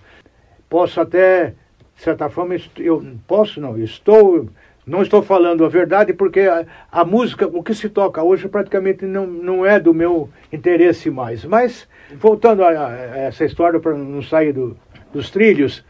Posso 0.70 1.00
até 1.00 1.54
de 1.98 2.04
certa 2.04 2.30
forma, 2.30 2.56
eu 2.78 3.04
posso 3.28 3.60
não, 3.60 3.78
estou, 3.78 4.48
não 4.86 5.02
estou 5.02 5.24
falando 5.24 5.66
a 5.66 5.70
verdade 5.70 6.14
porque 6.14 6.42
a, 6.42 6.64
a, 6.92 7.04
música, 7.04 7.48
o 7.48 7.64
que 7.64 7.74
se 7.74 7.90
toca 7.90 8.22
hoje 8.22 8.48
praticamente 8.48 9.04
não, 9.04 9.26
não 9.26 9.66
é 9.66 9.80
do 9.80 9.94
meu 9.96 10.30
interesse 10.54 11.10
mais. 11.10 11.44
Mas, 11.44 11.88
voltando 12.20 12.64
a, 12.64 12.88
a 12.88 13.18
essa 13.18 13.44
história 13.44 13.80
para 13.80 13.98
não 13.98 14.22
sair 14.22 14.54
do, 14.54 14.78
dos 15.12 15.32
trilhos, 15.32 15.84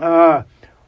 ah, 0.00 0.44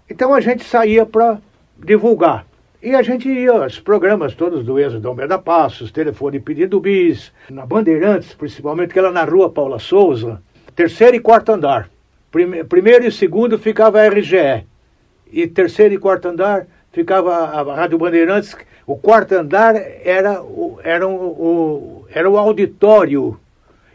então 0.09 0.33
a 0.33 0.41
gente 0.41 0.65
saía 0.65 1.05
para 1.05 1.39
divulgar. 1.79 2.47
E 2.81 2.95
a 2.95 3.03
gente 3.03 3.29
ia 3.29 3.51
aos 3.51 3.81
programas 3.81 4.37
todos 4.37 4.64
do 4.64 5.01
Dom 5.01 5.14
Beda 5.16 5.37
Passos, 5.37 5.91
telefone 5.91 6.39
pedido 6.39 6.79
bis, 6.79 7.33
na 7.51 7.66
Bandeirantes, 7.66 8.35
principalmente, 8.35 8.93
que 8.93 8.99
era 9.01 9.11
na 9.11 9.24
rua 9.24 9.51
Paula 9.51 9.81
Souza, 9.81 10.41
terceiro 10.76 11.16
e 11.16 11.20
quarto 11.20 11.51
andar. 11.51 11.91
Primeiro 12.68 13.05
e 13.05 13.11
segundo 13.11 13.59
ficava 13.59 14.01
a 14.01 14.09
RGE. 14.09 14.64
E 15.33 15.49
terceiro 15.49 15.95
e 15.95 15.99
quarto 15.99 16.29
andar 16.29 16.68
ficava 16.93 17.35
a 17.35 17.74
Rádio 17.74 17.99
Bandeirantes. 17.99 18.57
O 18.87 18.97
quarto 18.97 19.33
andar 19.33 19.74
era 20.05 20.41
o, 20.41 20.79
era 20.85 21.09
o, 21.09 22.07
era 22.09 22.31
o 22.31 22.39
auditório. 22.39 23.41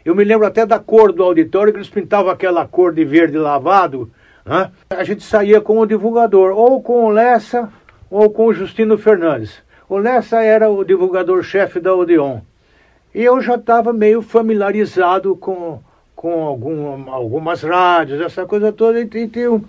Eu 0.04 0.14
me 0.14 0.24
lembro 0.24 0.46
até 0.46 0.66
da 0.66 0.78
cor 0.78 1.10
do 1.10 1.22
auditório, 1.22 1.72
que 1.72 1.78
eles 1.78 1.88
pintavam 1.88 2.30
aquela 2.30 2.68
cor 2.68 2.92
de 2.92 3.02
verde 3.02 3.38
lavado. 3.38 4.10
Né? 4.44 4.70
A 4.90 5.04
gente 5.04 5.22
saía 5.22 5.58
com 5.58 5.78
o 5.78 5.86
divulgador, 5.86 6.52
ou 6.52 6.82
com 6.82 7.06
o 7.06 7.08
Lessa, 7.10 7.72
ou 8.10 8.30
com 8.30 8.46
o 8.46 8.54
Justino 8.54 8.96
Fernandes. 8.98 9.62
O 9.88 9.98
Lessa 9.98 10.42
era 10.42 10.70
o 10.70 10.84
divulgador-chefe 10.84 11.80
da 11.80 11.94
Odeon. 11.94 12.40
E 13.14 13.22
eu 13.22 13.40
já 13.40 13.54
estava 13.54 13.92
meio 13.92 14.22
familiarizado 14.22 15.36
com 15.36 15.80
com 16.24 16.42
algum, 16.42 17.12
algumas 17.12 17.62
rádios, 17.62 18.18
essa 18.18 18.46
coisa 18.46 18.72
toda, 18.72 18.98
e, 18.98 19.02
e 19.02 19.28
tem 19.28 19.46
um, 19.46 19.62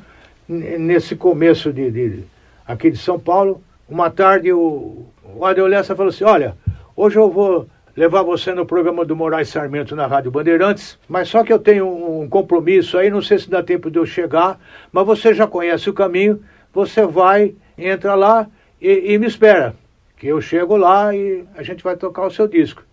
nesse 0.47 1.13
começo 1.13 1.73
de, 1.73 1.91
de, 1.91 2.23
aqui 2.65 2.89
de 2.89 2.97
São 2.97 3.19
Paulo, 3.19 3.61
uma 3.89 4.09
tarde 4.09 4.53
o, 4.53 5.05
o 5.35 5.43
Adel 5.45 5.67
Lessa 5.67 5.93
falou 5.93 6.11
assim, 6.11 6.23
olha, 6.23 6.55
hoje 6.95 7.17
eu 7.17 7.29
vou 7.29 7.67
levar 7.93 8.23
você 8.23 8.53
no 8.53 8.65
programa 8.65 9.03
do 9.03 9.17
Moraes 9.17 9.49
Sarmento 9.49 9.97
na 9.97 10.07
Rádio 10.07 10.31
Bandeirantes, 10.31 10.97
mas 11.09 11.27
só 11.27 11.43
que 11.43 11.51
eu 11.51 11.59
tenho 11.59 11.87
um 12.21 12.29
compromisso 12.29 12.97
aí, 12.97 13.09
não 13.09 13.21
sei 13.21 13.37
se 13.37 13.49
dá 13.49 13.61
tempo 13.61 13.91
de 13.91 13.99
eu 13.99 14.05
chegar, 14.05 14.57
mas 14.93 15.05
você 15.05 15.33
já 15.33 15.45
conhece 15.45 15.89
o 15.89 15.93
caminho, 15.93 16.41
você 16.73 17.05
vai, 17.05 17.53
entra 17.77 18.15
lá 18.15 18.47
e, 18.81 19.13
e 19.13 19.17
me 19.17 19.27
espera, 19.27 19.75
que 20.17 20.27
eu 20.27 20.39
chego 20.41 20.77
lá 20.77 21.13
e 21.15 21.43
a 21.55 21.63
gente 21.63 21.83
vai 21.83 21.95
tocar 21.95 22.25
o 22.25 22.31
seu 22.31 22.47
disco. 22.47 22.83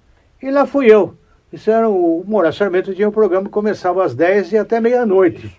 E 0.43 0.51
lá 0.51 0.67
fui 0.67 0.93
eu. 0.93 1.15
Isso 1.53 1.71
era 1.71 1.89
o 1.89 2.25
Moraes 2.27 2.57
Sarmento 2.57 2.95
tinha 2.95 3.09
um 3.09 3.13
programa 3.13 3.45
que 3.47 3.53
começava 3.53 4.05
às 4.05 4.15
10 4.15 4.53
e 4.53 4.59
até 4.59 4.81
meia-noite. 4.81 5.55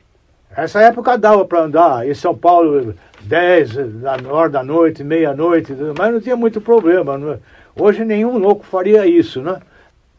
Essa 0.55 0.81
época 0.81 1.17
dava 1.17 1.45
para 1.45 1.61
andar 1.61 2.07
em 2.07 2.13
São 2.13 2.35
Paulo 2.35 2.93
10 3.21 4.01
da 4.01 4.17
hora 4.29 4.49
da 4.49 4.63
noite, 4.63 5.03
meia-noite, 5.03 5.73
mas 5.97 6.13
não 6.13 6.21
tinha 6.21 6.35
muito 6.35 6.59
problema. 6.59 7.19
É? 7.33 7.39
Hoje 7.79 8.03
nenhum 8.03 8.37
louco 8.37 8.65
faria 8.65 9.05
isso, 9.05 9.41
né? 9.41 9.59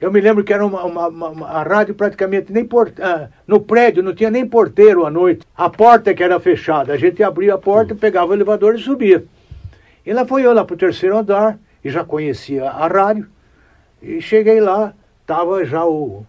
Eu 0.05 0.13
me 0.13 0.21
lembro 0.21 0.45
que 0.45 0.53
era 0.53 0.67
uma, 0.67 0.85
uma, 0.85 1.09
uma, 1.09 1.29
uma 1.31 1.47
a 1.49 1.63
rádio 1.63 1.95
praticamente 1.95 2.53
nem 2.53 2.63
por, 2.63 2.93
ah, 3.01 3.31
no 3.47 3.59
prédio 3.59 4.03
não 4.03 4.15
tinha 4.15 4.31
nem 4.31 4.47
porteiro 4.47 5.07
à 5.07 5.11
noite. 5.11 5.47
A 5.57 5.71
porta 5.71 6.13
que 6.13 6.23
era 6.23 6.39
fechada, 6.39 6.93
a 6.93 6.99
gente 6.99 7.23
abria 7.23 7.55
a 7.55 7.59
porta, 7.59 7.95
pegava 7.95 8.33
o 8.33 8.35
elevador 8.35 8.75
e 8.75 8.79
subia. 8.79 9.25
E 10.05 10.13
lá 10.13 10.27
foi 10.27 10.45
eu 10.45 10.53
lá 10.53 10.63
para 10.63 10.75
o 10.75 10.77
terceiro 10.77 11.17
andar 11.17 11.59
e 11.83 11.89
já 11.89 12.05
conhecia 12.05 12.69
a 12.69 12.87
rádio 12.87 13.27
e 14.03 14.21
cheguei 14.21 14.61
lá 14.61 14.93
estava 15.23 15.65
já 15.65 15.87
o, 15.87 16.27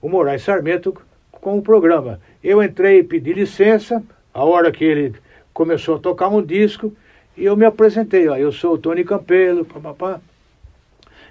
o 0.00 0.08
Moraes 0.08 0.40
Sarmento 0.40 0.96
com 1.30 1.58
o 1.58 1.62
programa. 1.62 2.18
Eu 2.42 2.62
entrei 2.62 3.00
e 3.00 3.04
pedi 3.04 3.34
licença, 3.34 4.02
a 4.32 4.42
hora 4.42 4.72
que 4.72 4.84
ele 4.84 5.14
começou 5.52 5.96
a 5.96 5.98
tocar 5.98 6.28
um 6.28 6.40
disco, 6.40 6.96
e 7.36 7.44
eu 7.44 7.54
me 7.54 7.66
apresentei, 7.66 8.26
ó, 8.26 8.38
eu 8.38 8.50
sou 8.50 8.72
o 8.72 8.78
Tony 8.78 9.04
Campelo, 9.04 9.66
papapá. 9.66 10.18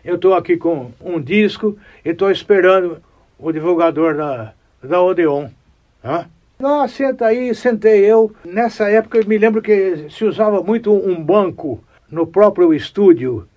Eu 0.08 0.16
estou 0.16 0.34
aqui 0.34 0.58
com 0.58 0.92
um 1.00 1.22
disco 1.22 1.78
e 2.04 2.10
estou 2.10 2.32
esperando 2.32 2.98
o 3.38 3.52
divulgador 3.52 4.16
da, 4.16 4.54
da 4.82 5.02
Odeon. 5.02 5.50
Hã? 6.04 6.26
Ah, 6.64 6.88
senta 6.88 7.26
aí, 7.26 7.54
sentei 7.54 8.06
eu. 8.06 8.34
Nessa 8.44 8.90
época 8.90 9.20
eu 9.20 9.28
me 9.28 9.38
lembro 9.38 9.62
que 9.62 10.08
se 10.10 10.26
usava 10.26 10.64
muito 10.64 10.92
um 10.92 11.22
banco 11.22 11.84
no 12.10 12.26
próprio 12.26 12.74
estúdio 12.74 13.48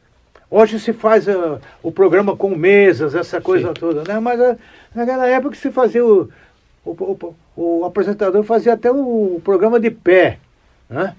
Hoje 0.51 0.81
se 0.81 0.93
faz 0.93 1.29
uh, 1.29 1.61
o 1.81 1.93
programa 1.93 2.37
com 2.37 2.57
mesas, 2.57 3.15
essa 3.15 3.41
coisa 3.41 3.69
Sim. 3.69 3.75
toda, 3.75 4.03
né? 4.03 4.19
Mas 4.19 4.41
uh, 4.41 4.59
naquela 4.93 5.29
época 5.29 5.55
se 5.55 5.71
fazia 5.71 6.05
o, 6.05 6.29
o, 6.85 6.91
o, 6.91 7.35
o, 7.57 7.85
apresentador 7.85 8.43
fazia 8.43 8.73
até 8.73 8.91
o 8.91 9.41
programa 9.45 9.79
de 9.79 9.93
pé, 9.93 10.41
né? 10.89 11.15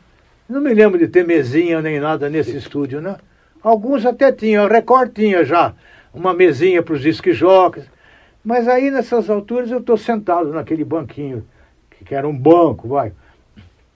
Não 0.49 0.59
me 0.59 0.73
lembro 0.73 0.99
de 0.99 1.07
ter 1.07 1.25
mesinha 1.25 1.81
nem 1.81 1.97
nada 1.97 2.29
nesse 2.29 2.51
Sim. 2.51 2.57
estúdio, 2.57 2.99
né? 2.99 3.15
Alguns 3.63 4.05
até 4.05 4.31
tinham, 4.31 4.65
a 4.65 4.67
Record 4.67 5.13
tinha 5.13 5.45
já 5.45 5.73
uma 6.13 6.33
mesinha 6.33 6.81
para 6.81 6.93
os 6.93 7.01
disquijocas. 7.01 7.85
Mas 8.43 8.67
aí 8.67 8.89
nessas 8.89 9.29
alturas 9.29 9.69
eu 9.69 9.79
estou 9.79 9.97
sentado 9.97 10.51
naquele 10.51 10.83
banquinho, 10.83 11.45
que, 11.91 12.03
que 12.05 12.15
era 12.15 12.27
um 12.27 12.35
banco, 12.35 12.87
vai, 12.87 13.13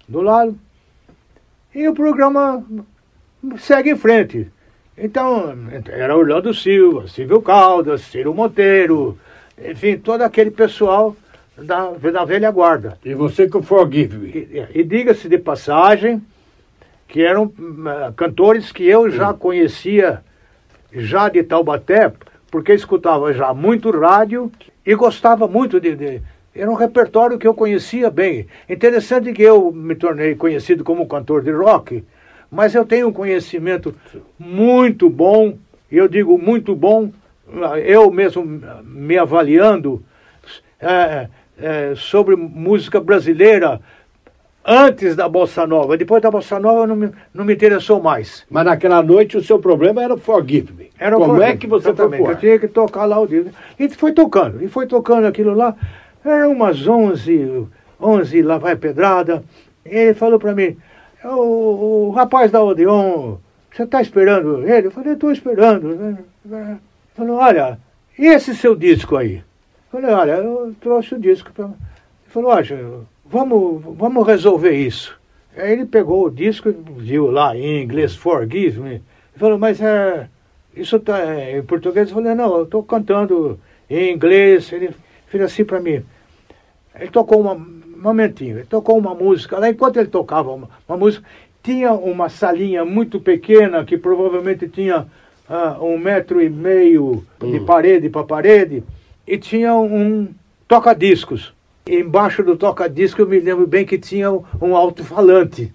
do 0.07 0.21
lado. 0.21 0.57
E 1.73 1.87
o 1.87 1.93
programa 1.93 2.63
segue 3.57 3.91
em 3.91 3.97
frente. 3.97 4.51
Então, 4.97 5.53
era 5.89 6.15
Orlando 6.15 6.53
Silva, 6.53 7.07
Silvio 7.07 7.41
Caldas, 7.41 8.01
Ciro 8.01 8.33
Monteiro, 8.33 9.17
enfim, 9.57 9.97
todo 9.97 10.21
aquele 10.21 10.51
pessoal 10.51 11.15
da, 11.57 11.91
da 11.91 12.23
velha 12.23 12.51
guarda. 12.51 12.97
E 13.03 13.13
você 13.13 13.49
com 13.49 13.61
Forgive 13.61 14.17
Me. 14.17 14.29
E, 14.29 14.79
e 14.79 14.83
diga-se 14.83 15.27
de 15.27 15.37
passagem 15.37 16.21
que 17.07 17.23
eram 17.23 17.45
uh, 17.45 18.13
cantores 18.15 18.71
que 18.71 18.87
eu 18.87 19.09
já 19.09 19.33
conhecia 19.33 20.21
já 20.91 21.29
de 21.29 21.43
Taubaté, 21.43 22.11
porque 22.49 22.73
escutava 22.73 23.33
já 23.33 23.53
muito 23.53 23.91
rádio 23.91 24.51
e 24.85 24.95
gostava 24.95 25.47
muito 25.47 25.79
de, 25.79 25.95
de 25.95 26.21
era 26.55 26.71
um 26.71 26.75
repertório 26.75 27.37
que 27.37 27.45
eu 27.45 27.53
conhecia 27.53 28.09
bem. 28.09 28.47
Interessante 28.69 29.33
que 29.33 29.41
eu 29.41 29.73
me 29.73 29.93
tornei 29.93 30.35
conhecido 30.35 30.85
como 30.85 31.05
cantor 31.05 31.43
de 31.43 31.51
rock, 31.51 32.03
mas 32.49 32.73
eu 32.73 32.85
tenho 32.85 33.09
um 33.09 33.13
conhecimento 33.13 33.93
muito 34.39 35.09
bom, 35.09 35.57
eu 35.91 36.07
digo 36.07 36.37
muito 36.37 36.73
bom, 36.73 37.11
eu 37.85 38.09
mesmo 38.09 38.61
me 38.83 39.17
avaliando 39.17 40.01
é, 40.79 41.27
é, 41.57 41.93
sobre 41.95 42.35
música 42.37 43.01
brasileira 43.01 43.81
antes 44.65 45.15
da 45.15 45.29
Bossa 45.29 45.67
Nova. 45.67 45.95
Depois 45.95 46.21
da 46.21 46.31
Bossa 46.31 46.59
Nova 46.59 46.87
não 46.87 46.95
me, 46.95 47.11
não 47.33 47.45
me 47.45 47.53
interessou 47.53 48.01
mais. 48.01 48.45
Mas 48.49 48.65
naquela 48.65 49.01
noite 49.03 49.37
o 49.37 49.43
seu 49.43 49.59
problema 49.59 50.03
era 50.03 50.17
Forgive 50.17 50.73
Me. 50.73 50.89
Era 50.97 51.15
Como 51.15 51.35
Forgive 51.35 51.51
é 51.51 51.57
que 51.57 51.67
você 51.67 51.89
exatamente. 51.89 52.23
foi 52.23 52.33
Eu 52.33 52.37
tinha 52.37 52.59
que 52.59 52.67
tocar 52.67 53.05
lá 53.05 53.19
o 53.19 53.27
disco. 53.27 53.51
E 53.77 53.87
foi 53.89 54.13
tocando, 54.13 54.63
e 54.63 54.67
foi 54.67 54.87
tocando 54.87 55.27
aquilo 55.27 55.53
lá. 55.53 55.75
Era 56.23 56.49
umas 56.49 56.87
11, 56.87 57.67
11 58.01 58.41
lá 58.41 58.57
vai 58.57 58.75
pedrada. 58.75 59.43
E 59.85 59.95
ele 59.95 60.13
falou 60.15 60.39
para 60.39 60.55
mim, 60.55 60.75
o, 61.23 62.07
o, 62.07 62.11
rapaz 62.11 62.49
da 62.51 62.63
Odeon, 62.63 63.37
você 63.71 63.83
está 63.83 64.01
esperando 64.01 64.67
ele? 64.67 64.87
Eu 64.87 64.91
falei, 64.91 65.13
estou 65.13 65.31
esperando. 65.31 65.91
Ele 65.91 66.77
falou, 67.13 67.37
olha, 67.37 67.77
e 68.17 68.25
esse 68.25 68.55
seu 68.55 68.75
disco 68.75 69.15
aí? 69.15 69.35
Eu 69.35 70.01
falei, 70.01 70.15
olha, 70.15 70.31
eu 70.31 70.73
trouxe 70.81 71.13
o 71.13 71.19
disco. 71.19 71.51
Pra... 71.53 71.65
Ele 71.65 71.73
falou, 72.27 72.51
olha, 72.51 73.05
vamos, 73.35 73.83
vamos 73.97 74.25
resolver 74.25 74.71
isso. 74.71 75.19
Aí 75.57 75.73
ele 75.73 75.85
pegou 75.85 76.25
o 76.25 76.31
disco 76.31 76.69
e 76.69 76.75
viu 76.97 77.29
lá 77.29 77.55
em 77.55 77.83
inglês, 77.83 78.15
Forgive 78.15 78.79
Me. 78.79 78.91
Ele 78.91 79.03
falou, 79.35 79.59
mas 79.59 79.81
é, 79.81 80.29
isso 80.73 80.97
tá 81.01 81.19
em 81.51 81.61
português? 81.61 82.07
Eu 82.09 82.15
falei, 82.15 82.33
não, 82.33 82.57
eu 82.57 82.63
estou 82.63 82.81
cantando 82.81 83.59
em 83.89 84.13
inglês. 84.13 84.71
Ele 84.71 84.91
fez 85.27 85.43
assim 85.43 85.65
para 85.65 85.81
mim. 85.81 86.01
Ele 86.97 87.09
tocou 87.11 87.41
uma, 87.41 87.53
um 87.53 87.81
momentinho, 87.97 88.57
ele 88.57 88.67
tocou 88.67 88.97
uma 88.97 89.13
música. 89.13 89.59
Lá 89.59 89.69
enquanto 89.69 89.97
ele 89.97 90.07
tocava 90.07 90.51
uma, 90.51 90.69
uma 90.87 90.97
música, 90.97 91.25
tinha 91.61 91.91
uma 91.91 92.29
salinha 92.29 92.85
muito 92.85 93.19
pequena 93.19 93.83
que 93.83 93.97
provavelmente 93.97 94.69
tinha 94.69 95.07
ah, 95.49 95.77
um 95.81 95.97
metro 95.97 96.41
e 96.41 96.49
meio 96.49 97.25
de 97.41 97.59
parede 97.61 98.09
para 98.09 98.23
parede 98.23 98.81
e 99.27 99.37
tinha 99.37 99.75
um 99.75 100.29
toca-discos. 100.69 101.54
Embaixo 101.87 102.41
do 102.41 102.57
toca-disco 102.57 103.21
eu 103.21 103.27
me 103.27 103.39
lembro 103.39 103.67
bem 103.67 103.85
que 103.85 103.99
tinha 103.99 104.31
um 104.31 104.75
alto-falante. 104.75 105.71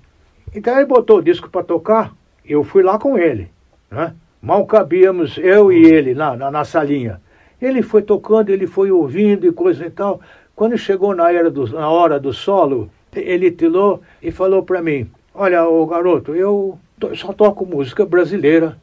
Então 0.53 0.75
ele 0.77 0.87
botou 0.87 1.19
o 1.19 1.23
disco 1.23 1.49
para 1.49 1.63
tocar, 1.63 2.13
eu 2.45 2.65
fui 2.65 2.83
lá 2.83 2.99
com 2.99 3.17
ele. 3.17 3.49
Né? 3.89 4.13
Mal 4.43 4.67
cabíamos 4.67 5.39
eu 5.39 5.71
e 5.71 5.85
ele 5.85 6.13
lá 6.13 6.37
na, 6.37 6.51
na 6.51 6.65
salinha. 6.65 7.21
Ele 7.63 7.81
foi 7.81 8.03
tocando, 8.03 8.51
ele 8.51 8.67
foi 8.67 8.91
ouvindo 8.91 9.47
e 9.47 9.53
coisa 9.53 9.87
e 9.87 9.91
tal. 9.91 10.21
Quando 10.57 10.77
chegou 10.77 11.15
na, 11.15 11.31
era 11.31 11.49
do, 11.49 11.65
na 11.69 11.89
hora 11.89 12.19
do 12.19 12.33
solo, 12.33 12.91
ele 13.15 13.49
tirou 13.53 14.03
e 14.21 14.33
falou 14.33 14.65
para 14.65 14.83
mim: 14.83 15.09
Olha, 15.33 15.65
ô 15.65 15.87
garoto, 15.87 16.35
eu 16.35 16.77
só 17.15 17.33
toco 17.33 17.65
música 17.65 18.05
brasileira, 18.05 18.77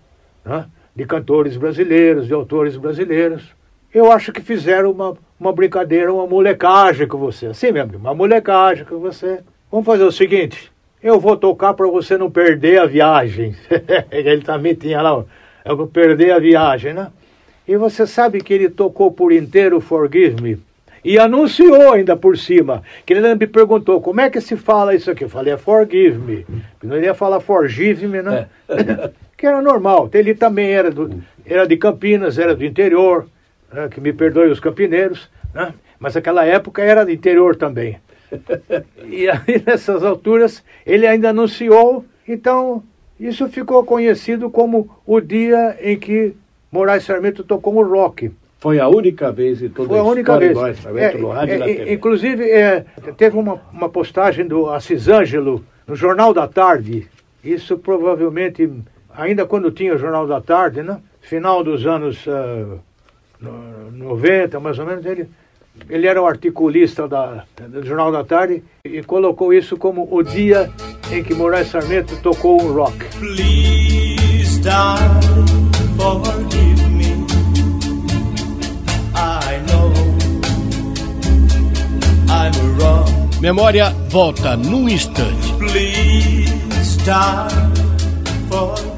né? 0.46 0.66
de 0.96 1.06
cantores 1.06 1.58
brasileiros, 1.58 2.26
de 2.26 2.34
autores 2.34 2.78
brasileiros. 2.78 3.54
Eu 3.94 4.12
acho 4.12 4.32
que 4.32 4.42
fizeram 4.42 4.92
uma, 4.92 5.18
uma 5.40 5.54
brincadeira, 5.54 6.14
uma 6.14 6.28
molecagem 6.28 7.08
com 7.08 7.18
você. 7.18 7.48
Assim 7.48 7.72
mesmo, 7.72 7.98
uma 7.98 8.14
molecagem 8.14 8.86
com 8.86 9.00
você. 9.00 9.40
Vamos 9.72 9.86
fazer 9.86 10.04
o 10.04 10.12
seguinte: 10.12 10.72
eu 11.02 11.20
vou 11.20 11.38
tocar 11.38 11.74
para 11.74 11.88
você 11.88 12.18
não 12.18 12.30
perder 12.30 12.80
a 12.80 12.86
viagem. 12.86 13.56
ele 14.12 14.42
também 14.42 14.74
tinha 14.74 15.02
lá, 15.02 15.24
eu 15.64 15.78
vou 15.78 15.88
perder 15.88 16.32
a 16.32 16.40
viagem, 16.40 16.94
né? 16.94 17.12
E 17.68 17.76
você 17.76 18.08
sabe 18.08 18.42
que 18.42 18.54
ele 18.54 18.70
tocou 18.70 19.12
por 19.12 19.32
inteiro 19.32 19.82
Forgive 19.82 20.42
Me 20.42 20.68
e 21.08 21.18
anunciou 21.18 21.94
ainda 21.94 22.18
por 22.18 22.38
cima. 22.38 22.84
Que 23.06 23.14
ele 23.14 23.36
me 23.36 23.48
perguntou 23.48 24.02
como 24.02 24.20
é 24.20 24.30
que 24.30 24.42
se 24.42 24.58
fala 24.58 24.94
isso 24.94 25.10
aqui. 25.10 25.24
Eu 25.24 25.30
falei, 25.30 25.54
é 25.54 25.58
Forgive 25.58 26.18
Me. 26.18 26.46
Não 26.84 27.00
ia 27.00 27.14
falar 27.14 27.40
Forgive 27.40 28.08
Me, 28.08 28.22
né? 28.22 28.48
É. 28.68 29.10
que 29.38 29.46
era 29.46 29.62
normal. 29.62 30.10
Ele 30.14 30.36
também 30.36 30.72
era, 30.72 30.92
do, 30.92 31.24
era 31.46 31.66
de 31.66 31.78
Campinas, 31.78 32.38
era 32.38 32.54
do 32.54 32.66
interior, 32.66 33.26
né? 33.72 33.88
que 33.90 34.00
me 34.02 34.14
perdoe 34.14 34.50
os 34.50 34.60
campineiros, 34.60 35.30
né? 35.54 35.74
mas 36.00 36.16
naquela 36.16 36.46
época 36.46 36.82
era 36.82 37.04
do 37.06 37.12
interior 37.12 37.56
também. 37.56 37.98
e 39.06 39.30
aí, 39.30 39.62
nessas 39.66 40.04
alturas, 40.04 40.64
ele 40.86 41.08
ainda 41.08 41.30
anunciou, 41.30 42.06
então 42.28 42.84
isso 43.20 43.48
ficou 43.50 43.84
conhecido 43.84 44.50
como 44.50 44.90
o 45.06 45.20
dia 45.20 45.78
em 45.82 45.98
que 45.98 46.34
Moraes 46.72 47.04
Sarmento 47.04 47.44
tocou 47.44 47.76
o 47.76 47.84
rock. 47.88 48.32
Foi 48.60 48.80
a 48.80 48.88
única 48.88 49.32
vez 49.32 49.62
em 49.62 49.70
toda 49.70 49.88
Foi 49.90 50.00
a 50.00 50.04
única 50.04 50.38
vez. 50.38 50.54
Moraes 50.54 50.80
Sarmento 50.80 51.18
É, 51.18 51.20
no 51.22 51.30
rádio 51.30 51.60
na 51.60 51.70
é, 51.70 51.76
TV. 51.76 51.94
inclusive, 51.94 52.44
é, 52.52 52.86
teve 53.16 53.38
uma, 53.38 53.62
uma 53.72 53.88
postagem 53.88 54.46
do 54.48 54.70
Assis 54.70 55.08
Ângelo 55.08 55.64
no 55.86 55.96
Jornal 55.96 56.34
da 56.34 56.48
Tarde. 56.48 57.08
Isso 57.44 57.78
provavelmente, 57.78 58.70
ainda 59.16 59.46
quando 59.46 59.72
tinha 59.72 59.94
o 59.94 59.98
Jornal 59.98 60.28
da 60.28 60.42
Tarde, 60.42 60.82
né? 60.82 61.00
Final 61.22 61.64
dos 61.64 61.86
anos 61.86 62.26
no- 62.26 62.80
90, 63.40 64.60
mais 64.60 64.80
ou 64.80 64.86
menos, 64.86 65.06
ele, 65.06 65.30
ele 65.90 66.08
era 66.08 66.22
o 66.22 66.26
articulista 66.26 67.08
da, 67.08 67.46
do 67.68 67.86
Jornal 67.86 68.12
da 68.12 68.24
Tarde 68.24 68.64
e 68.84 69.04
colocou 69.04 69.54
isso 69.54 69.78
como 69.78 70.08
o 70.12 70.24
dia 70.24 70.72
em 71.12 71.24
que 71.24 71.34
Moraes 71.34 71.70
Sarmento 71.70 72.16
tocou 72.18 72.62
o 72.62 72.74
rock. 72.74 72.98
Please, 73.20 74.62
forgive 75.98 76.90
me. 76.90 77.26
I 79.16 79.62
know 79.68 79.92
I'm 82.30 82.78
wrong. 82.78 83.30
Memória 83.42 83.92
volta 84.10 84.56
num 84.58 84.90
instante. 84.90 85.54
Please, 85.58 86.98
darling, 87.06 87.74
forgive 88.50 88.92
me. 88.92 88.97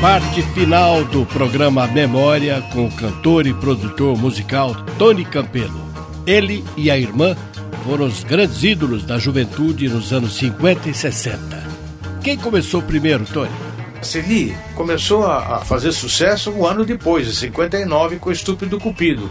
Parte 0.00 0.42
final 0.54 1.04
do 1.06 1.26
programa 1.26 1.84
Memória 1.88 2.62
com 2.72 2.86
o 2.86 2.92
cantor 2.92 3.48
e 3.48 3.52
produtor 3.52 4.16
musical 4.16 4.72
Tony 4.96 5.24
Campelo. 5.24 5.80
Ele 6.24 6.64
e 6.76 6.88
a 6.88 6.96
irmã 6.96 7.36
foram 7.84 8.06
os 8.06 8.22
grandes 8.22 8.62
ídolos 8.62 9.02
da 9.02 9.18
juventude 9.18 9.88
nos 9.88 10.12
anos 10.12 10.36
50 10.36 10.88
e 10.88 10.94
60. 10.94 11.66
Quem 12.22 12.38
começou 12.38 12.80
primeiro, 12.80 13.24
Tony? 13.24 13.50
Celi 14.00 14.56
começou 14.76 15.26
a, 15.26 15.64
fazer 15.64 15.90
sucesso 15.90 16.52
um 16.52 16.64
ano 16.64 16.84
depois, 16.84 17.26
em 17.26 17.32
59, 17.32 18.20
com 18.20 18.30
o 18.30 18.32
Estúpido 18.32 18.78
Cupido. 18.78 19.28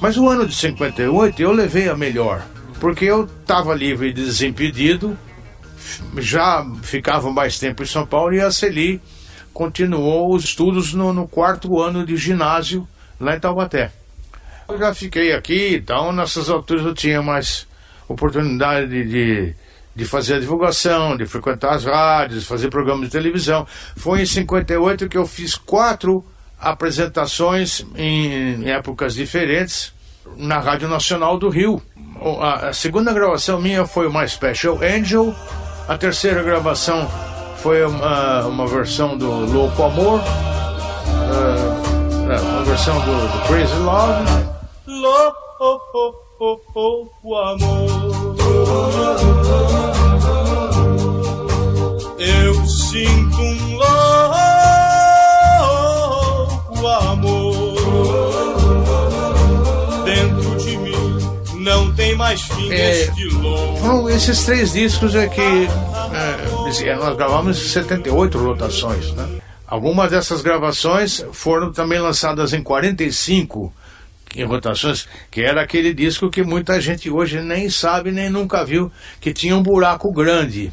Mas 0.00 0.16
o 0.16 0.30
ano 0.30 0.46
de 0.46 0.54
58 0.54 1.42
eu 1.42 1.52
levei 1.52 1.90
a 1.90 1.94
melhor, 1.94 2.42
porque 2.80 3.04
eu 3.04 3.28
estava 3.42 3.74
livre 3.74 4.08
e 4.08 4.14
desimpedido, 4.14 5.14
já 6.16 6.66
ficava 6.80 7.30
mais 7.30 7.58
tempo 7.58 7.82
em 7.82 7.86
São 7.86 8.06
Paulo 8.06 8.32
e 8.32 8.40
a 8.40 8.50
Celi 8.50 8.98
continuou 9.52 10.34
os 10.34 10.44
estudos 10.44 10.92
no, 10.94 11.12
no 11.12 11.26
quarto 11.26 11.80
ano 11.80 12.04
de 12.04 12.16
ginásio 12.16 12.86
lá 13.18 13.36
em 13.36 13.40
Taubaté. 13.40 13.92
Eu 14.68 14.78
já 14.78 14.94
fiquei 14.94 15.32
aqui, 15.32 15.74
então 15.74 16.12
nessas 16.12 16.48
alturas 16.48 16.84
eu 16.84 16.94
tinha 16.94 17.20
mais 17.20 17.66
oportunidade 18.08 18.88
de, 18.88 19.54
de, 19.94 20.04
fazer 20.04 20.34
a 20.34 20.40
divulgação, 20.40 21.16
de 21.16 21.26
frequentar 21.26 21.74
as 21.74 21.84
rádios, 21.84 22.46
fazer 22.46 22.70
programas 22.70 23.06
de 23.06 23.12
televisão. 23.12 23.66
Foi 23.96 24.22
em 24.22 24.26
58 24.26 25.08
que 25.08 25.18
eu 25.18 25.26
fiz 25.26 25.54
quatro 25.56 26.24
apresentações 26.58 27.84
em, 27.96 28.62
em 28.62 28.70
épocas 28.70 29.14
diferentes 29.14 29.92
na 30.36 30.58
Rádio 30.58 30.88
Nacional 30.88 31.38
do 31.38 31.48
Rio. 31.48 31.82
A, 32.40 32.68
a 32.68 32.72
segunda 32.72 33.12
gravação 33.12 33.60
minha 33.60 33.84
foi 33.84 34.06
uma 34.06 34.26
Special 34.26 34.78
Angel, 34.82 35.34
a 35.88 35.96
terceira 35.98 36.42
gravação 36.42 37.10
foi 37.62 37.84
uma, 37.84 38.46
uma 38.46 38.66
versão 38.66 39.16
do 39.18 39.26
Louco 39.26 39.82
Amor, 39.82 40.20
é, 42.30 42.40
uma 42.40 42.64
versão 42.64 42.94
do, 43.00 43.28
do 43.28 43.46
Crazy 43.46 43.74
Love. 43.74 44.24
Louco 44.86 45.50
amor. 47.36 48.36
Eu 52.18 52.54
sinto 52.66 53.36
um 53.36 53.76
louco 56.56 56.86
amor 56.86 57.74
dentro 60.04 60.56
de 60.56 60.76
mim. 60.78 61.18
Não 61.56 61.92
tem 61.92 62.14
mais 62.16 62.40
fim 62.42 62.72
É, 62.72 63.02
este 63.02 63.24
louco. 63.28 64.08
Esses 64.08 64.44
três 64.44 64.72
discos 64.72 65.14
é 65.14 65.28
que, 65.28 65.68
nós 66.98 67.16
gravamos 67.16 67.58
78 67.58 68.38
rotações, 68.38 69.12
né? 69.12 69.40
Algumas 69.66 70.10
dessas 70.10 70.42
gravações 70.42 71.24
foram 71.32 71.72
também 71.72 71.98
lançadas 71.98 72.52
em 72.52 72.62
45 72.62 73.72
em 74.34 74.44
rotações, 74.44 75.08
que 75.30 75.42
era 75.42 75.62
aquele 75.62 75.92
disco 75.92 76.30
que 76.30 76.42
muita 76.42 76.80
gente 76.80 77.10
hoje 77.10 77.40
nem 77.40 77.68
sabe 77.68 78.12
nem 78.12 78.30
nunca 78.30 78.64
viu, 78.64 78.90
que 79.20 79.32
tinha 79.32 79.56
um 79.56 79.62
buraco 79.62 80.12
grande. 80.12 80.72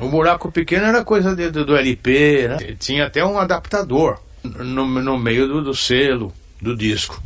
O 0.00 0.08
buraco 0.08 0.52
pequeno 0.52 0.86
era 0.86 1.04
coisa 1.04 1.34
de, 1.34 1.50
do, 1.50 1.64
do, 1.64 1.76
LP, 1.76 2.48
né? 2.48 2.76
tinha 2.78 3.06
até 3.06 3.24
um 3.24 3.38
adaptador 3.38 4.18
no, 4.42 4.86
no 4.86 5.18
meio 5.18 5.48
do, 5.48 5.62
do 5.62 5.74
selo 5.74 6.32
do 6.60 6.76
disco. 6.76 7.20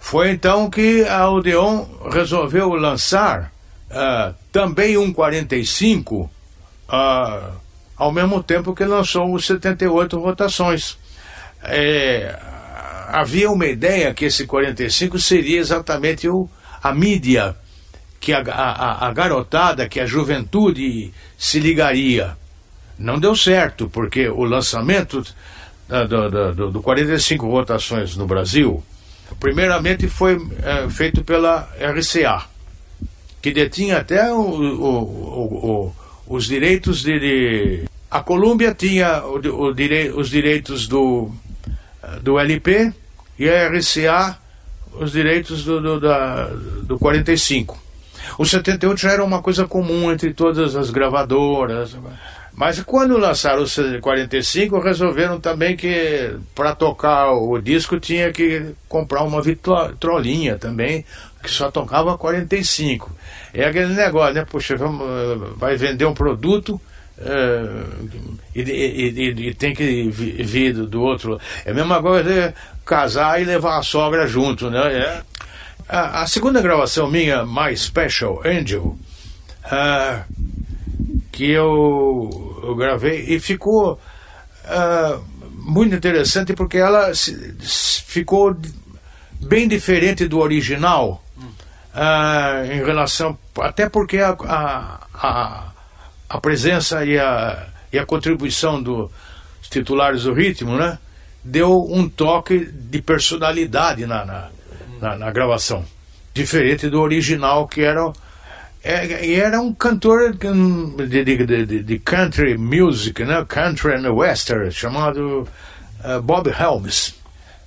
Foi 0.00 0.30
então 0.30 0.68
que 0.68 1.04
a 1.04 1.28
Odeon 1.28 1.86
resolveu 2.10 2.74
lançar 2.74 3.52
uh, 3.90 4.34
também 4.50 4.96
um 4.96 5.12
45, 5.12 6.30
ao 7.96 8.12
mesmo 8.12 8.42
tempo 8.42 8.74
que 8.74 8.84
lançou 8.84 9.32
os 9.32 9.46
78 9.46 10.18
rotações. 10.18 10.98
É, 11.62 12.38
havia 13.08 13.50
uma 13.50 13.66
ideia 13.66 14.12
que 14.12 14.26
esse 14.26 14.46
45 14.46 15.18
seria 15.18 15.60
exatamente 15.60 16.28
o, 16.28 16.48
a 16.82 16.92
mídia 16.92 17.56
que 18.20 18.32
a, 18.32 18.40
a, 18.40 19.08
a 19.08 19.12
garotada, 19.12 19.88
que 19.88 20.00
a 20.00 20.06
juventude 20.06 21.12
se 21.36 21.58
ligaria. 21.58 22.36
Não 22.98 23.18
deu 23.18 23.34
certo, 23.34 23.88
porque 23.88 24.28
o 24.28 24.44
lançamento 24.44 25.24
do, 25.88 26.54
do, 26.54 26.70
do 26.70 26.82
45 26.82 27.48
rotações 27.48 28.16
no 28.16 28.26
Brasil, 28.26 28.82
primeiramente 29.40 30.06
foi 30.06 30.38
é, 30.62 30.88
feito 30.88 31.24
pela 31.24 31.68
RCA, 31.80 32.44
que 33.40 33.50
detinha 33.50 33.98
até 33.98 34.32
o, 34.32 34.38
o, 34.38 35.88
o, 35.88 35.94
os 36.26 36.46
direitos 36.46 37.02
de, 37.02 37.18
de, 37.18 37.84
A 38.10 38.20
Colômbia 38.20 38.74
tinha 38.74 39.22
os 39.24 40.30
direitos 40.30 40.86
do, 40.86 41.30
do 42.22 42.38
LP 42.38 42.92
e 43.38 43.48
a 43.48 43.68
RCA 43.68 44.38
os 44.94 45.12
direitos 45.12 45.64
do, 45.64 45.80
do, 45.80 46.00
da, 46.00 46.46
do 46.82 46.98
45. 46.98 47.80
O 48.38 48.44
78 48.44 49.00
já 49.00 49.12
era 49.12 49.24
uma 49.24 49.42
coisa 49.42 49.66
comum 49.66 50.12
entre 50.12 50.32
todas 50.32 50.76
as 50.76 50.90
gravadoras. 50.90 51.96
Mas 52.62 52.80
quando 52.80 53.18
lançaram 53.18 53.64
o 53.64 54.00
45, 54.00 54.78
resolveram 54.78 55.40
também 55.40 55.76
que 55.76 56.32
para 56.54 56.76
tocar 56.76 57.32
o 57.32 57.60
disco 57.60 57.98
tinha 57.98 58.30
que 58.30 58.72
comprar 58.88 59.24
uma 59.24 59.42
vitrolinha 59.42 60.56
também, 60.56 61.04
que 61.42 61.50
só 61.50 61.72
tocava 61.72 62.16
45. 62.16 63.10
É 63.52 63.64
aquele 63.64 63.92
negócio, 63.94 64.34
né? 64.34 64.44
Puxa, 64.48 64.76
vamos, 64.76 65.58
vai 65.58 65.74
vender 65.74 66.04
um 66.04 66.14
produto 66.14 66.80
uh, 67.18 68.30
e, 68.54 68.60
e, 68.60 69.48
e, 69.48 69.54
tem 69.54 69.74
que 69.74 70.08
vir 70.08 70.72
do, 70.72 71.02
outro. 71.02 71.40
É 71.64 71.72
a 71.72 71.74
mesma 71.74 72.00
coisa 72.00 72.54
casar 72.86 73.42
e 73.42 73.44
levar 73.44 73.80
a 73.80 73.82
sogra 73.82 74.24
junto, 74.28 74.70
né? 74.70 74.98
É. 74.98 75.22
A, 75.88 76.22
a, 76.22 76.26
segunda 76.28 76.62
gravação 76.62 77.10
minha, 77.10 77.44
My 77.44 77.76
Special 77.76 78.40
Angel, 78.46 78.96
uh, 79.64 80.52
que 81.32 81.50
eu, 81.50 82.60
eu, 82.62 82.76
gravei 82.76 83.24
e 83.26 83.40
ficou 83.40 83.94
uh, 83.94 85.24
muito 85.50 85.94
interessante 85.94 86.52
porque 86.52 86.76
ela 86.76 87.12
se, 87.14 87.34
ficou 88.06 88.54
bem 89.40 89.66
diferente 89.66 90.28
do 90.28 90.38
original 90.38 91.24
uh, 91.38 92.64
em 92.70 92.84
relação 92.84 93.36
até 93.60 93.88
porque 93.88 94.18
a, 94.18 94.36
a, 94.44 95.00
a, 95.14 95.72
a 96.28 96.40
presença 96.40 97.04
e 97.04 97.18
a, 97.18 97.66
e 97.92 97.98
a 97.98 98.06
contribuição 98.06 98.82
dos 98.82 99.10
titulares 99.70 100.24
do 100.24 100.34
ritmo, 100.34 100.76
né? 100.76 100.98
deu 101.44 101.84
um 101.90 102.08
toque 102.08 102.66
de 102.66 103.02
personalidade 103.02 104.06
na, 104.06 104.24
na, 104.24 104.48
na, 105.00 105.16
na 105.16 105.30
gravação. 105.30 105.84
Diferente 106.32 106.88
do 106.88 107.00
original, 107.00 107.66
que 107.66 107.82
era. 107.82 108.12
É, 108.84 109.34
era 109.34 109.60
um 109.60 109.72
cantor 109.72 110.32
de, 110.34 111.24
de, 111.24 111.82
de, 111.84 111.98
country 112.00 112.58
music, 112.58 113.24
né? 113.24 113.44
country 113.48 113.94
and 113.94 114.12
western, 114.12 114.72
chamado 114.72 115.46
uh, 116.04 116.20
Bob 116.20 116.50
Helms. 116.50 117.14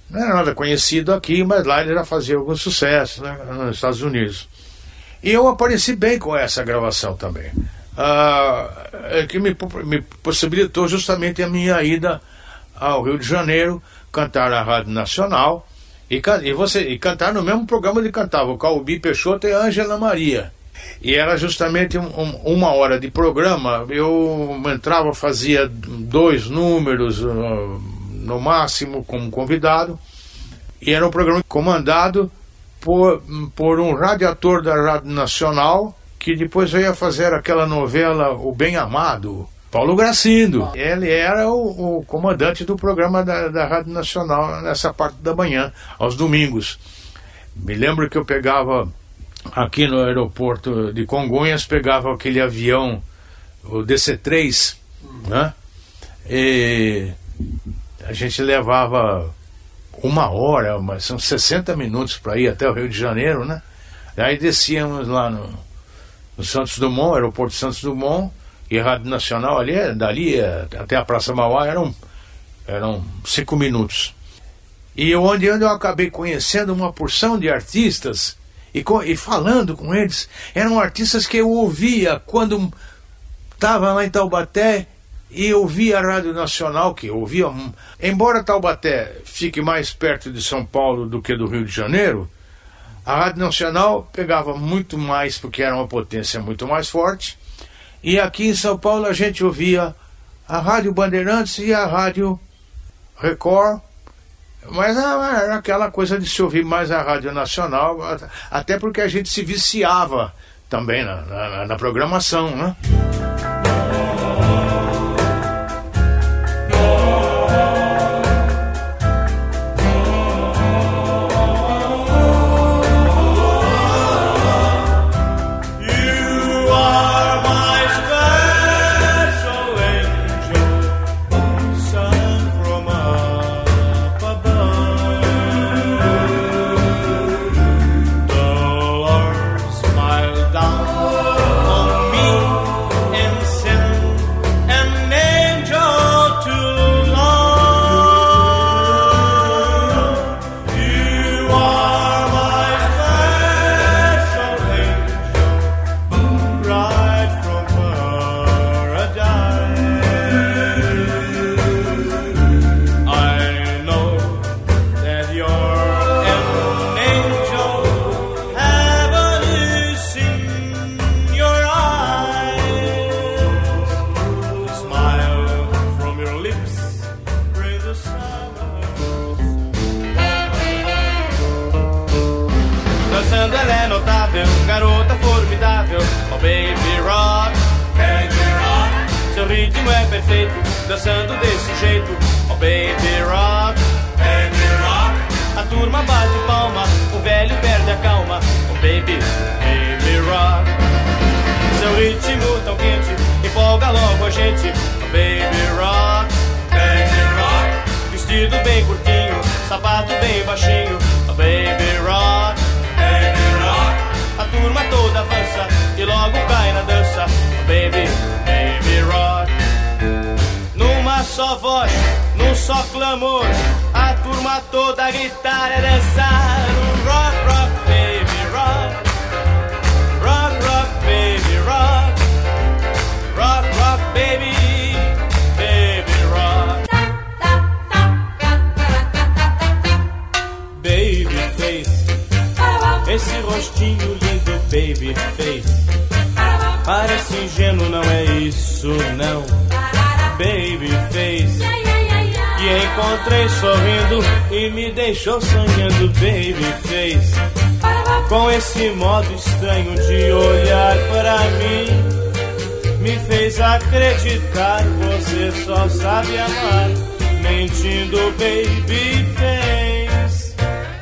Não 0.09 0.21
era 0.21 0.33
nada 0.35 0.53
conhecido 0.53 1.13
aqui, 1.13 1.41
mas 1.43 1.65
lá 1.65 1.81
ele 1.81 1.93
já 1.93 2.03
fazia 2.03 2.35
algum 2.35 2.55
sucesso 2.55 3.23
né? 3.23 3.37
nos 3.49 3.75
Estados 3.75 4.01
Unidos. 4.01 4.49
E 5.23 5.31
eu 5.31 5.47
apareci 5.47 5.95
bem 5.95 6.19
com 6.19 6.35
essa 6.35 6.63
gravação 6.65 7.15
também, 7.15 7.49
uh, 7.93 9.27
que 9.29 9.39
me, 9.39 9.55
me 9.85 10.01
possibilitou 10.21 10.85
justamente 10.85 11.41
a 11.41 11.49
minha 11.49 11.81
ida 11.81 12.21
ao 12.75 13.01
Rio 13.03 13.17
de 13.17 13.25
Janeiro, 13.25 13.81
cantar 14.11 14.49
na 14.49 14.61
Rádio 14.61 14.91
Nacional 14.91 15.65
e, 16.11 16.21
e, 16.43 16.53
você, 16.53 16.81
e 16.81 16.99
cantar 16.99 17.33
no 17.33 17.41
mesmo 17.41 17.65
programa 17.65 18.01
de 18.01 18.11
cantava 18.11 18.51
o 18.51 18.57
Calbi 18.57 18.99
Peixoto 18.99 19.47
e 19.47 19.53
Ângela 19.53 19.97
Maria. 19.97 20.53
E 21.01 21.15
era 21.15 21.37
justamente 21.37 21.97
um, 21.97 22.07
um, 22.07 22.35
uma 22.53 22.73
hora 22.73 22.99
de 22.99 23.09
programa. 23.09 23.85
Eu 23.89 24.61
entrava, 24.73 25.13
fazia 25.13 25.67
dois 25.67 26.49
números 26.49 27.21
uh, 27.21 27.81
no 28.11 28.39
máximo 28.39 29.03
como 29.03 29.29
convidado. 29.29 29.99
E 30.81 30.93
era 30.93 31.05
um 31.05 31.11
programa 31.11 31.43
comandado 31.47 32.31
por, 32.79 33.21
por 33.55 33.79
um 33.79 33.95
radiator 33.95 34.61
da 34.61 34.75
Rádio 34.75 35.11
Nacional 35.11 35.97
que 36.19 36.35
depois 36.35 36.71
veio 36.71 36.89
a 36.89 36.95
fazer 36.95 37.33
aquela 37.33 37.67
novela 37.67 38.31
O 38.31 38.51
Bem 38.51 38.75
Amado 38.75 39.47
Paulo 39.75 39.93
Gracindo. 39.93 40.69
Ele 40.73 41.11
era 41.11 41.49
o, 41.49 41.97
o 41.97 42.05
comandante 42.05 42.63
do 42.63 42.77
programa 42.77 43.25
da, 43.25 43.49
da, 43.49 43.67
Rádio 43.67 43.91
Nacional 43.91 44.61
nessa 44.61 44.93
parte 44.93 45.17
da 45.17 45.35
manhã, 45.35 45.73
aos 45.99 46.15
domingos. 46.15 46.79
Me 47.53 47.75
lembro 47.75 48.09
que 48.09 48.17
eu 48.17 48.23
pegava 48.23 48.87
aqui 49.51 49.87
no 49.87 50.03
aeroporto 50.03 50.93
de 50.93 51.05
Congonhas, 51.05 51.65
pegava 51.65 52.13
aquele 52.13 52.41
avião, 52.41 53.01
o 53.63 53.83
DC-3, 53.83 54.75
né? 55.27 55.53
E 56.29 57.11
a 58.03 58.13
gente 58.13 58.41
levava 58.41 59.33
uma 60.01 60.29
hora, 60.29 60.79
mas 60.79 61.05
são 61.05 61.17
60 61.17 61.75
minutos 61.75 62.17
para 62.17 62.37
ir 62.37 62.47
até 62.47 62.69
o 62.69 62.73
Rio 62.73 62.89
de 62.89 62.97
Janeiro, 62.97 63.45
né? 63.45 63.61
Aí 64.17 64.37
descíamos 64.37 65.07
lá 65.07 65.29
no, 65.29 65.49
no 66.37 66.43
Santos 66.43 66.77
Dumont, 66.79 67.15
aeroporto 67.15 67.53
Santos 67.53 67.81
Dumont, 67.81 68.31
e 68.69 68.79
Rádio 68.79 69.09
Nacional 69.09 69.59
ali, 69.59 69.93
dali 69.93 70.39
até 70.41 70.95
a 70.95 71.05
Praça 71.05 71.33
Mauá 71.33 71.67
eram, 71.67 71.93
eram 72.67 73.05
cinco 73.23 73.55
minutos. 73.55 74.13
E 74.95 75.15
onde 75.15 75.45
eu 75.45 75.69
acabei 75.69 76.09
conhecendo 76.09 76.73
uma 76.73 76.91
porção 76.91 77.37
de 77.37 77.49
artistas 77.49 78.37
e, 78.75 78.83
e 79.05 79.15
falando 79.15 79.77
com 79.77 79.95
eles, 79.95 80.27
eram 80.53 80.77
artistas 80.77 81.25
que 81.25 81.37
eu 81.37 81.49
ouvia 81.49 82.21
quando 82.25 82.73
estava 83.53 83.93
lá 83.93 84.03
em 84.03 84.09
Taubaté 84.09 84.87
e 85.31 85.53
ouvia 85.53 85.99
a 85.99 86.01
Rádio 86.01 86.33
Nacional, 86.33 86.93
que 86.93 87.09
ouvia. 87.09 87.45
Embora 88.01 88.43
Taubaté 88.43 89.15
fique 89.23 89.61
mais 89.61 89.93
perto 89.93 90.29
de 90.29 90.43
São 90.43 90.65
Paulo 90.65 91.07
do 91.07 91.21
que 91.21 91.37
do 91.37 91.47
Rio 91.47 91.63
de 91.63 91.71
Janeiro, 91.71 92.29
a 93.05 93.15
Rádio 93.15 93.39
Nacional 93.39 94.09
pegava 94.11 94.57
muito 94.57 94.97
mais, 94.97 95.37
porque 95.37 95.63
era 95.63 95.75
uma 95.75 95.87
potência 95.87 96.41
muito 96.41 96.67
mais 96.67 96.89
forte, 96.89 97.37
e 98.03 98.19
aqui 98.19 98.47
em 98.47 98.55
São 98.55 98.77
Paulo 98.77 99.05
a 99.05 99.13
gente 99.13 99.43
ouvia 99.43 99.95
a 100.47 100.59
Rádio 100.59 100.93
Bandeirantes 100.93 101.59
e 101.59 101.73
a 101.73 101.85
Rádio 101.85 102.37
Record, 103.17 103.79
mas 104.71 104.97
era 104.97 105.55
aquela 105.55 105.91
coisa 105.91 106.19
de 106.19 106.27
se 106.27 106.41
ouvir 106.41 106.65
mais 106.65 106.91
a 106.91 107.01
Rádio 107.01 107.31
Nacional, 107.31 107.99
até 108.49 108.77
porque 108.77 109.01
a 109.01 109.07
gente 109.07 109.29
se 109.29 109.43
viciava 109.43 110.33
também 110.69 111.03
na, 111.03 111.21
na, 111.21 111.65
na 111.67 111.75
programação, 111.75 112.55
né? 112.55 112.75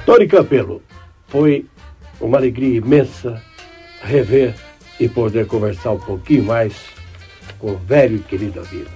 Tony 0.05 0.27
Campelo, 0.27 0.81
foi 1.27 1.65
uma 2.19 2.37
alegria 2.37 2.77
imensa 2.77 3.41
rever 4.01 4.53
e 4.99 5.07
poder 5.07 5.47
conversar 5.47 5.91
um 5.91 5.99
pouquinho 5.99 6.43
mais 6.43 6.73
com 7.57 7.71
o 7.71 7.77
velho 7.77 8.17
e 8.17 8.19
querido 8.19 8.59
amigo. 8.59 8.89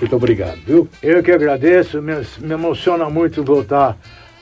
Muito 0.00 0.16
obrigado, 0.16 0.58
viu? 0.66 0.88
Eu 1.00 1.22
que 1.22 1.30
agradeço, 1.30 2.02
me, 2.02 2.14
me 2.40 2.54
emociona 2.54 3.08
muito 3.08 3.44
voltar 3.44 3.96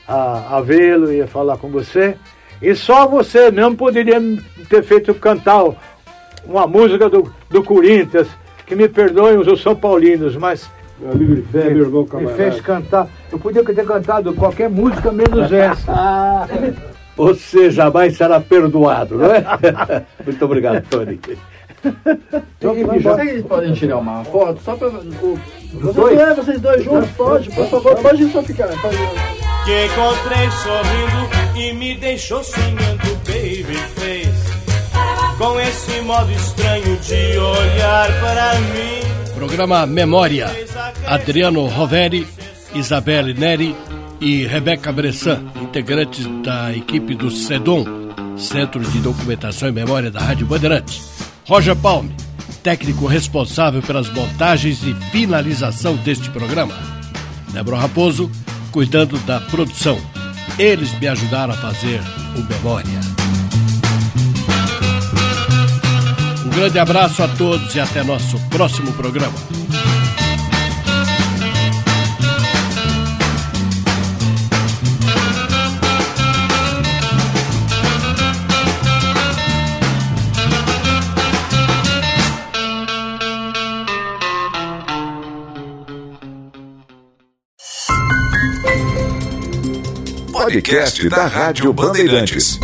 a, 0.07 0.57
a 0.57 0.61
vê-lo 0.61 1.13
e 1.13 1.21
a 1.21 1.27
falar 1.27 1.57
com 1.57 1.69
você. 1.69 2.15
E 2.59 2.73
só 2.73 3.07
você 3.07 3.51
mesmo 3.51 3.75
poderia 3.75 4.19
ter 4.67 4.83
feito 4.83 5.13
cantar 5.13 5.63
uma 6.43 6.65
música 6.65 7.07
do, 7.09 7.31
do 7.49 7.63
Corinthians, 7.63 8.27
que 8.65 8.75
me 8.75 8.87
perdoem 8.87 9.37
os 9.37 9.61
São 9.61 9.75
Paulinos, 9.75 10.35
mas 10.35 10.67
Meu 11.01 11.11
amigo 11.11 11.35
de 11.35 11.41
fé, 11.41 11.69
meu 11.71 11.83
irmão 11.85 12.03
me 12.03 12.09
camarada. 12.09 12.35
fez 12.35 12.61
cantar. 12.61 13.07
Eu 13.31 13.39
podia 13.39 13.63
ter 13.63 13.85
cantado 13.85 14.33
qualquer 14.33 14.69
música 14.69 15.11
menos 15.11 15.49
essa. 15.51 16.47
Você 17.17 17.71
jamais 17.71 18.15
será 18.15 18.39
perdoado, 18.39 19.17
não 19.17 19.25
é? 19.25 19.43
Muito 20.23 20.45
obrigado, 20.45 20.83
Tony. 20.89 21.19
E 21.83 22.83
vocês 23.01 23.43
podem 23.45 23.73
tirar 23.73 23.97
uma 23.97 24.23
foto 24.25 24.61
só 24.61 24.75
pra. 24.75 24.87
O, 24.89 25.39
vocês, 25.73 25.95
dois? 25.95 26.19
é, 26.19 26.33
vocês 26.35 26.61
dois 26.61 26.83
juntos? 26.83 27.09
Pode, 27.11 27.49
por 27.49 27.65
favor, 27.67 27.95
pode 27.95 28.31
só 28.31 28.43
ficar. 28.43 28.67
Pode. 28.67 28.97
Que 29.65 29.85
encontrei 29.85 30.49
sorrindo 30.51 31.57
e 31.59 31.73
me 31.73 31.95
deixou 31.95 32.43
sonhando, 32.43 33.15
baby 33.25 33.75
face. 33.95 34.51
Com 35.39 35.59
esse 35.59 36.01
modo 36.01 36.31
estranho 36.31 36.95
de 36.97 37.37
olhar 37.39 38.07
para 38.21 38.53
mim. 38.59 39.20
Programa 39.41 39.87
Memória. 39.87 40.51
Adriano 41.07 41.65
Roveri, 41.65 42.27
Isabelle 42.75 43.33
Neri 43.33 43.75
e 44.19 44.45
Rebeca 44.45 44.91
Bressan, 44.91 45.43
integrantes 45.59 46.27
da 46.43 46.71
equipe 46.71 47.15
do 47.15 47.31
SEDOM, 47.31 47.83
Centro 48.37 48.79
de 48.81 48.99
Documentação 48.99 49.67
e 49.67 49.71
Memória 49.71 50.11
da 50.11 50.19
Rádio 50.19 50.45
Bandeirantes. 50.45 51.01
Roger 51.47 51.75
Palme, 51.75 52.15
técnico 52.61 53.07
responsável 53.07 53.81
pelas 53.81 54.13
montagens 54.13 54.83
e 54.83 54.93
finalização 55.09 55.95
deste 55.95 56.29
programa. 56.29 56.77
Débora 57.51 57.77
Raposo, 57.77 58.29
cuidando 58.71 59.17
da 59.25 59.39
produção. 59.39 59.99
Eles 60.59 60.93
me 60.99 61.07
ajudaram 61.07 61.55
a 61.55 61.57
fazer 61.57 61.99
o 62.37 62.43
Memória. 62.43 63.20
Grande 66.51 66.77
abraço 66.77 67.23
a 67.23 67.27
todos 67.27 67.73
e 67.75 67.79
até 67.79 68.03
nosso 68.03 68.39
próximo 68.49 68.91
programa. 68.93 69.33
Podcast 90.31 91.07
da 91.07 91.27
Rádio 91.27 91.71
Bandeirantes. 91.71 92.59